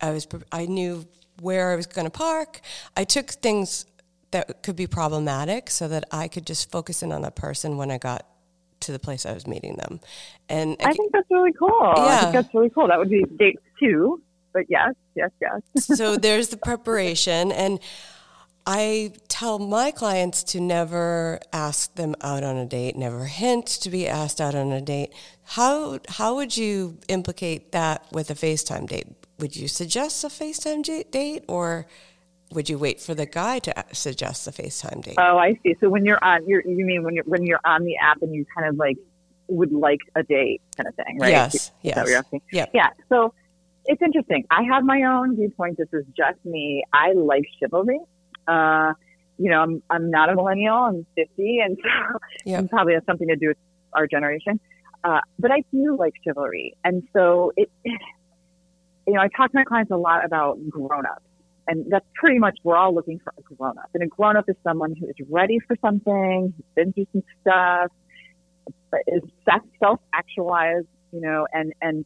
I 0.00 0.10
was 0.10 0.28
I 0.52 0.66
knew 0.66 1.04
where 1.40 1.72
I 1.72 1.76
was 1.76 1.86
going 1.86 2.06
to 2.06 2.10
park. 2.10 2.60
I 2.96 3.04
took 3.04 3.30
things 3.30 3.86
that 4.30 4.62
could 4.62 4.76
be 4.76 4.86
problematic 4.86 5.70
so 5.70 5.88
that 5.88 6.04
I 6.10 6.28
could 6.28 6.46
just 6.46 6.70
focus 6.70 7.02
in 7.02 7.12
on 7.12 7.22
that 7.22 7.36
person 7.36 7.76
when 7.76 7.90
I 7.90 7.98
got 7.98 8.26
to 8.80 8.92
the 8.92 8.98
place 8.98 9.24
I 9.24 9.32
was 9.32 9.46
meeting 9.46 9.76
them. 9.76 10.00
And 10.48 10.76
I, 10.80 10.90
I 10.90 10.92
think 10.92 11.12
that's 11.12 11.30
really 11.30 11.52
cool. 11.52 11.94
Yeah. 11.96 12.04
I 12.04 12.20
think 12.20 12.32
that's 12.32 12.54
really 12.54 12.70
cool. 12.70 12.88
That 12.88 12.98
would 12.98 13.10
be 13.10 13.24
date 13.38 13.58
two. 13.80 14.22
But 14.52 14.64
yes, 14.68 14.94
yes, 15.14 15.30
yes. 15.40 15.60
so 15.98 16.16
there's 16.16 16.48
the 16.48 16.56
preparation 16.56 17.52
and 17.52 17.78
I 18.66 19.12
tell 19.28 19.60
my 19.60 19.92
clients 19.92 20.42
to 20.44 20.60
never 20.60 21.38
ask 21.52 21.94
them 21.94 22.16
out 22.20 22.42
on 22.42 22.56
a 22.56 22.66
date, 22.66 22.96
never 22.96 23.26
hint 23.26 23.66
to 23.66 23.90
be 23.90 24.08
asked 24.08 24.40
out 24.40 24.56
on 24.56 24.72
a 24.72 24.80
date. 24.80 25.12
How 25.44 26.00
how 26.08 26.34
would 26.34 26.56
you 26.56 26.98
implicate 27.06 27.70
that 27.72 28.06
with 28.10 28.28
a 28.30 28.34
FaceTime 28.34 28.88
date? 28.88 29.06
Would 29.38 29.54
you 29.54 29.68
suggest 29.68 30.24
a 30.24 30.28
FaceTime 30.28 31.10
date 31.12 31.44
or 31.46 31.86
would 32.52 32.68
you 32.68 32.78
wait 32.78 33.00
for 33.00 33.14
the 33.14 33.26
guy 33.26 33.58
to 33.60 33.84
suggest 33.92 34.46
a 34.46 34.52
FaceTime 34.52 35.02
date? 35.02 35.16
Oh, 35.18 35.38
I 35.38 35.58
see. 35.62 35.76
So 35.80 35.88
when 35.88 36.04
you're 36.04 36.22
on, 36.22 36.46
you're, 36.48 36.62
you 36.66 36.84
mean 36.84 37.02
when 37.02 37.14
you're 37.14 37.24
when 37.24 37.44
you're 37.44 37.60
on 37.64 37.84
the 37.84 37.96
app 37.96 38.22
and 38.22 38.34
you 38.34 38.46
kind 38.56 38.68
of 38.68 38.76
like 38.76 38.96
would 39.48 39.72
like 39.72 40.00
a 40.14 40.22
date 40.22 40.62
kind 40.76 40.88
of 40.88 40.94
thing, 40.94 41.18
right? 41.20 41.30
Yes. 41.30 41.54
Is 41.54 41.70
yes. 41.82 41.94
That 41.94 42.02
what 42.02 42.10
you're 42.10 42.18
asking? 42.18 42.42
Yeah. 42.52 42.66
Yeah. 42.72 42.90
So 43.08 43.34
it's 43.84 44.02
interesting. 44.02 44.44
I 44.50 44.62
have 44.62 44.84
my 44.84 45.02
own 45.02 45.36
viewpoint. 45.36 45.78
This 45.78 45.88
is 45.92 46.04
just 46.16 46.44
me. 46.44 46.84
I 46.92 47.12
like 47.12 47.44
chivalry. 47.60 48.00
Uh, 48.46 48.92
you 49.38 49.50
know, 49.50 49.60
I'm 49.60 49.82
I'm 49.90 50.10
not 50.10 50.30
a 50.30 50.34
millennial. 50.34 50.76
I'm 50.76 51.06
50, 51.16 51.58
and 51.64 51.76
so 51.82 52.18
yep. 52.44 52.64
it 52.64 52.70
probably 52.70 52.94
has 52.94 53.02
something 53.06 53.28
to 53.28 53.36
do 53.36 53.48
with 53.48 53.58
our 53.92 54.06
generation. 54.06 54.60
Uh, 55.04 55.20
but 55.38 55.52
I 55.52 55.62
do 55.72 55.96
like 55.96 56.14
chivalry. 56.24 56.74
And 56.84 57.06
so 57.12 57.52
it, 57.56 57.70
you 57.86 59.14
know, 59.14 59.20
I 59.20 59.28
talk 59.28 59.52
to 59.52 59.56
my 59.56 59.64
clients 59.64 59.90
a 59.90 59.96
lot 59.96 60.24
about 60.24 60.58
grown 60.68 61.06
ups. 61.06 61.22
And 61.68 61.90
that's 61.90 62.06
pretty 62.14 62.38
much, 62.38 62.58
we're 62.62 62.76
all 62.76 62.94
looking 62.94 63.18
for 63.18 63.32
a 63.36 63.54
grown 63.54 63.78
up. 63.78 63.90
And 63.94 64.02
a 64.02 64.06
grown 64.06 64.36
up 64.36 64.48
is 64.48 64.56
someone 64.62 64.94
who 64.98 65.06
is 65.08 65.16
ready 65.28 65.58
for 65.66 65.76
something, 65.80 66.54
who's 66.56 66.66
been 66.74 66.92
through 66.92 67.06
some 67.12 67.22
stuff, 67.40 67.90
but 68.90 69.00
is 69.08 69.22
self 69.80 70.00
actualized, 70.14 70.86
you 71.12 71.20
know, 71.20 71.46
and, 71.52 71.72
and 71.80 72.04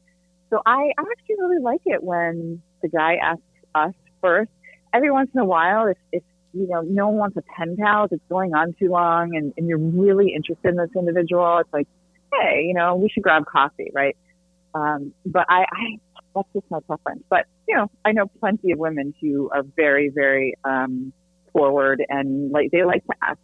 so 0.50 0.60
I, 0.66 0.92
I 0.98 1.02
actually 1.12 1.36
really 1.38 1.62
like 1.62 1.82
it 1.84 2.02
when 2.02 2.62
the 2.82 2.88
guy 2.88 3.16
asks 3.22 3.42
us 3.74 3.94
first. 4.20 4.50
Every 4.92 5.10
once 5.10 5.30
in 5.34 5.40
a 5.40 5.44
while, 5.44 5.86
if, 5.86 5.96
if 6.10 6.22
you 6.52 6.66
know, 6.66 6.80
no 6.80 7.08
one 7.08 7.16
wants 7.16 7.36
a 7.36 7.42
pen 7.56 7.76
pal, 7.78 8.04
if 8.04 8.12
it's 8.12 8.24
going 8.28 8.54
on 8.54 8.74
too 8.78 8.88
long 8.88 9.36
and, 9.36 9.52
and 9.56 9.68
you're 9.68 9.78
really 9.78 10.32
interested 10.34 10.68
in 10.70 10.76
this 10.76 10.90
individual, 10.96 11.58
it's 11.58 11.72
like, 11.72 11.86
hey, 12.32 12.64
you 12.66 12.74
know, 12.74 12.96
we 12.96 13.08
should 13.08 13.22
grab 13.22 13.44
coffee, 13.46 13.90
right? 13.94 14.16
Um, 14.74 15.12
but 15.26 15.46
I, 15.48 15.62
I, 15.62 15.98
that's 16.35 16.48
just 16.54 16.66
my 16.70 16.80
preference. 16.80 17.24
But, 17.28 17.46
you 17.68 17.76
know, 17.76 17.90
I 18.04 18.12
know 18.12 18.26
plenty 18.40 18.72
of 18.72 18.78
women 18.78 19.14
who 19.20 19.50
are 19.50 19.62
very, 19.76 20.11
very, 20.14 20.54
um, 20.64 21.12
forward 21.52 22.04
and 22.09 22.52
like, 22.52 22.70
they 22.70 22.85
like 22.85 23.04
to 23.06 23.14
ask, 23.22 23.38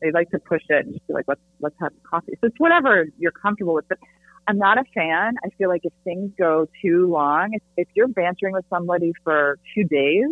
they 0.00 0.12
like 0.12 0.30
to 0.30 0.38
push 0.38 0.62
it 0.68 0.86
and 0.86 0.94
just 0.94 1.06
be 1.06 1.12
like, 1.12 1.26
let's, 1.26 1.40
let's 1.60 1.74
have 1.80 1.92
coffee. 2.08 2.32
So 2.40 2.46
it's 2.46 2.58
whatever 2.58 3.06
you're 3.18 3.32
comfortable 3.32 3.74
with. 3.74 3.88
But 3.88 3.98
I'm 4.46 4.58
not 4.58 4.78
a 4.78 4.84
fan. 4.94 5.34
I 5.44 5.48
feel 5.58 5.68
like 5.68 5.82
if 5.84 5.92
things 6.04 6.32
go 6.38 6.66
too 6.82 7.10
long, 7.10 7.50
if, 7.52 7.62
if 7.76 7.88
you're 7.94 8.08
bantering 8.08 8.52
with 8.52 8.64
somebody 8.70 9.12
for 9.24 9.58
two 9.74 9.84
days, 9.84 10.26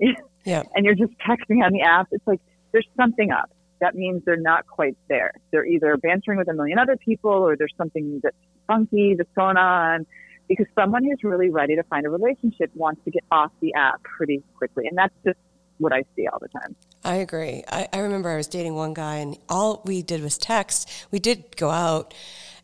yeah. 0.44 0.64
and 0.74 0.84
you're 0.84 0.94
just 0.94 1.12
texting 1.18 1.64
on 1.64 1.72
the 1.72 1.82
app, 1.82 2.08
it's 2.10 2.26
like 2.26 2.40
there's 2.72 2.88
something 2.96 3.30
up. 3.30 3.50
That 3.80 3.94
means 3.94 4.22
they're 4.24 4.36
not 4.36 4.66
quite 4.66 4.96
there. 5.08 5.32
They're 5.50 5.66
either 5.66 5.96
bantering 5.96 6.38
with 6.38 6.48
a 6.48 6.54
million 6.54 6.78
other 6.78 6.96
people 6.96 7.30
or 7.30 7.56
there's 7.56 7.74
something 7.76 8.20
that's 8.22 8.36
funky 8.66 9.14
that's 9.16 9.32
going 9.36 9.56
on 9.56 10.06
because 10.48 10.66
someone 10.74 11.04
who's 11.04 11.22
really 11.22 11.50
ready 11.50 11.76
to 11.76 11.82
find 11.84 12.06
a 12.06 12.10
relationship 12.10 12.70
wants 12.74 13.00
to 13.04 13.10
get 13.10 13.24
off 13.30 13.50
the 13.60 13.72
app 13.74 14.02
pretty 14.02 14.42
quickly. 14.56 14.86
And 14.86 14.96
that's 14.96 15.14
just 15.24 15.38
what 15.78 15.92
I 15.92 16.04
see 16.14 16.26
all 16.26 16.38
the 16.38 16.48
time. 16.48 16.76
I 17.02 17.16
agree. 17.16 17.64
I, 17.68 17.88
I 17.92 17.98
remember 18.00 18.30
I 18.30 18.36
was 18.36 18.46
dating 18.46 18.74
one 18.74 18.94
guy 18.94 19.16
and 19.16 19.38
all 19.48 19.82
we 19.84 20.02
did 20.02 20.22
was 20.22 20.38
text. 20.38 20.90
We 21.10 21.18
did 21.18 21.56
go 21.56 21.70
out 21.70 22.14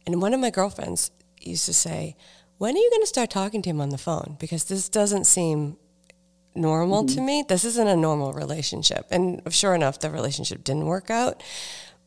and 0.07 0.21
one 0.21 0.35
of 0.35 0.41
my 0.41 0.51
girlfriends 0.51 1.11
used 1.41 1.67
to 1.67 1.75
say, 1.75 2.17
when 2.59 2.75
are 2.75 2.79
you 2.79 2.91
going 2.91 3.03
to 3.03 3.07
start 3.07 3.31
talking 3.31 3.63
to 3.63 3.71
him 3.71 3.81
on 3.81 3.89
the 3.89 3.99
phone? 3.99 4.37
Because 4.39 4.65
this 4.65 4.89
doesn't 4.89 5.25
seem 5.25 5.77
normal 6.55 7.05
mm-hmm. 7.05 7.17
to 7.17 7.21
me. 7.23 7.45
This 7.49 7.65
isn't 7.65 7.89
a 7.89 7.97
normal 7.97 8.33
relationship. 8.33 9.07
And 9.11 9.41
sure 9.53 9.75
enough, 9.75 10.01
the 10.01 10.11
relationship 10.11 10.65
didn't 10.65 10.87
work 10.87 11.11
out. 11.11 11.43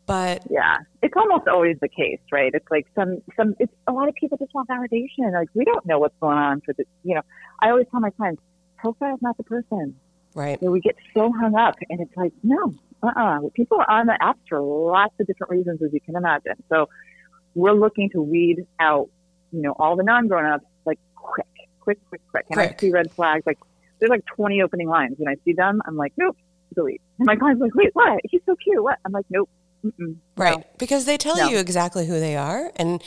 But 0.06 0.44
yeah, 0.50 0.80
it's 1.02 1.14
almost 1.16 1.48
always 1.48 1.78
the 1.82 1.88
case, 1.88 2.20
right? 2.32 2.52
It's 2.54 2.70
like 2.70 2.88
some, 2.94 3.22
some, 3.38 3.56
it's 3.60 3.72
a 3.88 3.94
lot 3.94 4.10
of 4.10 4.16
people 4.16 4.38
just 4.38 4.54
want 4.54 4.68
validation. 4.68 5.32
Like 5.32 5.50
we 5.54 5.64
don't 5.64 5.86
know 5.86 6.00
what's 6.00 6.16
going 6.20 6.38
on 6.38 6.62
for 6.62 6.74
the, 6.74 6.84
you 7.04 7.16
know, 7.16 7.22
I 7.62 7.70
always 7.70 7.88
tell 7.90 8.02
my 8.02 8.10
clients, 8.10 8.42
profile's 8.78 9.22
not 9.22 9.38
the 9.38 9.44
person. 9.44 9.96
Right. 10.36 10.62
we 10.62 10.82
get 10.82 10.96
so 11.14 11.32
hung 11.32 11.56
up 11.56 11.76
and 11.90 12.02
it's 12.02 12.18
like, 12.18 12.34
no, 12.42 12.74
uh-uh. 13.04 13.42
People 13.54 13.78
are 13.80 13.90
on 13.90 14.08
the 14.08 14.18
apps 14.22 14.40
for 14.50 14.60
lots 14.62 15.14
of 15.20 15.28
different 15.28 15.52
reasons, 15.52 15.82
as 15.82 15.94
you 15.94 16.02
can 16.02 16.16
imagine. 16.16 16.56
So 16.70 16.90
we're 17.56 17.74
looking 17.74 18.10
to 18.12 18.22
weed 18.22 18.66
out, 18.80 19.10
you 19.52 19.62
know, 19.62 19.74
all 19.78 19.96
the 19.96 20.04
non-grown 20.04 20.46
ups 20.46 20.66
like 20.86 21.00
quick, 21.16 21.46
quick, 21.80 22.00
quick, 22.10 22.22
quick. 22.30 22.46
And 22.50 22.58
quick. 22.58 22.74
I 22.78 22.80
see 22.80 22.92
red 22.92 23.12
flags 23.12 23.46
like 23.46 23.60
there's 24.00 24.10
like 24.10 24.26
20 24.26 24.62
opening 24.62 24.90
lines. 24.90 25.16
When 25.18 25.30
I 25.30 25.36
see 25.46 25.54
them, 25.54 25.82
I'm 25.86 25.96
like, 25.96 26.14
nope, 26.18 26.38
delete. 26.76 27.02
And 27.20 27.26
my 27.26 27.36
client's 27.36 27.62
like, 27.62 27.76
wait, 27.76 27.92
what? 27.94 28.20
He's 28.30 28.42
so 28.46 28.56
cute. 28.56 28.84
What? 28.84 29.00
I'm 29.06 29.12
like, 29.12 29.26
nope. 29.30 29.50
Right. 30.38 30.58
No. 30.58 30.64
Because 30.78 31.06
they 31.06 31.18
tell 31.18 31.38
no. 31.38 31.50
you 31.50 31.58
exactly 31.58 32.06
who 32.06 32.20
they 32.20 32.36
are. 32.36 32.72
And 32.76 33.04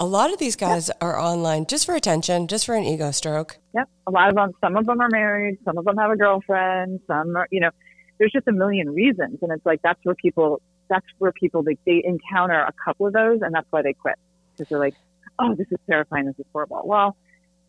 a 0.00 0.06
lot 0.06 0.32
of 0.32 0.38
these 0.38 0.56
guys 0.56 0.88
yep. 0.88 0.96
are 1.00 1.18
online 1.18 1.66
just 1.66 1.86
for 1.86 1.94
attention, 1.94 2.48
just 2.48 2.66
for 2.66 2.74
an 2.74 2.84
ego 2.84 3.10
stroke. 3.10 3.58
Yep. 3.74 3.88
A 4.06 4.10
lot 4.10 4.28
of 4.28 4.34
them, 4.34 4.52
some 4.60 4.76
of 4.76 4.86
them 4.86 5.00
are 5.00 5.08
married, 5.10 5.58
some 5.64 5.78
of 5.78 5.84
them 5.84 5.96
have 5.96 6.10
a 6.10 6.16
girlfriend, 6.16 7.00
some 7.06 7.36
are, 7.36 7.48
you 7.50 7.60
know, 7.60 7.70
there's 8.18 8.32
just 8.32 8.48
a 8.48 8.52
million 8.52 8.92
reasons. 8.92 9.38
And 9.42 9.52
it's 9.52 9.64
like, 9.64 9.80
that's 9.82 10.00
where 10.02 10.14
people, 10.14 10.60
that's 10.88 11.06
where 11.18 11.32
people, 11.32 11.62
they, 11.62 11.78
they 11.86 12.02
encounter 12.04 12.58
a 12.60 12.72
couple 12.84 13.06
of 13.06 13.12
those 13.12 13.40
and 13.42 13.54
that's 13.54 13.66
why 13.70 13.82
they 13.82 13.92
quit. 13.92 14.16
Because 14.52 14.68
they're 14.68 14.78
like, 14.78 14.94
oh, 15.38 15.54
this 15.54 15.66
is 15.70 15.78
terrifying. 15.88 16.26
This 16.26 16.38
is 16.38 16.46
horrible. 16.52 16.82
Well, 16.84 17.16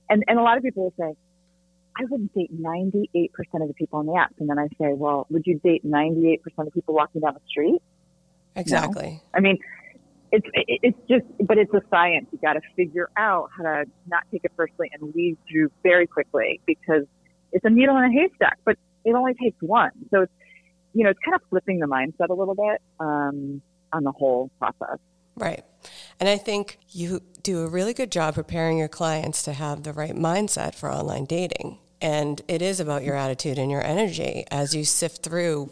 and, 0.09 0.23
and 0.27 0.39
a 0.39 0.41
lot 0.41 0.57
of 0.57 0.63
people 0.63 0.83
will 0.83 0.93
say, 0.99 1.15
I 1.97 2.03
wouldn't 2.09 2.33
date 2.33 2.51
98% 2.53 3.29
of 3.61 3.67
the 3.67 3.73
people 3.73 3.99
on 3.99 4.05
the 4.05 4.13
apps. 4.13 4.39
And 4.39 4.49
then 4.49 4.59
I 4.59 4.67
say, 4.79 4.93
well, 4.93 5.27
would 5.29 5.43
you 5.45 5.59
date 5.63 5.85
98% 5.85 6.39
of 6.57 6.65
the 6.65 6.71
people 6.71 6.93
walking 6.93 7.21
down 7.21 7.33
the 7.35 7.39
street? 7.47 7.81
Exactly. 8.55 9.09
No. 9.11 9.19
I 9.33 9.39
mean, 9.41 9.57
it's, 10.31 10.47
it's 10.53 10.97
just, 11.09 11.25
but 11.45 11.57
it's 11.57 11.73
a 11.73 11.81
science. 11.89 12.27
You 12.31 12.39
got 12.39 12.53
to 12.53 12.61
figure 12.75 13.09
out 13.15 13.49
how 13.55 13.63
to 13.63 13.85
not 14.07 14.23
take 14.31 14.43
it 14.43 14.51
personally 14.57 14.89
and 14.93 15.13
weed 15.13 15.37
through 15.49 15.71
very 15.83 16.07
quickly 16.07 16.59
because 16.65 17.03
it's 17.51 17.63
a 17.65 17.69
needle 17.69 17.95
in 17.97 18.03
a 18.03 18.11
haystack, 18.11 18.57
but 18.65 18.77
it 19.05 19.13
only 19.13 19.33
takes 19.33 19.57
one. 19.61 19.91
So 20.11 20.23
it's, 20.23 20.33
you 20.93 21.03
know, 21.03 21.09
it's 21.09 21.19
kind 21.23 21.35
of 21.35 21.41
flipping 21.49 21.79
the 21.79 21.87
mindset 21.87 22.29
a 22.29 22.33
little 22.33 22.55
bit 22.55 22.81
um, 22.99 23.61
on 23.93 24.03
the 24.03 24.11
whole 24.11 24.49
process. 24.59 24.97
Right. 25.37 25.63
And 26.19 26.29
I 26.29 26.37
think 26.37 26.79
you 26.89 27.21
do 27.43 27.63
a 27.63 27.67
really 27.67 27.93
good 27.93 28.11
job 28.11 28.35
preparing 28.35 28.77
your 28.77 28.87
clients 28.87 29.43
to 29.43 29.53
have 29.53 29.83
the 29.83 29.93
right 29.93 30.15
mindset 30.15 30.75
for 30.75 30.91
online 30.91 31.25
dating. 31.25 31.79
And 32.01 32.41
it 32.47 32.61
is 32.61 32.79
about 32.79 33.03
your 33.03 33.15
attitude 33.15 33.57
and 33.57 33.69
your 33.69 33.83
energy 33.83 34.45
as 34.51 34.75
you 34.75 34.83
sift 34.83 35.23
through 35.23 35.71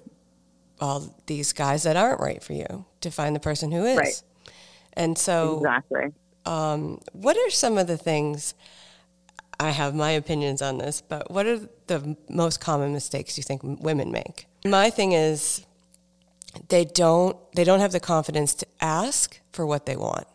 all 0.83 1.15
these 1.27 1.53
guys 1.53 1.83
that 1.83 1.95
aren't 1.95 2.19
right 2.19 2.43
for 2.43 2.51
you 2.51 2.83
to 2.99 3.09
find 3.09 3.33
the 3.33 3.39
person 3.39 3.71
who 3.71 3.85
is. 3.85 3.97
Right. 3.97 4.23
And 4.93 5.17
so, 5.17 5.57
exactly. 5.57 6.13
Um, 6.45 6.99
what 7.13 7.37
are 7.37 7.49
some 7.49 7.77
of 7.77 7.87
the 7.87 7.95
things? 7.95 8.53
I 9.61 9.69
have 9.69 9.95
my 9.95 10.11
opinions 10.11 10.61
on 10.61 10.79
this, 10.79 11.01
but 11.01 11.31
what 11.31 11.45
are 11.45 11.59
the 11.87 12.17
most 12.27 12.59
common 12.59 12.91
mistakes 12.91 13.37
you 13.37 13.43
think 13.43 13.61
women 13.63 14.11
make? 14.11 14.45
My 14.65 14.89
thing 14.89 15.13
is 15.13 15.65
they 16.67 16.83
don't 16.83 17.37
they 17.55 17.63
don't 17.63 17.79
have 17.79 17.93
the 17.93 18.01
confidence 18.01 18.53
to 18.55 18.67
ask 18.81 19.39
for 19.53 19.65
what 19.65 19.85
they 19.85 19.95
want. 19.95 20.27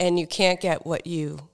And 0.00 0.18
you 0.18 0.26
can't 0.26 0.60
get 0.60 0.84
what 0.84 1.06
you 1.06 1.48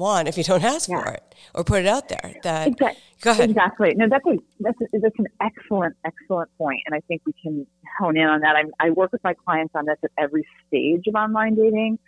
want 0.00 0.26
if 0.26 0.36
you 0.36 0.42
don't 0.42 0.64
ask 0.64 0.88
yeah. 0.88 1.02
for 1.02 1.10
it 1.12 1.34
or 1.54 1.62
put 1.62 1.82
it 1.82 1.86
out 1.86 2.08
there. 2.08 2.34
That 2.42 2.66
exactly. 2.68 3.02
go 3.20 3.30
ahead. 3.30 3.50
Exactly. 3.50 3.94
No, 3.94 4.08
that's 4.08 4.26
a, 4.26 4.36
that's 4.58 4.80
a, 4.80 4.98
that's 4.98 5.18
an 5.18 5.28
excellent 5.40 5.96
excellent 6.04 6.50
point, 6.58 6.80
and 6.86 6.94
I 6.94 7.00
think 7.06 7.22
we 7.26 7.34
can 7.40 7.66
hone 7.98 8.16
in 8.16 8.26
on 8.26 8.40
that. 8.40 8.56
I, 8.56 8.86
I 8.86 8.90
work 8.90 9.12
with 9.12 9.22
my 9.22 9.34
clients 9.34 9.74
on 9.76 9.84
this 9.84 9.98
at 10.02 10.10
every 10.18 10.44
stage 10.66 11.06
of 11.06 11.14
online 11.14 11.54
dating. 11.54 11.98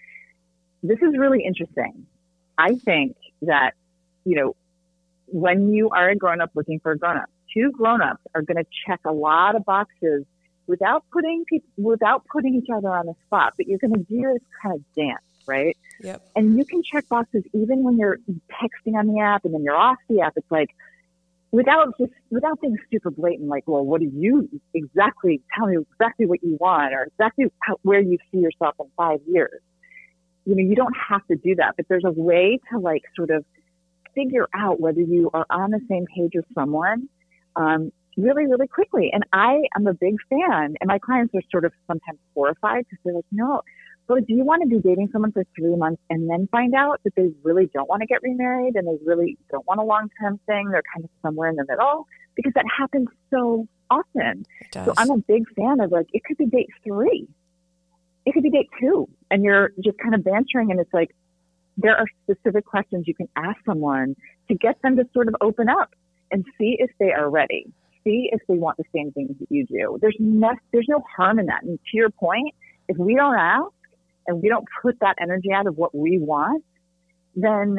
This 0.83 0.99
is 0.99 1.17
really 1.17 1.45
interesting. 1.45 2.07
I 2.59 2.75
think 2.75 3.17
that 3.43 3.75
you 4.25 4.37
know 4.37 4.57
when 5.27 5.73
you 5.73 5.91
are 5.91 6.09
a 6.09 6.17
grown 6.17 6.41
up 6.41 6.51
looking 6.55 6.81
for 6.81 6.93
a 6.93 6.99
grown 6.99 7.19
up, 7.19 7.31
two 7.55 7.71
grown 7.71 8.03
ups 8.03 8.23
are 8.35 8.43
going 8.43 8.57
to 8.57 8.67
check 8.87 9.01
a 9.05 9.13
lot 9.13 9.55
of 9.55 9.65
boxes 9.65 10.25
without 10.67 11.05
putting 11.13 11.45
people 11.45 11.69
without 11.77 12.25
putting 12.33 12.55
each 12.55 12.69
other 12.75 12.89
on 12.89 13.07
the 13.07 13.15
spot. 13.27 13.55
But 13.57 13.69
you're 13.69 13.79
going 13.79 13.95
to 13.95 14.03
do 14.03 14.23
this 14.33 14.43
kind 14.63 14.75
of 14.75 14.83
dance 14.95 15.23
right? 15.53 15.77
Yep. 16.01 16.23
And 16.37 16.57
you 16.57 16.65
can 16.65 16.83
check 16.83 17.09
boxes 17.09 17.45
even 17.53 17.83
when 17.83 17.97
you're 17.99 18.19
texting 18.61 18.95
on 18.99 19.07
the 19.07 19.21
app 19.21 19.45
and 19.45 19.53
then 19.55 19.63
you're 19.63 19.77
off 19.77 19.99
the 20.09 20.21
app. 20.23 20.33
It's 20.37 20.51
like 20.51 20.71
without 21.51 21.97
just 21.99 22.13
without 22.31 22.61
being 22.61 22.77
super 22.91 23.11
blatant, 23.11 23.49
like, 23.49 23.65
well, 23.67 23.85
what 23.85 24.01
do 24.01 24.11
you 24.13 24.49
exactly 24.75 25.41
tell 25.55 25.67
me 25.67 25.77
exactly 25.93 26.27
what 26.27 26.43
you 26.43 26.57
want 26.59 26.93
or 26.95 27.03
exactly 27.05 27.47
how, 27.61 27.77
where 27.83 28.01
you 28.01 28.19
see 28.31 28.39
yourself 28.39 28.75
in 28.81 28.87
five 28.97 29.21
years. 29.27 29.61
You 30.45 30.57
know, 30.57 30.63
you 30.63 30.75
don't 30.75 30.97
have 31.09 31.25
to 31.29 31.37
do 31.37 31.55
that, 31.57 31.75
but 31.77 31.87
there's 31.89 32.05
a 32.05 32.11
way 32.11 32.59
to 32.71 32.79
like 32.79 33.03
sort 33.15 33.31
of 33.31 33.45
figure 34.15 34.49
out 34.55 34.81
whether 34.81 35.01
you 35.01 35.31
are 35.33 35.47
on 35.51 35.71
the 35.71 35.81
same 35.89 36.07
page 36.15 36.33
with 36.35 36.47
someone 36.55 37.09
um, 37.57 37.93
really, 38.17 38.47
really 38.47 38.67
quickly. 38.67 39.11
And 39.13 39.25
I 39.33 39.61
am 39.77 39.87
a 39.87 39.95
big 39.95 40.17
fan, 40.29 40.75
and 40.81 40.87
my 40.87 40.99
clients 40.99 41.35
are 41.35 41.43
sort 41.51 41.65
of 41.65 41.73
sometimes 41.87 42.19
horrified 42.35 42.85
because 42.89 42.99
they're 43.05 43.15
like, 43.15 43.25
no, 43.31 43.63
so 44.13 44.21
do 44.21 44.35
you 44.35 44.45
want 44.45 44.63
to 44.63 44.69
be 44.69 44.79
dating 44.79 45.09
someone 45.13 45.33
for 45.33 45.45
three 45.57 45.75
months 45.77 46.03
and 46.11 46.29
then 46.29 46.49
find 46.53 46.75
out 46.75 47.01
that 47.05 47.15
they 47.17 47.31
really 47.43 47.71
don't 47.73 47.89
want 47.89 48.01
to 48.01 48.07
get 48.07 48.23
remarried 48.23 48.75
and 48.77 48.87
they 48.87 49.03
really 49.05 49.39
don't 49.51 49.67
want 49.67 49.81
a 49.81 49.85
long 49.85 50.09
term 50.21 50.39
thing? 50.47 50.69
They're 50.71 50.83
kind 50.95 51.05
of 51.05 51.11
somewhere 51.23 51.49
in 51.49 51.57
the 51.57 51.65
middle 51.69 52.07
because 52.35 52.53
that 52.55 52.65
happens 52.77 53.09
so 53.31 53.67
often. 53.91 54.45
So 54.85 54.95
I'm 54.97 55.11
a 55.11 55.19
big 55.19 55.45
fan 55.57 55.81
of 55.81 55.91
like, 55.91 56.07
it 56.13 56.25
could 56.25 56.37
be 56.37 56.47
date 56.47 56.69
three. 56.85 57.27
It 58.27 58.35
could 58.35 58.43
be 58.43 58.51
date 58.51 58.69
two 58.81 59.09
and 59.31 59.43
you're 59.45 59.73
just 59.83 59.99
kind 59.99 60.15
of 60.15 60.23
bantering 60.25 60.71
and 60.71 60.81
it's 60.81 60.93
like, 60.93 61.15
there 61.79 61.97
are 61.97 62.07
specific 62.25 62.67
questions 62.67 63.05
you 63.07 63.15
can 63.15 63.29
ask 63.37 63.57
someone 63.65 64.15
to 64.49 64.55
get 64.55 64.81
them 64.83 64.97
to 64.97 65.05
sort 65.15 65.29
of 65.29 65.37
open 65.41 65.69
up 65.71 65.95
and 66.31 66.45
see 66.59 66.77
if 66.79 66.91
they 67.01 67.13
are 67.13 67.31
ready. 67.31 67.73
See 68.05 68.29
if 68.33 68.41
they 68.47 68.55
want 68.55 68.77
the 68.77 68.85
same 68.95 69.13
things 69.13 69.39
that 69.39 69.51
you 69.51 69.65
do. 69.65 69.99
There's 70.01 70.17
no, 70.19 70.53
there's 70.73 70.87
no 70.89 71.03
harm 71.17 71.39
in 71.39 71.47
that. 71.47 71.63
And 71.63 71.79
to 71.79 71.97
your 71.97 72.11
point, 72.11 72.55
if 72.89 72.99
we 72.99 73.15
don't 73.15 73.37
ask, 73.37 73.71
and 74.27 74.43
we 74.43 74.49
don't 74.49 74.67
put 74.83 74.99
that 75.01 75.17
energy 75.21 75.53
out 75.53 75.67
of 75.67 75.77
what 75.77 75.95
we 75.95 76.19
want, 76.19 76.65
then 77.35 77.79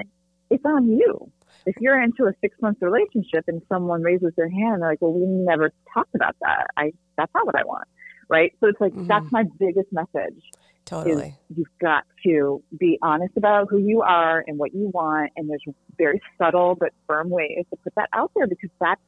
it's 0.49 0.63
on 0.65 0.89
you. 0.89 1.31
If 1.65 1.75
you're 1.79 2.01
into 2.01 2.25
a 2.25 2.33
six 2.41 2.55
month 2.61 2.79
relationship 2.81 3.45
and 3.47 3.61
someone 3.69 4.01
raises 4.01 4.33
their 4.35 4.49
hand, 4.49 4.81
they're 4.81 4.89
like, 4.89 5.01
well, 5.01 5.13
we 5.13 5.25
never 5.25 5.71
talked 5.93 6.15
about 6.15 6.35
that. 6.41 6.67
I, 6.75 6.91
that's 7.17 7.31
not 7.33 7.45
what 7.45 7.55
I 7.55 7.63
want. 7.63 7.87
Right. 8.29 8.53
So 8.59 8.67
it's 8.67 8.81
like, 8.81 8.93
mm-hmm. 8.93 9.07
that's 9.07 9.31
my 9.31 9.43
biggest 9.59 9.87
message 9.91 10.41
Totally. 10.85 11.35
You've 11.55 11.67
got 11.81 12.03
to 12.25 12.61
be 12.77 12.99
honest 13.01 13.33
about 13.37 13.67
who 13.69 13.77
you 13.77 14.01
are 14.01 14.43
and 14.45 14.57
what 14.57 14.73
you 14.73 14.89
want. 14.93 15.31
And 15.37 15.49
there's 15.49 15.63
very 15.97 16.21
subtle 16.37 16.75
but 16.75 16.89
firm 17.07 17.29
ways 17.29 17.65
to 17.69 17.77
put 17.77 17.95
that 17.95 18.09
out 18.13 18.31
there 18.35 18.47
because 18.47 18.69
that's, 18.79 19.01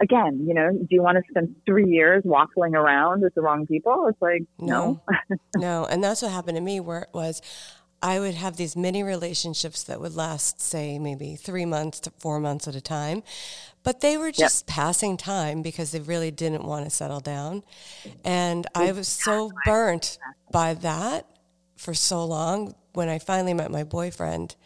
again, 0.00 0.44
you 0.46 0.54
know, 0.54 0.70
do 0.72 0.86
you 0.90 1.02
want 1.02 1.16
to 1.16 1.22
spend 1.30 1.54
three 1.64 1.88
years 1.88 2.22
waffling 2.24 2.74
around 2.74 3.22
with 3.22 3.34
the 3.34 3.40
wrong 3.40 3.66
people? 3.66 4.06
It's 4.08 4.20
like, 4.20 4.42
no. 4.58 5.00
No. 5.30 5.36
no. 5.56 5.84
And 5.86 6.02
that's 6.02 6.22
what 6.22 6.32
happened 6.32 6.56
to 6.56 6.62
me 6.62 6.80
where 6.80 7.02
it 7.02 7.10
was, 7.12 7.42
I 8.02 8.20
would 8.20 8.34
have 8.34 8.56
these 8.56 8.76
mini 8.76 9.02
relationships 9.02 9.82
that 9.84 10.00
would 10.00 10.14
last, 10.14 10.60
say, 10.60 10.98
maybe 10.98 11.34
three 11.34 11.64
months 11.64 12.00
to 12.00 12.12
four 12.18 12.40
months 12.40 12.68
at 12.68 12.74
a 12.74 12.80
time. 12.80 13.22
But 13.82 14.00
they 14.00 14.16
were 14.16 14.32
just 14.32 14.68
yep. 14.68 14.74
passing 14.74 15.16
time 15.16 15.62
because 15.62 15.92
they 15.92 16.00
really 16.00 16.30
didn't 16.30 16.64
want 16.64 16.84
to 16.84 16.90
settle 16.90 17.20
down. 17.20 17.62
And 18.24 18.66
I 18.74 18.92
was 18.92 19.08
so 19.08 19.50
burnt 19.64 20.18
by 20.50 20.74
that 20.74 21.26
for 21.76 21.94
so 21.94 22.24
long. 22.24 22.74
When 22.92 23.08
I 23.08 23.18
finally 23.18 23.54
met 23.54 23.70
my 23.70 23.84
boyfriend, 23.84 24.56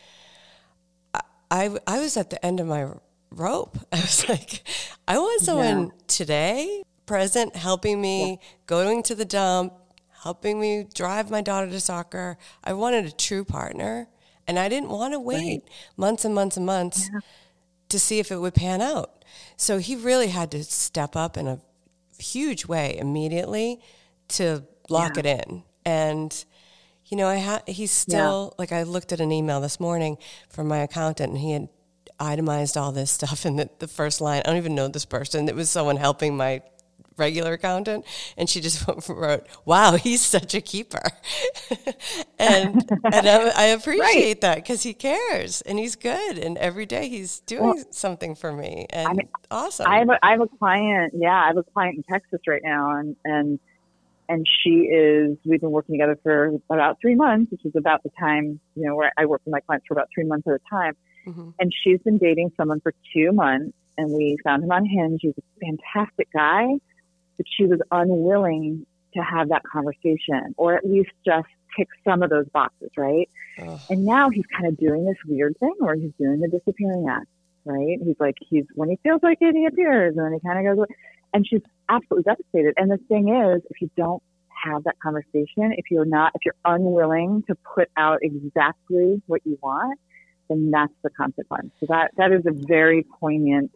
I, 1.13 1.21
I, 1.51 1.79
I 1.87 2.01
was 2.01 2.17
at 2.17 2.31
the 2.31 2.45
end 2.45 2.61
of 2.61 2.67
my 2.67 2.89
rope. 3.31 3.79
I 3.93 4.01
was 4.01 4.29
like, 4.29 4.63
I 5.07 5.19
want 5.19 5.43
someone 5.43 5.87
yeah. 5.87 5.93
today, 6.07 6.83
present, 7.07 7.57
helping 7.57 8.01
me, 8.01 8.31
yeah. 8.31 8.37
going 8.67 9.03
to 9.05 9.15
the 9.15 9.25
dump, 9.25 9.75
helping 10.23 10.61
me 10.61 10.87
drive 10.95 11.31
my 11.31 11.41
daughter 11.41 11.69
to 11.69 11.81
soccer. 11.81 12.37
I 12.63 12.73
wanted 12.73 13.07
a 13.07 13.13
true 13.13 13.45
partner, 13.45 14.09
and 14.47 14.59
I 14.59 14.69
didn't 14.69 14.91
want 14.91 15.15
to 15.15 15.21
wait 15.21 15.63
right. 15.63 15.71
months 15.97 16.25
and 16.25 16.35
months 16.35 16.57
and 16.57 16.67
months 16.67 17.09
yeah. 17.13 17.21
to 17.89 17.99
see 17.99 18.19
if 18.19 18.31
it 18.31 18.39
would 18.39 18.55
pan 18.55 18.81
out. 18.81 19.25
So 19.57 19.79
he 19.79 19.97
really 19.97 20.29
had 20.29 20.51
to 20.53 20.65
step 20.65 21.17
up 21.17 21.37
in 21.37 21.47
a 21.47 21.61
huge 22.19 22.67
way 22.67 22.97
immediately 22.99 23.81
to 24.29 24.65
lock 24.89 25.17
it 25.17 25.27
in. 25.27 25.63
And 25.85 26.45
you 27.07 27.17
know, 27.17 27.27
I 27.27 27.37
had 27.37 27.63
he's 27.67 27.91
still 27.91 28.53
yeah. 28.53 28.55
like 28.59 28.73
I 28.73 28.85
looked 28.85 29.13
at 29.13 29.21
an 29.21 29.33
email 29.33 29.61
this 29.61 29.81
morning 29.81 30.19
from 30.49 30.69
my 30.69 30.79
accountant, 30.79 31.31
and 31.31 31.39
he 31.39 31.53
had 31.53 31.69
itemized 32.21 32.77
all 32.77 32.93
this 32.93 33.11
stuff 33.11 33.47
in 33.47 33.57
the, 33.57 33.71
the 33.79 33.89
first 33.89 34.21
line. 34.21 34.43
I 34.45 34.49
don't 34.49 34.59
even 34.59 34.75
know 34.75 34.89
this 34.89 35.07
person. 35.07 35.49
It 35.49 35.55
was 35.55 35.71
someone 35.71 35.97
helping 35.97 36.37
my 36.37 36.63
regular 37.21 37.53
accountant, 37.53 38.05
and 38.37 38.49
she 38.49 38.61
just 38.61 38.85
wrote, 39.09 39.47
"Wow, 39.65 39.97
he's 39.97 40.23
such 40.23 40.55
a 40.55 40.61
keeper," 40.61 41.03
and 42.39 42.91
and 43.05 43.29
I, 43.29 43.53
I 43.55 43.65
appreciate 43.79 44.03
right. 44.03 44.41
that 44.41 44.57
because 44.57 44.83
he 44.83 44.95
cares 44.95 45.61
and 45.63 45.79
he's 45.79 45.95
good, 45.95 46.39
and 46.39 46.59
every 46.59 46.87
day 46.87 47.09
he's 47.09 47.41
doing 47.41 47.65
well, 47.65 47.85
something 47.91 48.35
for 48.35 48.53
me, 48.53 48.87
and 48.91 49.09
I 49.09 49.13
mean, 49.13 49.29
awesome. 49.51 49.87
I 49.87 49.99
have 49.99 50.09
a, 50.09 50.19
I 50.25 50.33
have 50.33 50.41
a 50.41 50.49
client, 50.59 51.13
yeah, 51.17 51.45
I 51.45 51.49
have 51.49 51.59
a 51.59 51.63
client 51.63 51.97
in 51.97 52.03
Texas 52.03 52.41
right 52.49 52.63
now, 52.65 52.97
and 52.97 53.15
and 53.25 53.61
and 54.29 54.47
she 54.63 54.87
is. 54.87 55.37
We've 55.45 55.61
been 55.61 55.71
working 55.71 55.95
together 55.95 56.19
for 56.23 56.53
about 56.71 56.99
three 57.01 57.15
months, 57.15 57.53
which 57.53 57.65
is 57.65 57.73
about 57.77 58.03
the 58.03 58.11
time 58.19 58.59
you 58.75 58.87
know 58.87 58.97
where 58.97 59.13
I 59.17 59.27
work 59.27 59.43
with 59.45 59.53
my 59.53 59.61
clients 59.61 59.87
for 59.87 59.95
about 59.95 60.09
three 60.13 60.25
months 60.25 60.49
at 60.49 60.55
a 60.55 60.61
time. 60.71 60.97
Mm-hmm. 61.27 61.51
And 61.59 61.73
she's 61.83 62.01
been 62.01 62.19
dating 62.19 62.53
someone 62.57 62.81
for 62.81 62.95
two 63.15 63.33
months, 63.33 63.77
and 63.99 64.13
we 64.13 64.37
found 64.45 64.65
him 64.65 64.73
on 64.73 64.85
Hinge. 64.85 65.21
He's 65.23 65.35
a 65.39 65.65
fantastic 65.65 66.29
guy 66.33 66.79
but 67.41 67.47
she 67.57 67.65
was 67.65 67.81
unwilling 67.91 68.85
to 69.15 69.21
have 69.21 69.49
that 69.49 69.63
conversation 69.65 70.55
or 70.59 70.75
at 70.75 70.85
least 70.85 71.09
just 71.25 71.49
tick 71.75 71.89
some 72.05 72.23
of 72.23 72.29
those 72.29 72.45
boxes, 72.53 72.91
right? 72.99 73.31
Ugh. 73.63 73.81
And 73.89 74.05
now 74.05 74.29
he's 74.29 74.45
kind 74.55 74.67
of 74.67 74.77
doing 74.77 75.07
this 75.07 75.17
weird 75.27 75.57
thing 75.59 75.73
where 75.79 75.95
he's 75.95 76.13
doing 76.21 76.41
the 76.41 76.49
disappearing 76.49 77.07
act, 77.09 77.29
right? 77.65 77.97
He's 78.05 78.17
like, 78.21 78.35
he's, 78.47 78.65
when 78.75 78.91
he 78.91 78.99
feels 79.03 79.23
like 79.23 79.39
it, 79.41 79.57
he 79.57 79.65
appears 79.65 80.15
and 80.19 80.27
then 80.27 80.35
he 80.35 80.47
kind 80.47 80.59
of 80.59 80.71
goes, 80.71 80.79
Away. 80.81 80.97
and 81.33 81.47
she's 81.47 81.63
absolutely 81.89 82.25
devastated. 82.25 82.75
And 82.77 82.91
the 82.91 82.99
thing 83.09 83.35
is, 83.35 83.63
if 83.71 83.81
you 83.81 83.91
don't 83.97 84.23
have 84.63 84.85
that 84.85 85.01
conversation, 85.03 85.73
if 85.79 85.87
you're 85.91 86.05
not, 86.05 86.33
if 86.35 86.43
you're 86.45 86.61
unwilling 86.67 87.43
to 87.47 87.57
put 87.75 87.89
out 87.97 88.19
exactly 88.21 89.23
what 89.29 89.41
you 89.47 89.59
want, 89.63 89.99
then 90.51 90.71
that's 90.71 90.93
the 91.03 91.11
consequence. 91.11 91.71
So 91.81 91.87
that, 91.89 92.11
that 92.19 92.33
is 92.33 92.45
a 92.47 92.53
very 92.53 93.07
poignant, 93.19 93.73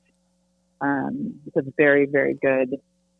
um, 0.81 1.41
it's 1.47 1.57
a 1.57 1.71
very, 1.77 2.07
very 2.07 2.35
good 2.35 2.75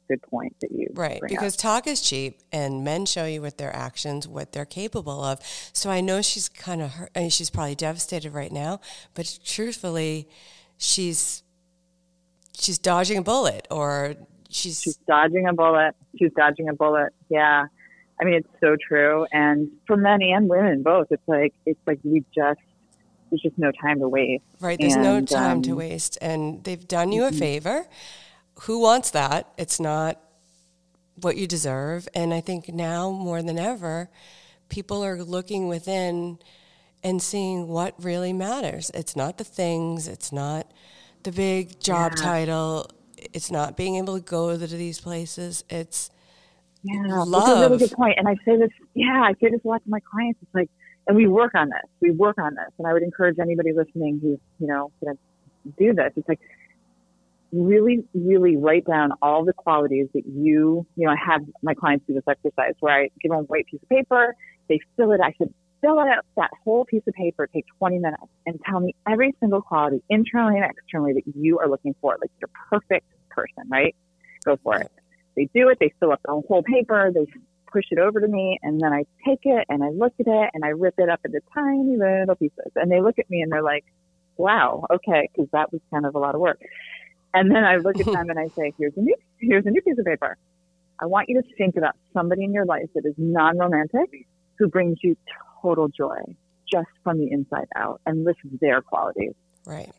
good 0.07 0.21
point 0.21 0.55
that 0.61 0.71
you 0.71 0.87
right 0.93 1.23
because 1.27 1.55
up. 1.55 1.61
talk 1.61 1.87
is 1.87 2.03
cheap 2.03 2.41
and 2.53 2.85
men 2.85 3.07
show 3.07 3.25
you 3.25 3.41
with 3.41 3.57
their 3.57 3.75
actions 3.75 4.29
what 4.29 4.53
they're 4.53 4.67
capable 4.67 5.25
of. 5.25 5.41
So 5.73 5.89
i 5.89 6.03
know 6.03 6.21
she's 6.21 6.47
kind 6.47 6.83
of 6.83 6.91
hurt, 6.91 7.11
I 7.17 7.21
mean, 7.21 7.31
she's 7.31 7.49
probably 7.49 7.75
devastated 7.75 8.35
right 8.35 8.53
now 8.53 8.81
but 9.15 9.39
truthfully 9.47 10.29
she's 10.77 11.43
she's 12.55 12.79
dodging 12.79 13.19
a 13.19 13.23
bullet 13.23 13.67
or 13.71 14.15
she's 14.51 14.81
she's 14.81 14.97
dodging 15.09 15.47
a 15.47 15.53
bullet. 15.53 15.95
She's 16.19 16.33
dodging 16.37 16.69
a 16.69 16.75
bullet. 16.75 17.13
Yeah. 17.29 17.67
I 18.21 18.25
mean 18.25 18.35
it's 18.35 18.49
so 18.61 18.77
true. 18.77 19.27
And 19.33 19.71
for 19.87 19.97
men 19.97 20.23
and 20.23 20.49
women 20.49 20.83
both 20.83 21.09
it's 21.11 21.27
like 21.27 21.55
it's 21.67 21.81
like 21.87 22.01
we 22.05 22.25
just 22.35 22.61
there's 23.35 23.43
just 23.43 23.59
no 23.59 23.73
time 23.83 23.99
to 23.99 24.09
waste 24.09 24.45
right 24.61 24.79
there's 24.79 24.95
and, 24.95 25.03
no 25.03 25.21
time 25.21 25.57
um, 25.57 25.63
to 25.63 25.73
waste 25.73 26.17
and 26.21 26.63
they've 26.65 26.87
done 26.87 27.11
you 27.11 27.23
mm-hmm. 27.23 27.35
a 27.35 27.39
favor 27.39 27.87
who 28.63 28.81
wants 28.81 29.11
that? 29.11 29.53
It's 29.59 29.81
not 29.81 30.21
what 31.21 31.37
you 31.37 31.47
deserve. 31.47 32.09
And 32.15 32.33
I 32.33 32.41
think 32.41 32.69
now 32.69 33.11
more 33.11 33.43
than 33.43 33.59
ever, 33.59 34.09
people 34.69 35.05
are 35.05 35.23
looking 35.23 35.69
within 35.69 36.39
and 37.03 37.21
seeing 37.21 37.69
what 37.69 37.95
really 38.03 38.33
matters. 38.33 38.91
It's 38.95 39.17
not 39.17 39.39
the 39.39 39.45
things, 39.45 40.09
it's 40.09 40.33
not 40.33 40.71
the 41.23 41.33
big 41.33 41.81
job 41.81 42.13
yeah. 42.17 42.23
title, 42.23 42.91
it's 43.33 43.51
not 43.51 43.77
being 43.77 43.97
able 43.97 44.17
to 44.19 44.25
go 44.25 44.57
to 44.57 44.67
these 44.67 45.01
places. 45.01 45.65
It's 45.69 46.11
yeah, 46.83 47.23
love. 47.23 47.31
That's 47.31 47.49
a 47.49 47.61
really 47.61 47.79
good 47.79 47.93
point. 47.93 48.19
And 48.19 48.29
I 48.29 48.35
say 48.45 48.57
this, 48.57 48.71
yeah, 48.95 49.23
I 49.23 49.33
say 49.41 49.51
this 49.51 49.61
a 49.65 49.69
lot 49.69 49.83
to 49.85 49.91
my 49.91 50.01
clients. 50.01 50.39
It's 50.43 50.55
like, 50.55 50.71
and 51.07 51.17
we 51.17 51.27
work 51.27 51.55
on 51.55 51.69
this. 51.69 51.91
We 52.01 52.11
work 52.11 52.39
on 52.39 52.55
this. 52.55 52.73
And 52.79 52.87
I 52.87 52.93
would 52.93 53.03
encourage 53.03 53.39
anybody 53.39 53.73
listening 53.73 54.21
who's, 54.23 54.39
you 54.59 54.67
know, 54.67 54.91
going 55.03 55.17
to 55.17 55.73
do 55.79 55.95
this. 55.95 56.13
It's 56.17 56.29
like, 56.29 56.41
really, 57.55 58.05
really 58.15 58.57
write 58.57 58.85
down 58.85 59.13
all 59.23 59.45
the 59.45 59.53
qualities 59.53 60.09
that 60.15 60.27
you, 60.27 60.87
you 60.97 61.07
know, 61.07 61.13
I 61.13 61.17
have 61.17 61.43
my 61.63 61.75
clients 61.75 62.05
do 62.07 62.15
this 62.15 62.25
exercise 62.29 62.75
where 62.81 63.03
I 63.03 63.11
give 63.21 63.31
them 63.31 63.41
a 63.41 63.43
white 63.45 63.67
piece 63.67 63.81
of 63.83 63.89
paper, 63.89 64.35
they 64.69 64.81
fill 64.97 65.13
it, 65.13 65.21
I 65.23 65.35
said, 65.39 65.53
fill 65.81 66.01
it 66.01 66.09
out, 66.09 66.25
that 66.37 66.51
whole 66.65 66.85
piece 66.85 67.03
of 67.07 67.15
paper, 67.15 67.47
take 67.47 67.67
20 67.79 67.99
minutes 67.99 68.23
and 68.47 68.59
tell 68.69 68.81
me 68.81 68.95
every 69.09 69.35
single 69.41 69.63
quality, 69.63 70.03
internally 70.09 70.57
and 70.57 70.65
externally, 70.69 71.13
that 71.13 71.23
you 71.37 71.59
are 71.61 71.69
looking 71.69 71.95
for, 72.01 72.17
like 72.21 72.31
your 72.41 72.51
perfect 72.71 73.07
person, 73.31 73.65
right? 73.69 73.95
Go 74.45 74.59
for 74.63 74.79
it. 74.79 74.91
They 75.37 75.49
do 75.55 75.69
it, 75.69 75.79
they 75.81 75.93
fill 76.01 76.13
up 76.13 76.21
the 76.25 76.33
whole 76.49 76.63
paper, 76.63 77.13
they 77.15 77.27
push 77.75 77.87
it 77.91 77.99
over 77.99 78.21
to 78.21 78.29
me, 78.29 78.59
and 78.63 78.81
then 78.81 78.93
I 78.93 79.05
take 79.27 79.41
it 79.43 79.67
and 79.69 79.83
I 79.83 79.89
look 79.89 80.15
at 80.21 80.29
it 80.29 80.51
and 80.55 80.65
I 80.65 80.69
rip 80.69 80.95
it 80.99 81.09
up 81.09 81.21
into 81.25 81.41
tiny 81.53 81.97
little 81.97 82.37
pieces. 82.37 82.71
And 82.77 82.91
they 82.91 83.01
look 83.01 83.19
at 83.19 83.29
me 83.29 83.43
and 83.43 83.51
they're 83.51 83.63
like, 83.63 83.85
wow, 84.37 84.87
okay, 84.93 85.29
because 85.33 85.51
that 85.53 85.73
was 85.73 85.81
kind 85.91 86.07
of 86.07 86.15
a 86.15 86.19
lot 86.19 86.35
of 86.35 86.41
work. 86.41 86.61
And 87.35 87.51
then 87.51 87.65
I 87.65 87.77
look 87.77 87.99
at 87.99 88.07
them 88.07 88.31
and 88.31 88.39
I 88.39 88.47
say, 88.49 88.73
here's 88.79 88.97
a 88.97 89.01
new, 89.01 89.17
here's 89.39 89.67
a 89.67 89.71
new 89.71 89.83
piece 89.83 89.99
of 89.99 90.05
paper. 90.05 90.37
I 91.01 91.07
want 91.07 91.29
you 91.29 91.43
to 91.43 91.49
think 91.59 91.77
about 91.77 91.97
somebody 92.13 92.45
in 92.45 92.53
your 92.53 92.65
life 92.65 92.89
that 92.95 93.05
is 93.05 93.15
non-romantic 93.19 94.29
who 94.57 94.69
brings 94.69 94.99
you 95.03 95.17
total 95.61 95.89
joy 95.89 96.21
just 96.73 96.89
from 97.03 97.19
the 97.19 97.31
inside 97.31 97.67
out 97.75 98.01
and 98.07 98.25
list 98.25 98.39
their 98.61 98.81
qualities. 98.81 99.33
Right. 99.67 99.91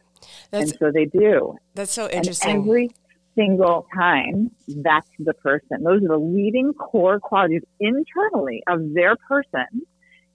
That's, 0.52 0.72
and 0.72 0.80
so 0.80 0.92
they 0.94 1.06
do. 1.06 1.58
That's 1.74 1.92
so 1.92 2.10
interesting. 2.10 2.52
And 2.52 2.62
every 2.62 2.92
single 3.36 3.86
time, 3.94 4.52
that's 4.68 5.10
the 5.20 5.34
person. 5.34 5.84
Those 5.84 6.04
are 6.04 6.08
the 6.08 6.18
leading 6.18 6.74
core 6.74 7.20
qualities 7.20 7.64
internally 7.80 8.64
of 8.68 8.94
their 8.94 9.16
person. 9.16 9.86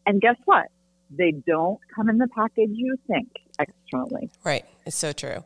And 0.06 0.20
guess 0.20 0.36
what? 0.44 0.66
They 1.10 1.32
don't 1.32 1.78
come 1.94 2.08
in 2.08 2.18
the 2.18 2.28
package 2.28 2.70
you 2.72 2.96
think 3.06 3.28
externally. 3.58 4.30
Right. 4.44 4.64
It's 4.86 4.96
so 4.96 5.12
true. 5.12 5.44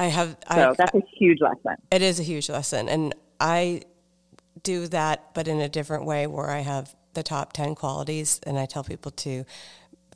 I 0.00 0.04
have. 0.04 0.30
So 0.52 0.70
I, 0.70 0.74
that's 0.76 0.94
a 0.94 1.02
huge 1.18 1.40
lesson. 1.40 1.76
It 1.90 2.00
is 2.00 2.18
a 2.18 2.22
huge 2.22 2.48
lesson, 2.48 2.88
and 2.88 3.14
I 3.38 3.82
do 4.62 4.86
that, 4.88 5.34
but 5.34 5.46
in 5.46 5.60
a 5.60 5.68
different 5.68 6.06
way, 6.06 6.26
where 6.26 6.48
I 6.48 6.60
have 6.60 6.96
the 7.12 7.22
top 7.22 7.52
ten 7.52 7.74
qualities, 7.74 8.40
and 8.46 8.58
I 8.58 8.64
tell 8.64 8.82
people 8.82 9.10
to 9.12 9.44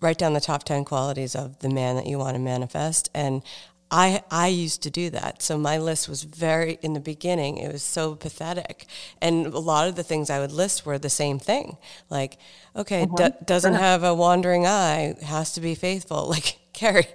write 0.00 0.16
down 0.16 0.32
the 0.32 0.40
top 0.40 0.64
ten 0.64 0.86
qualities 0.86 1.34
of 1.34 1.58
the 1.58 1.68
man 1.68 1.96
that 1.96 2.06
you 2.06 2.18
want 2.18 2.34
to 2.34 2.40
manifest, 2.40 3.10
and 3.14 3.42
I, 3.91 4.22
I 4.30 4.49
used 4.49 4.82
to 4.82 4.91
do 4.91 5.11
that. 5.11 5.43
So 5.43 5.57
my 5.57 5.78
list 5.78 6.09
was 6.09 6.24
very, 6.24 6.78
in 6.82 6.95
the 6.95 7.01
beginning, 7.01 7.59
it 7.59 7.72
was 7.72 7.82
so 7.82 8.14
pathetic. 8.14 8.87
And 9.20 9.47
a 9.47 9.59
lot 9.59 9.89
of 9.89 9.95
the 9.95 10.03
things 10.03 10.30
I 10.30 10.41
would 10.41 10.53
list 10.53 10.85
were 10.85 10.99
the 10.99 11.11
same 11.11 11.39
thing. 11.39 11.76
Like, 12.11 12.39
okay, 12.74 13.03
uh-huh. 13.03 13.28
d- 13.28 13.37
doesn't 13.45 13.74
have 13.74 14.03
a 14.03 14.14
wandering 14.14 14.66
eye, 14.66 15.14
has 15.22 15.53
to 15.53 15.61
be 15.61 15.74
faithful. 15.74 16.28
Like, 16.35 16.59
Carrie, 16.72 17.07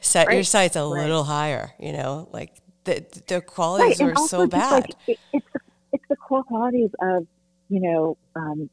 set 0.00 0.26
right. 0.26 0.34
your 0.34 0.44
sights 0.44 0.76
a 0.76 0.80
right. 0.80 1.02
little 1.02 1.24
higher. 1.24 1.72
You 1.78 1.92
know, 1.92 2.28
like 2.32 2.52
the 2.84 3.04
the 3.26 3.40
qualities 3.40 4.00
right. 4.00 4.16
are 4.16 4.28
so 4.28 4.46
bad. 4.46 4.82
Like, 4.82 4.90
it, 5.06 5.18
it's 5.32 5.46
it's 5.92 6.04
the 6.08 6.16
core 6.16 6.44
qualities 6.44 6.90
of 7.00 7.26
you 7.68 7.80
know 7.80 8.18
um, 8.34 8.68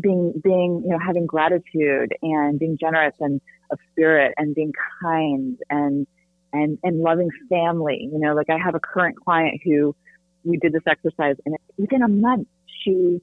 being 0.00 0.40
being 0.42 0.82
you 0.84 0.90
know 0.90 0.98
having 0.98 1.26
gratitude 1.26 2.14
and 2.22 2.58
being 2.58 2.78
generous 2.78 3.14
and 3.20 3.40
of 3.70 3.78
spirit 3.90 4.34
and 4.36 4.54
being 4.54 4.72
kind 5.02 5.58
and 5.70 6.06
and 6.54 6.78
and 6.82 7.00
loving 7.00 7.28
family. 7.50 8.08
You 8.10 8.18
know, 8.18 8.34
like 8.34 8.48
I 8.48 8.58
have 8.64 8.74
a 8.74 8.80
current 8.80 9.16
client 9.22 9.60
who 9.64 9.94
we 10.44 10.56
did 10.58 10.72
this 10.72 10.82
exercise 10.86 11.36
and 11.44 11.56
within 11.78 12.02
a 12.02 12.08
month 12.08 12.48
she 12.82 13.20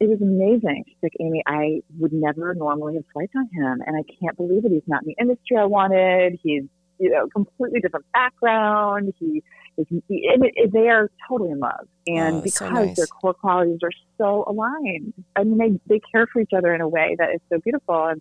it 0.00 0.08
was 0.08 0.20
amazing. 0.20 0.84
She's 0.88 0.96
like, 1.02 1.12
Amy, 1.20 1.42
I 1.46 1.80
would 1.98 2.12
never 2.12 2.54
normally 2.54 2.94
have 2.94 3.04
swiped 3.12 3.34
on 3.36 3.48
him, 3.52 3.80
and 3.86 3.96
I 3.96 4.02
can't 4.20 4.36
believe 4.36 4.64
it. 4.64 4.72
He's 4.72 4.82
not 4.86 5.02
in 5.02 5.08
the 5.08 5.16
industry 5.20 5.56
I 5.56 5.64
wanted. 5.64 6.38
He's, 6.42 6.64
you 6.98 7.10
know, 7.10 7.28
completely 7.28 7.80
different 7.80 8.06
background. 8.12 9.14
He 9.18 9.42
is, 9.78 9.86
and 9.90 10.02
it, 10.10 10.72
they 10.72 10.88
are 10.88 11.10
totally 11.28 11.52
in 11.52 11.60
love, 11.60 11.86
and 12.06 12.36
Oh, 12.36 12.40
because 12.42 12.58
so 12.58 12.70
nice. 12.70 12.96
their 12.96 13.06
core 13.06 13.34
qualities 13.34 13.78
are 13.82 13.92
so 14.18 14.44
aligned, 14.46 15.14
I 15.36 15.44
mean, 15.44 15.58
they 15.58 15.94
they 15.94 16.00
care 16.12 16.26
for 16.32 16.40
each 16.40 16.52
other 16.56 16.74
in 16.74 16.80
a 16.80 16.88
way 16.88 17.14
that 17.18 17.30
is 17.34 17.40
so 17.48 17.58
beautiful. 17.60 18.06
And 18.06 18.20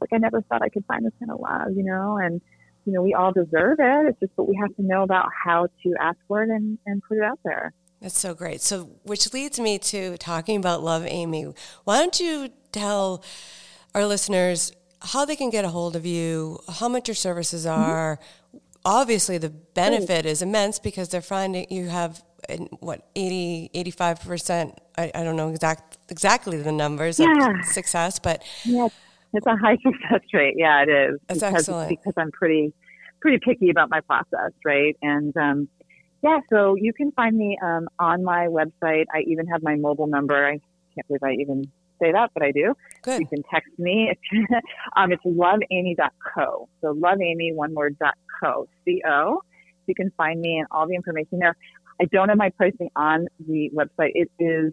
like, 0.00 0.10
I 0.12 0.18
never 0.18 0.42
thought 0.42 0.62
I 0.62 0.68
could 0.68 0.84
find 0.86 1.04
this 1.04 1.12
kind 1.18 1.30
of 1.30 1.40
love, 1.40 1.76
you 1.76 1.84
know, 1.84 2.18
and 2.18 2.40
you 2.88 2.94
know, 2.94 3.02
we 3.02 3.12
all 3.12 3.32
deserve 3.32 3.76
it. 3.80 4.06
It's 4.08 4.18
just, 4.18 4.32
but 4.34 4.48
we 4.48 4.56
have 4.58 4.74
to 4.76 4.82
know 4.82 5.02
about 5.02 5.26
how 5.44 5.66
to 5.82 5.94
ask 6.00 6.16
for 6.26 6.42
it 6.42 6.48
and, 6.48 6.78
and 6.86 7.02
put 7.06 7.18
it 7.18 7.22
out 7.22 7.38
there. 7.44 7.74
That's 8.00 8.18
so 8.18 8.32
great. 8.32 8.62
So, 8.62 8.88
which 9.02 9.30
leads 9.34 9.60
me 9.60 9.78
to 9.78 10.16
talking 10.16 10.56
about 10.56 10.82
Love 10.82 11.04
Amy. 11.06 11.52
Why 11.84 11.98
don't 11.98 12.18
you 12.18 12.48
tell 12.72 13.22
our 13.94 14.06
listeners 14.06 14.72
how 15.02 15.26
they 15.26 15.36
can 15.36 15.50
get 15.50 15.66
a 15.66 15.68
hold 15.68 15.96
of 15.96 16.06
you, 16.06 16.60
how 16.66 16.88
much 16.88 17.08
your 17.08 17.14
services 17.14 17.66
mm-hmm. 17.66 17.78
are? 17.78 18.20
Obviously, 18.86 19.36
the 19.36 19.50
benefit 19.50 20.24
is 20.24 20.40
immense 20.40 20.78
because 20.78 21.10
they're 21.10 21.20
finding 21.20 21.66
you 21.68 21.88
have 21.88 22.22
what 22.80 23.06
80 23.16 23.70
85% 23.74 24.74
I, 24.96 25.10
I 25.14 25.24
don't 25.24 25.36
know 25.36 25.50
exact 25.50 25.98
exactly 26.08 26.62
the 26.62 26.72
numbers 26.72 27.18
Yeah. 27.18 27.50
of 27.50 27.66
success 27.66 28.20
but 28.20 28.42
Yeah, 28.64 28.88
it's 29.32 29.46
a 29.46 29.56
high 29.56 29.76
success 29.82 30.26
rate. 30.32 30.54
Yeah, 30.56 30.82
it 30.82 30.88
is. 30.88 31.20
That's 31.28 31.40
because, 31.40 31.54
excellent. 31.54 31.88
Because 31.90 32.14
I'm 32.16 32.30
pretty, 32.30 32.72
pretty 33.20 33.38
picky 33.38 33.70
about 33.70 33.90
my 33.90 34.00
process, 34.00 34.52
right? 34.64 34.96
And 35.02 35.36
um, 35.36 35.68
yeah, 36.22 36.40
so 36.50 36.74
you 36.76 36.92
can 36.92 37.12
find 37.12 37.36
me 37.36 37.58
um, 37.62 37.88
on 37.98 38.24
my 38.24 38.46
website. 38.46 39.04
I 39.14 39.20
even 39.26 39.46
have 39.46 39.62
my 39.62 39.76
mobile 39.76 40.06
number. 40.06 40.46
I 40.46 40.60
can't 40.94 41.06
believe 41.06 41.22
I 41.22 41.32
even 41.40 41.64
say 42.00 42.12
that, 42.12 42.30
but 42.34 42.42
I 42.42 42.52
do. 42.52 42.74
good 43.02 43.20
You 43.20 43.26
can 43.26 43.42
text 43.52 43.70
me. 43.78 44.12
um, 44.96 45.12
it's 45.12 45.24
loveamy.co. 45.24 46.68
So 46.80 46.94
loveamy, 46.94 47.54
one 47.54 47.74
word, 47.74 47.96
dot 47.98 48.14
co, 48.42 48.68
C-O. 48.84 49.42
You 49.86 49.94
can 49.94 50.12
find 50.16 50.40
me 50.40 50.58
and 50.58 50.66
all 50.70 50.86
the 50.86 50.94
information 50.94 51.38
there. 51.38 51.56
I 52.00 52.04
don't 52.12 52.28
have 52.28 52.38
my 52.38 52.50
pricing 52.50 52.90
on 52.94 53.26
the 53.46 53.70
website. 53.74 54.12
It 54.14 54.30
is 54.38 54.72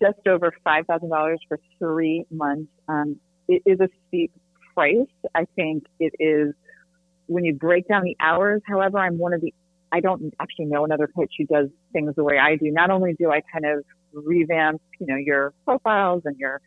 just 0.00 0.26
over 0.26 0.52
$5,000 0.66 1.36
for 1.48 1.58
three 1.78 2.24
months. 2.30 2.70
Um, 2.88 3.16
it 3.50 3.62
is 3.66 3.80
a 3.80 3.88
steep 4.08 4.32
price. 4.74 5.08
I 5.34 5.44
think 5.56 5.84
it 5.98 6.14
is 6.18 6.54
when 7.26 7.44
you 7.44 7.54
break 7.54 7.88
down 7.88 8.04
the 8.04 8.16
hours. 8.20 8.62
However, 8.66 8.98
I'm 8.98 9.18
one 9.18 9.34
of 9.34 9.40
the, 9.40 9.52
I 9.92 10.00
don't 10.00 10.32
actually 10.40 10.66
know 10.66 10.84
another 10.84 11.08
coach 11.08 11.32
who 11.36 11.46
does 11.46 11.68
things 11.92 12.14
the 12.16 12.24
way 12.24 12.38
I 12.38 12.56
do. 12.56 12.70
Not 12.70 12.90
only 12.90 13.14
do 13.14 13.30
I 13.30 13.40
kind 13.52 13.66
of 13.66 13.84
revamp, 14.12 14.80
you 15.00 15.06
know, 15.06 15.16
your 15.16 15.52
profiles 15.64 16.22
and 16.24 16.36
your, 16.38 16.60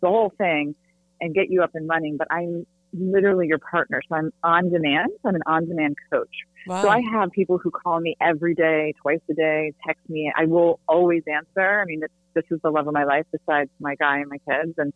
the 0.00 0.08
whole 0.08 0.32
thing 0.38 0.74
and 1.20 1.34
get 1.34 1.50
you 1.50 1.62
up 1.62 1.70
and 1.74 1.88
running, 1.88 2.16
but 2.16 2.28
I'm 2.30 2.64
literally 2.92 3.48
your 3.48 3.58
partner. 3.58 4.00
So 4.08 4.14
I'm 4.14 4.32
on 4.44 4.70
demand. 4.70 5.10
I'm 5.24 5.34
an 5.34 5.42
on 5.46 5.68
demand 5.68 5.96
coach. 6.12 6.34
wow 6.66 6.82
So 6.82 6.88
I 6.88 7.00
have 7.12 7.32
people 7.32 7.58
who 7.58 7.72
call 7.72 8.00
me 8.00 8.16
every 8.20 8.54
day, 8.54 8.94
twice 9.02 9.20
a 9.28 9.34
day, 9.34 9.72
text 9.84 10.08
me. 10.08 10.32
I 10.36 10.44
will 10.46 10.78
always 10.88 11.22
answer. 11.26 11.80
I 11.80 11.84
mean, 11.84 12.00
this, 12.00 12.10
this 12.34 12.44
is 12.50 12.60
the 12.62 12.70
love 12.70 12.86
of 12.86 12.94
my 12.94 13.04
life 13.04 13.26
besides 13.32 13.70
my 13.80 13.96
guy 13.96 14.18
and 14.18 14.30
my 14.30 14.38
kids. 14.38 14.74
And 14.78 14.92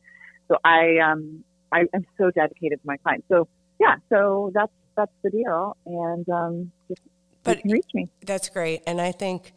so 0.48 0.56
I, 0.64 0.98
um, 0.98 1.44
I 1.72 1.80
am 1.94 2.04
so 2.18 2.30
dedicated 2.30 2.80
to 2.80 2.86
my 2.86 2.96
clients. 2.98 3.26
So 3.28 3.48
yeah, 3.80 3.96
so 4.08 4.50
that's, 4.54 4.72
that's 4.96 5.12
the 5.22 5.30
deal. 5.30 5.76
And, 5.86 6.28
um, 6.28 6.72
just, 6.88 7.00
But- 7.44 7.56
you 7.58 7.62
can 7.62 7.70
reach 7.72 7.86
me. 7.94 8.08
That's 8.24 8.48
great. 8.48 8.82
And 8.86 9.00
I 9.00 9.12
think 9.12 9.52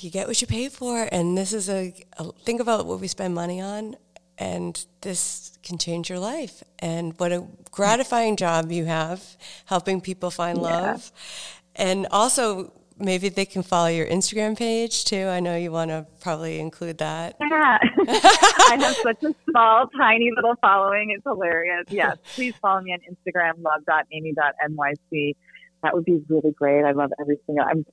you 0.00 0.10
get 0.10 0.26
what 0.26 0.40
you 0.40 0.46
pay 0.46 0.68
for. 0.68 1.08
And 1.12 1.38
this 1.38 1.52
is 1.52 1.68
a, 1.68 1.94
a 2.18 2.32
think 2.44 2.60
about 2.60 2.86
what 2.86 3.00
we 3.00 3.08
spend 3.08 3.34
money 3.34 3.60
on. 3.60 3.96
And 4.36 4.84
this 5.02 5.58
can 5.62 5.76
change 5.76 6.08
your 6.08 6.18
life. 6.18 6.62
And 6.78 7.12
what 7.18 7.30
a 7.30 7.46
gratifying 7.70 8.36
job 8.36 8.72
you 8.72 8.86
have 8.86 9.36
helping 9.66 10.00
people 10.00 10.30
find 10.30 10.56
Yeah. 10.58 10.62
love. 10.64 11.12
And 11.76 12.06
also, 12.10 12.72
maybe 13.00 13.28
they 13.28 13.44
can 13.44 13.62
follow 13.62 13.88
your 13.88 14.06
Instagram 14.06 14.56
page 14.56 15.04
too. 15.04 15.26
I 15.26 15.40
know 15.40 15.56
you 15.56 15.72
want 15.72 15.90
to 15.90 16.06
probably 16.20 16.58
include 16.58 16.98
that. 16.98 17.36
Yeah. 17.40 17.78
I 18.08 18.76
have 18.80 18.96
such 18.96 19.22
a 19.24 19.34
small, 19.50 19.88
tiny 19.98 20.30
little 20.34 20.54
following. 20.60 21.10
It's 21.10 21.24
hilarious. 21.24 21.86
Yes. 21.88 22.18
Please 22.34 22.54
follow 22.60 22.80
me 22.80 22.92
on 22.92 22.98
Instagram, 23.00 23.62
love.amy.nyc. 23.62 25.36
That 25.82 25.94
would 25.94 26.04
be 26.04 26.22
really 26.28 26.52
great. 26.52 26.84
I 26.84 26.92
love 26.92 27.10
every 27.18 27.38
single, 27.46 27.64
I'm 27.64 27.84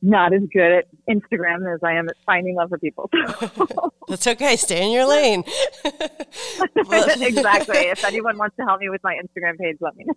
not 0.00 0.32
as 0.32 0.42
good 0.52 0.72
at 0.72 0.84
Instagram 1.08 1.72
as 1.74 1.80
I 1.82 1.92
am 1.94 2.08
at 2.08 2.16
finding 2.24 2.54
love 2.54 2.68
for 2.70 2.78
people. 2.78 3.10
That's 4.08 4.26
okay. 4.26 4.56
Stay 4.56 4.84
in 4.84 4.92
your 4.92 5.06
lane. 5.06 5.44
Exactly. 7.20 7.76
If 7.78 8.04
anyone 8.04 8.38
wants 8.38 8.56
to 8.56 8.64
help 8.64 8.80
me 8.80 8.88
with 8.88 9.02
my 9.02 9.14
Instagram 9.14 9.58
page, 9.58 9.76
let 9.80 9.94
me 9.96 10.04
know. 10.06 10.14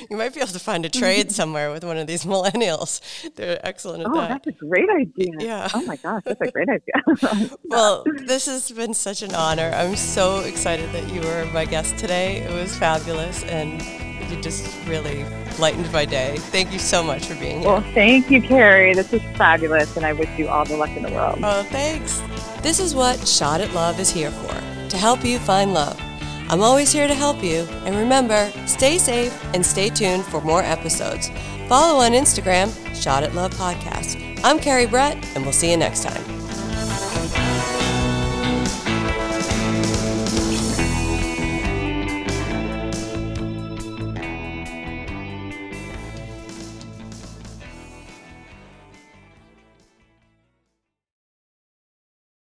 you 0.10 0.16
might 0.16 0.32
be 0.34 0.40
able 0.40 0.52
to 0.52 0.58
find 0.58 0.84
a 0.84 0.88
trade 0.88 1.32
somewhere 1.32 1.70
with 1.72 1.84
one 1.84 1.96
of 1.96 2.06
these 2.06 2.24
millennials. 2.24 3.00
They're 3.34 3.58
excellent 3.66 4.02
at 4.04 4.10
Oh, 4.10 4.14
that. 4.20 4.28
that's 4.28 4.46
a 4.46 4.52
great 4.52 4.88
idea. 4.90 5.32
Yeah. 5.38 5.68
Oh 5.74 5.82
my 5.84 5.96
gosh, 5.96 6.22
that's 6.24 6.40
a 6.40 6.50
great 6.50 6.68
idea. 6.68 7.50
Well, 7.64 8.04
this 8.26 8.46
has 8.46 8.70
been 8.70 8.94
such 8.94 9.22
an 9.22 9.34
honor. 9.34 9.70
I'm 9.74 9.96
so 9.96 10.40
excited 10.40 10.90
that 10.92 11.08
you 11.12 11.20
were 11.22 11.46
my 11.52 11.64
guest 11.64 11.96
today. 11.98 12.36
It 12.38 12.52
was 12.52 12.76
fabulous, 12.76 13.42
and 13.44 13.82
you 14.30 14.40
just 14.40 14.76
really 14.86 15.24
lightened 15.58 15.90
my 15.92 16.04
day. 16.04 16.36
Thank 16.38 16.72
you 16.72 16.78
so 16.78 17.02
much 17.02 17.26
for 17.26 17.34
being 17.34 17.60
here. 17.60 17.68
well, 17.68 17.84
thank 17.94 18.30
you, 18.30 18.40
Carrie. 18.40 18.94
This 18.94 19.12
is 19.12 19.22
fabulous, 19.36 19.96
and 19.96 20.06
I 20.06 20.12
wish 20.12 20.30
you 20.38 20.48
all 20.48 20.64
the 20.64 20.76
luck 20.76 20.90
in 20.90 21.02
the 21.02 21.10
world. 21.12 21.38
Oh, 21.42 21.62
thanks. 21.64 22.20
This 22.62 22.78
is 22.78 22.94
what 22.94 23.26
Shot 23.26 23.60
at 23.60 23.72
Love 23.72 23.98
is 24.00 24.10
here 24.10 24.30
for 24.30 24.88
to 24.90 24.96
help 24.96 25.24
you 25.24 25.38
find 25.38 25.72
love. 25.72 25.98
I'm 26.48 26.62
always 26.62 26.92
here 26.92 27.06
to 27.06 27.14
help 27.14 27.42
you. 27.44 27.60
And 27.84 27.96
remember, 27.96 28.50
stay 28.66 28.98
safe 28.98 29.32
and 29.54 29.64
stay 29.64 29.88
tuned 29.88 30.24
for 30.24 30.40
more 30.40 30.62
episodes. 30.62 31.30
Follow 31.68 32.00
on 32.00 32.10
Instagram, 32.10 32.68
Shot 33.00 33.22
at 33.22 33.34
Love 33.34 33.54
Podcast. 33.54 34.40
I'm 34.42 34.58
Carrie 34.58 34.86
Brett, 34.86 35.16
and 35.36 35.44
we'll 35.44 35.52
see 35.52 35.70
you 35.70 35.76
next 35.76 36.02
time. 36.02 36.39